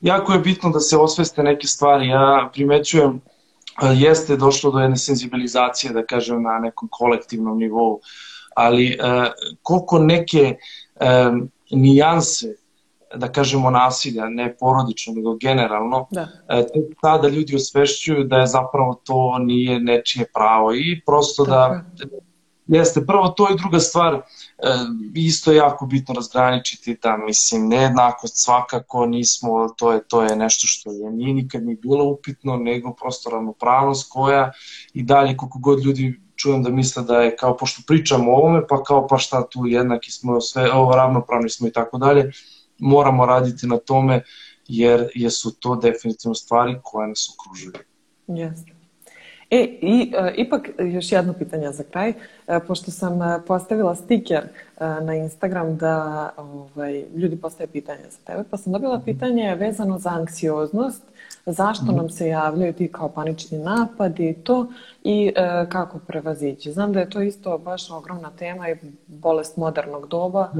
Jako 0.00 0.32
je 0.32 0.38
bitno 0.38 0.70
da 0.70 0.80
se 0.80 0.96
osveste 0.96 1.42
neke 1.42 1.66
stvari. 1.66 2.08
Ja 2.08 2.50
primećujem, 2.52 3.20
a, 3.76 3.92
jeste 3.92 4.36
došlo 4.36 4.70
do 4.70 4.78
jedne 4.78 4.96
senzibilizacije, 4.96 5.92
da 5.92 6.06
kažem, 6.06 6.42
na 6.42 6.58
nekom 6.58 6.88
kolektivnom 6.92 7.58
nivou, 7.58 8.00
ali 8.54 8.86
e, 8.88 8.96
koliko 9.62 9.98
neke 9.98 10.56
e, 11.00 11.30
nijanse, 11.70 12.56
da 13.16 13.32
kažemo, 13.32 13.70
nasilja, 13.70 14.28
ne 14.28 14.56
porodično, 14.60 15.12
nego 15.16 15.36
generalno, 15.36 16.06
Da. 16.10 16.28
e, 16.48 16.62
tek 16.62 17.00
tada 17.02 17.28
ljudi 17.28 17.56
osvešćuju 17.56 18.24
da 18.24 18.36
je 18.36 18.46
zapravo 18.46 19.00
to 19.04 19.38
nije 19.38 19.80
nečije 19.80 20.26
pravo 20.34 20.74
i 20.74 21.00
prosto 21.06 21.44
da 21.44 21.84
Tako 21.98 22.26
Jeste, 22.66 23.06
prvo 23.06 23.28
to 23.28 23.48
i 23.50 23.56
druga 23.56 23.80
stvar, 23.80 24.14
e, 24.14 24.22
isto 25.14 25.50
je 25.50 25.56
jako 25.56 25.86
bitno 25.86 26.14
razgraničiti 26.14 26.98
da, 27.02 27.16
mislim, 27.16 27.68
nejednakost 27.68 28.44
svakako 28.44 29.06
nismo, 29.06 29.68
to 29.76 29.92
je, 29.92 30.00
to 30.08 30.22
je 30.22 30.36
nešto 30.36 30.66
što 30.66 30.90
je 30.90 31.10
nije 31.10 31.34
nikad 31.34 31.64
ni 31.64 31.76
bilo 31.76 32.04
upitno, 32.04 32.56
nego 32.56 32.94
prosto 32.94 33.30
ravnopravnost 33.30 34.10
koja 34.12 34.52
i 34.94 35.02
dalje 35.02 35.36
koliko 35.36 35.58
god 35.58 35.84
ljudi 35.84 36.20
čujem 36.36 36.62
da 36.62 36.70
misle 36.70 37.02
da 37.02 37.20
je 37.20 37.36
kao, 37.36 37.56
pošto 37.56 37.82
pričamo 37.86 38.32
o 38.32 38.36
ovome, 38.36 38.66
pa 38.68 38.82
kao 38.82 39.06
pa 39.06 39.18
šta 39.18 39.48
tu 39.48 39.66
jednaki 39.66 40.10
smo, 40.10 40.40
sve, 40.40 40.72
ovo 40.72 40.96
ravnopravni 40.96 41.50
smo 41.50 41.68
i 41.68 41.72
tako 41.72 41.98
dalje, 41.98 42.32
moramo 42.78 43.26
raditi 43.26 43.66
na 43.66 43.76
tome 43.76 44.22
jer, 44.68 45.08
jer 45.14 45.32
su 45.32 45.60
to 45.60 45.76
definitivno 45.76 46.34
stvari 46.34 46.78
koje 46.82 47.08
nas 47.08 47.28
okružuju. 47.34 47.72
Jeste. 48.26 48.76
E, 49.50 49.78
i 49.82 50.12
e, 50.16 50.34
ipak 50.36 50.70
još 50.78 51.12
jedno 51.12 51.32
pitanje 51.32 51.72
za 51.72 51.82
kraj, 51.82 52.12
e, 52.46 52.60
pošto 52.66 52.90
sam 52.90 53.22
e, 53.22 53.40
postavila 53.46 53.94
stiker 53.94 54.44
e, 54.44 54.86
na 55.00 55.14
Instagram 55.14 55.76
da 55.76 56.30
ovaj, 56.36 57.04
ljudi 57.16 57.36
postave 57.36 57.66
pitanje 57.66 58.02
za 58.10 58.18
tebe, 58.24 58.44
pa 58.50 58.56
sam 58.56 58.72
dobila 58.72 59.00
pitanje 59.04 59.54
vezano 59.54 59.98
za 59.98 60.10
anksioznost, 60.10 61.02
zašto 61.46 61.92
nam 61.92 62.10
se 62.10 62.28
javljaju 62.28 62.72
ti 62.72 62.92
kao 62.92 63.08
panični 63.08 63.58
napadi 63.58 64.30
i 64.30 64.34
to 64.34 64.66
i 65.04 65.32
e, 65.36 65.66
kako 65.68 65.98
prevazići. 65.98 66.72
Znam 66.72 66.92
da 66.92 67.00
je 67.00 67.10
to 67.10 67.20
isto 67.22 67.58
baš 67.58 67.90
ogromna 67.90 68.30
tema 68.30 68.70
i 68.70 68.76
bolest 69.06 69.56
modernog 69.56 70.08
doba, 70.08 70.52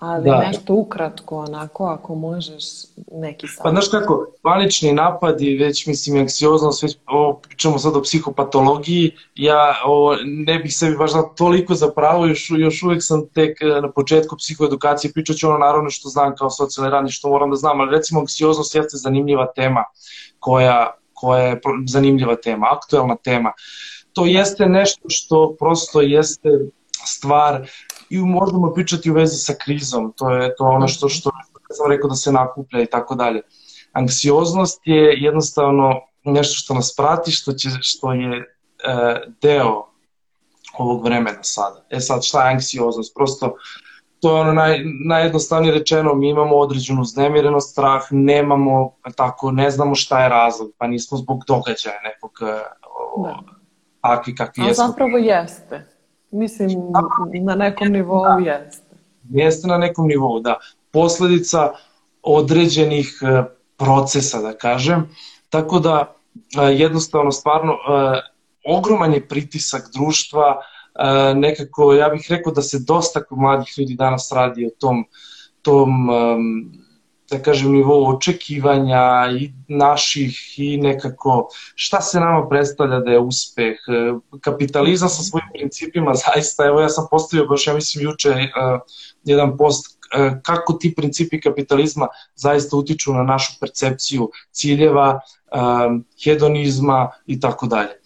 ali 0.00 0.30
Da. 0.30 0.38
nešto 0.38 0.74
ukratko 0.74 1.36
onako, 1.38 1.86
ako 1.86 2.14
možeš 2.14 2.64
neki 3.12 3.46
Pa 3.46 3.52
savjet. 3.52 3.72
znaš 3.72 4.00
kako, 4.00 4.26
panični 4.42 4.92
napadi, 4.92 5.56
već 5.56 5.86
mislim 5.86 6.20
anksioznost, 6.20 6.82
već 6.82 6.96
ovo, 7.06 7.34
pričamo 7.34 7.78
sad 7.78 7.96
o 7.96 8.02
psihopatologiji, 8.02 9.10
ja 9.34 9.74
ovo, 9.84 10.16
ne 10.24 10.58
bih 10.58 10.76
sebi 10.76 10.96
baš 10.96 11.12
dao 11.12 11.22
toliko 11.22 11.74
za 11.74 11.90
pravo, 11.90 12.26
još, 12.26 12.50
još 12.58 12.82
uvek 12.82 13.02
sam 13.02 13.26
tek 13.34 13.62
e, 13.62 13.66
na 13.66 13.90
početku 13.92 14.36
psihoedukacije, 14.36 15.12
pričat 15.12 15.36
ću 15.36 15.48
ono 15.48 15.58
naravno 15.58 15.90
što 15.90 16.08
znam 16.08 16.36
kao 16.36 16.50
socijalni 16.50 16.90
radnik, 16.90 17.12
što 17.12 17.28
moram 17.28 17.50
da 17.50 17.56
znam, 17.56 17.80
ali 17.80 17.90
recimo 17.90 18.20
anksioznost 18.20 18.74
jeste 18.74 18.96
zanimljiva 18.96 19.52
tema 19.56 19.84
koja, 20.38 20.90
koja 21.12 21.42
je 21.42 21.60
zanimljiva 21.86 22.36
tema, 22.36 22.66
aktuelna 22.70 23.16
tema. 23.16 23.52
To 24.12 24.26
jeste 24.26 24.66
nešto 24.66 25.08
što 25.08 25.56
prosto 25.58 26.00
jeste 26.00 26.48
stvar 27.06 27.68
i 28.14 28.24
možemo 28.24 28.72
pričati 28.72 29.10
u 29.10 29.14
vezi 29.14 29.36
sa 29.36 29.52
krizom, 29.64 30.12
to 30.16 30.30
je 30.30 30.54
to 30.56 30.64
ono 30.64 30.88
što, 30.88 31.08
što 31.08 31.30
sam 31.72 31.90
rekao 31.90 32.08
da 32.08 32.14
se 32.16 32.32
nakuplja 32.32 32.82
i 32.82 32.86
tako 32.86 33.14
dalje. 33.14 33.40
Anksioznost 33.92 34.80
je 34.84 35.14
jednostavno 35.18 36.00
nešto 36.24 36.54
što 36.54 36.74
nas 36.74 36.94
prati, 36.96 37.30
što, 37.30 37.52
će, 37.52 37.68
što 37.80 38.12
je 38.12 38.36
e, 38.38 38.44
deo 39.42 39.86
ovog 40.78 41.04
vremena 41.04 41.42
sada. 41.42 41.84
E 41.90 42.00
sad, 42.00 42.24
šta 42.24 42.46
je 42.48 42.54
anksioznost? 42.54 43.14
Prosto, 43.14 43.54
to 44.20 44.36
je 44.36 44.40
ono 44.40 44.52
naj, 44.52 44.80
najjednostavnije 45.06 45.74
rečeno, 45.74 46.14
mi 46.14 46.28
imamo 46.28 46.56
određenu 46.56 47.00
uznemirenost, 47.00 47.70
strah, 47.70 48.02
nemamo, 48.10 48.90
tako, 49.16 49.50
ne 49.50 49.70
znamo 49.70 49.94
šta 49.94 50.22
je 50.22 50.28
razlog, 50.28 50.70
pa 50.78 50.86
nismo 50.86 51.18
zbog 51.18 51.44
događaja 51.46 51.96
nekog 52.04 52.32
e, 52.42 52.62
o, 53.16 53.22
Da. 53.22 53.38
takvi 54.02 54.34
kakvi 54.34 54.60
Ali 54.62 54.70
jesmo. 54.70 54.86
zapravo 54.86 55.18
jeste. 55.18 55.93
Mislim, 56.34 56.70
na 57.42 57.54
nekom 57.54 57.88
nivou 57.88 58.24
jeste. 58.38 58.96
Jeste 59.30 59.68
na 59.68 59.78
nekom 59.78 60.06
nivou, 60.06 60.40
da. 60.40 60.58
Posledica 60.90 61.72
određenih 62.22 63.18
e, 63.22 63.42
procesa, 63.76 64.40
da 64.40 64.52
kažem. 64.52 65.08
Tako 65.48 65.78
da, 65.78 66.14
e, 66.34 66.62
jednostavno, 66.62 67.32
stvarno, 67.32 67.72
e, 67.72 68.20
ogroman 68.66 69.12
je 69.12 69.28
pritisak 69.28 69.82
društva, 69.94 70.60
nekako, 71.34 71.92
ja 71.94 72.08
bih 72.08 72.26
rekao 72.30 72.52
da 72.52 72.62
se 72.62 72.78
dosta 72.86 73.20
mladih 73.30 73.68
ljudi 73.78 73.94
danas 73.94 74.32
radi 74.32 74.66
o 74.66 74.70
tom, 74.78 75.04
tom 75.62 75.90
da 77.30 77.38
kažem, 77.42 77.72
nivou 77.72 78.16
očekivanja 78.16 79.28
i 79.40 79.52
naših 79.68 80.58
i 80.58 80.76
nekako 80.76 81.48
šta 81.74 82.00
se 82.00 82.20
nama 82.20 82.48
predstavlja 82.48 83.00
da 83.00 83.10
je 83.10 83.18
uspeh. 83.18 83.76
E, 83.88 84.12
Kapitalizam 84.40 85.08
sa 85.08 85.22
svojim 85.22 85.48
principima, 85.54 86.14
zaista, 86.26 86.66
evo 86.66 86.80
ja 86.80 86.88
sam 86.88 87.06
postavio 87.10 87.46
baš, 87.46 87.66
ja 87.66 87.74
mislim, 87.74 88.04
juče 88.04 88.28
e, 88.28 88.48
jedan 89.24 89.56
post 89.56 89.98
e, 90.14 90.40
kako 90.42 90.72
ti 90.72 90.94
principi 90.96 91.40
kapitalizma 91.40 92.08
zaista 92.34 92.76
utiču 92.76 93.12
na 93.12 93.22
našu 93.22 93.52
percepciju 93.60 94.30
ciljeva, 94.52 95.20
e, 95.20 95.58
hedonizma 96.24 97.10
i 97.26 97.40
tako 97.40 97.66
dalje. 97.66 98.00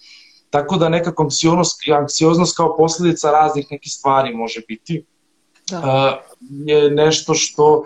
Tako 0.50 0.76
da 0.76 0.88
nekako 0.88 1.22
anksioznost, 1.22 1.82
anksioznost 2.00 2.56
kao 2.56 2.76
posledica 2.76 3.30
raznih 3.30 3.66
nekih 3.70 3.92
stvari 3.92 4.34
može 4.34 4.60
biti 4.68 5.04
Da. 5.70 6.20
je 6.40 6.90
nešto 6.90 7.34
što 7.34 7.84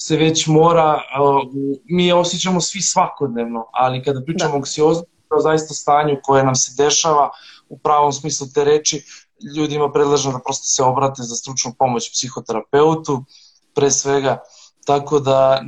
se 0.00 0.16
već 0.16 0.46
mora, 0.46 1.00
mi 1.84 2.06
je 2.06 2.14
osjećamo 2.14 2.60
svi 2.60 2.80
svakodnevno, 2.80 3.66
ali 3.72 4.02
kada 4.02 4.22
pričamo 4.26 4.50
Da. 4.50 4.54
o 4.54 4.58
anksioznosti, 4.58 5.12
kao 5.28 5.40
zaista 5.40 5.74
stanju 5.74 6.16
koje 6.22 6.44
nam 6.44 6.54
se 6.54 6.82
dešava 6.82 7.30
u 7.68 7.78
pravom 7.78 8.12
smislu 8.12 8.46
te 8.54 8.64
reči, 8.64 9.04
ljudima 9.56 9.92
predlažem 9.92 10.32
da 10.32 10.38
prosto 10.38 10.64
se 10.64 10.82
obrate 10.82 11.22
za 11.22 11.36
stručnu 11.36 11.72
pomoć 11.78 12.10
psihoterapeutu, 12.12 13.24
pre 13.74 13.90
svega, 13.90 14.38
tako 14.86 15.20
da 15.20 15.62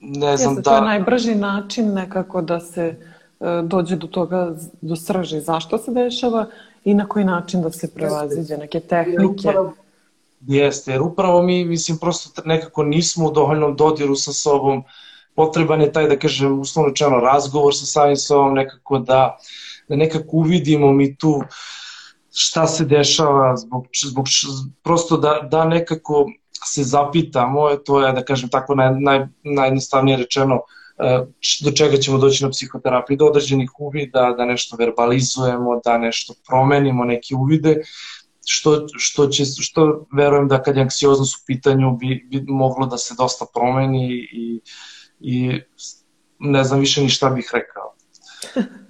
ne 0.00 0.36
znam 0.36 0.54
Jeste, 0.54 0.62
to 0.62 0.74
je 0.74 0.80
da... 0.80 0.86
najbrži 0.86 1.34
način 1.34 1.92
nekako 1.92 2.42
da 2.42 2.60
se 2.60 2.82
e, 2.82 3.62
dođe 3.62 3.96
do 3.96 4.06
toga, 4.06 4.56
do 4.80 4.96
srži 4.96 5.40
zašto 5.40 5.78
se 5.78 5.92
dešava 5.92 6.46
i 6.84 6.94
na 6.94 7.08
koji 7.08 7.24
način 7.24 7.62
da 7.62 7.70
se 7.70 7.94
prevaziđe 7.94 8.56
neke 8.56 8.80
tehnike. 8.80 9.52
Jeste, 10.46 10.92
jer 10.92 11.02
upravo 11.02 11.42
mi, 11.42 11.64
mislim, 11.64 11.98
prosto 11.98 12.42
nekako 12.44 12.84
nismo 12.84 13.26
u 13.26 13.30
dovoljnom 13.30 13.76
dodiru 13.76 14.16
sa 14.16 14.32
sobom. 14.32 14.82
Potreban 15.34 15.80
je 15.80 15.92
taj, 15.92 16.08
da 16.08 16.18
kažem, 16.18 16.60
uslovno 16.60 16.88
rečeno, 16.88 17.16
razgovor 17.20 17.74
sa 17.76 17.86
samim 17.86 18.16
sobom, 18.16 18.54
nekako 18.54 18.98
da, 18.98 19.36
da 19.88 19.96
nekako 19.96 20.36
uvidimo 20.36 20.92
mi 20.92 21.16
tu 21.16 21.42
šta 22.36 22.66
se 22.66 22.84
dešava, 22.84 23.56
zbog, 23.56 23.86
zbog, 24.04 24.26
prosto 24.82 25.16
da, 25.16 25.48
da 25.50 25.64
nekako 25.64 26.26
se 26.64 26.84
zapitamo, 26.84 27.76
to 27.76 28.00
je, 28.06 28.12
da 28.12 28.24
kažem 28.24 28.48
tako, 28.48 28.74
naj, 28.74 28.90
naj, 29.00 29.26
najjednostavnije 29.42 30.16
rečeno, 30.16 30.60
e, 30.98 31.24
do 31.64 31.70
čega 31.70 31.96
ćemo 31.96 32.18
doći 32.18 32.44
na 32.44 32.50
psihoterapiji, 32.50 33.16
do 33.16 33.26
određenih 33.26 33.70
uvida, 33.78 34.34
da 34.38 34.44
nešto 34.44 34.76
verbalizujemo, 34.76 35.80
da 35.84 35.98
nešto 35.98 36.34
promenimo, 36.48 37.04
neke 37.04 37.34
uvide, 37.34 37.76
što, 38.48 38.86
što, 38.96 39.26
će, 39.26 39.44
što 39.44 40.06
verujem 40.12 40.48
da 40.48 40.62
kad 40.62 40.76
je 40.76 40.82
anksioznost 40.82 41.36
u 41.36 41.46
pitanju 41.46 41.96
bi, 41.96 42.26
bi 42.30 42.44
moglo 42.48 42.86
da 42.86 42.98
se 42.98 43.14
dosta 43.18 43.44
promeni 43.54 44.06
i, 44.32 44.60
i 45.20 45.60
ne 46.38 46.64
znam 46.64 46.80
više 46.80 47.02
ni 47.02 47.08
šta 47.08 47.30
bih 47.30 47.50
rekao. 47.52 47.94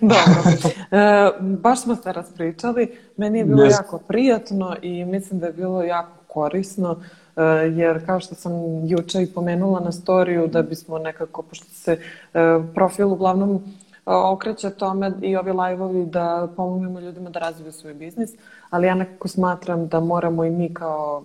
Dobro. 0.00 0.70
E, 0.90 1.30
baš 1.40 1.82
smo 1.82 1.96
se 1.96 2.12
raspričali. 2.12 2.98
Meni 3.16 3.38
je 3.38 3.44
bilo 3.44 3.62
Yes. 3.62 3.70
jako 3.70 3.98
prijatno 3.98 4.76
i 4.82 5.04
mislim 5.04 5.40
da 5.40 5.46
je 5.46 5.52
bilo 5.52 5.82
jako 5.82 6.18
korisno, 6.26 7.02
e, 7.36 7.42
jer 7.76 8.06
kao 8.06 8.20
što 8.20 8.34
sam 8.34 8.52
juče 8.86 9.22
i 9.22 9.32
pomenula 9.32 9.80
na 9.80 9.92
storiju, 9.92 10.46
da 10.46 10.62
bismo 10.62 10.98
nekako, 10.98 11.42
pošto 11.42 11.66
se 11.74 11.92
e, 11.92 12.38
profil 12.74 13.12
uglavnom 13.12 13.62
okreće 14.04 14.70
tome 14.70 15.12
i 15.22 15.36
ovi 15.36 15.52
live-ovi 15.52 16.06
da 16.06 16.48
pomognemo 16.56 17.00
ljudima 17.00 17.30
da 17.30 17.38
razviju 17.38 17.72
svoj 17.72 17.94
biznis, 17.94 18.30
ali 18.70 18.86
ja 18.86 18.94
nekako 18.94 19.28
smatram 19.28 19.88
da 19.88 20.00
moramo 20.00 20.44
i 20.44 20.50
mi 20.50 20.74
kao 20.74 21.22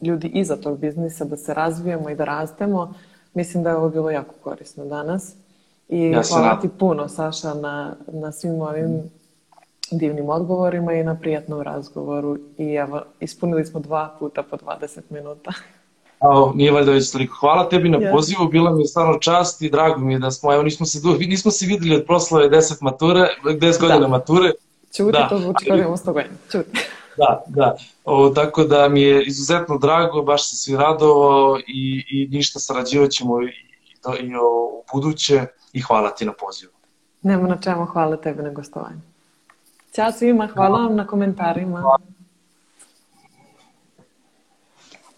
ljudi 0.00 0.28
iza 0.28 0.56
tog 0.56 0.78
biznisa 0.78 1.24
da 1.24 1.36
se 1.36 1.54
razvijemo 1.54 2.10
i 2.10 2.14
da 2.14 2.24
rastemo, 2.24 2.94
Mislim 3.34 3.62
da 3.62 3.70
je 3.70 3.76
ovo 3.76 3.88
bilo 3.88 4.10
jako 4.10 4.34
korisno 4.42 4.84
danas. 4.84 5.34
I 5.88 6.00
Ja 6.10 6.22
hvala 6.22 6.46
nadam. 6.46 6.60
ti 6.60 6.68
puno, 6.78 7.08
Saša, 7.08 7.54
na, 7.54 7.96
na 8.12 8.32
svim 8.32 8.60
ovim 8.60 9.02
divnim 9.90 10.28
odgovorima 10.28 10.92
i 10.92 11.04
na 11.04 11.14
prijatnom 11.14 11.60
razgovoru. 11.60 12.38
I 12.58 12.74
evo, 12.74 13.02
ispunili 13.20 13.64
smo 13.64 13.80
dva 13.80 14.16
puta 14.18 14.42
po 14.42 14.56
20 14.56 15.00
minuta. 15.10 15.52
A, 16.22 16.52
nije 16.54 16.72
valjda 16.72 16.92
već 16.92 17.12
toliko. 17.12 17.36
Hvala 17.40 17.68
tebi 17.68 17.88
na 17.88 17.98
pozivu, 18.12 18.48
bila 18.48 18.70
mi 18.70 18.82
je 18.82 18.86
stvarno 18.86 19.18
čast 19.18 19.62
i 19.62 19.70
drago 19.70 20.00
mi 20.00 20.12
je 20.12 20.18
da 20.18 20.30
smo, 20.30 20.52
evo 20.54 20.62
nismo 20.62 20.86
se, 20.86 20.98
nismo 21.18 21.50
se 21.50 21.66
videli 21.66 21.96
od 21.96 22.04
proslave 22.06 22.48
10 22.50 22.82
mature, 22.82 23.28
10 23.44 23.80
godina 23.80 24.00
Da. 24.00 24.08
mature, 24.08 24.52
Čuti, 24.96 25.12
Da. 25.12 25.28
to 25.28 25.38
zvuči 25.38 25.64
kao 25.66 25.76
da 25.76 25.82
imamo 25.82 25.96
100 25.96 26.12
godina. 26.12 26.34
Čuti. 26.52 26.70
Da, 27.16 27.42
da. 27.46 27.76
O, 28.04 28.28
tako 28.30 28.64
da 28.64 28.88
mi 28.88 29.02
je 29.02 29.24
izuzetno 29.24 29.78
drago, 29.78 30.22
baš 30.22 30.50
se 30.50 30.76
radovao 30.76 31.58
i, 31.66 32.04
i 32.10 32.28
ništa 32.30 32.58
sarađivat 32.58 33.10
ćemo 33.10 33.42
i, 33.42 33.46
i, 33.46 34.00
to, 34.02 34.14
i 34.20 34.34
o, 34.34 34.64
u 34.64 34.84
buduće 34.92 35.46
i 35.72 35.80
hvala 35.80 36.10
ti 36.10 36.24
na 36.24 36.32
pozivu. 36.32 36.72
Nema 37.22 37.48
na 37.48 37.60
čemu, 37.60 37.86
hvala 37.86 38.16
tebi 38.16 38.42
na 38.42 38.50
gostovanju. 38.50 39.00
Ćao 39.94 40.12
svima, 40.12 40.46
hvala 40.46 40.78
vam 40.78 40.96
na 40.96 41.06
komentarima. 41.06 41.82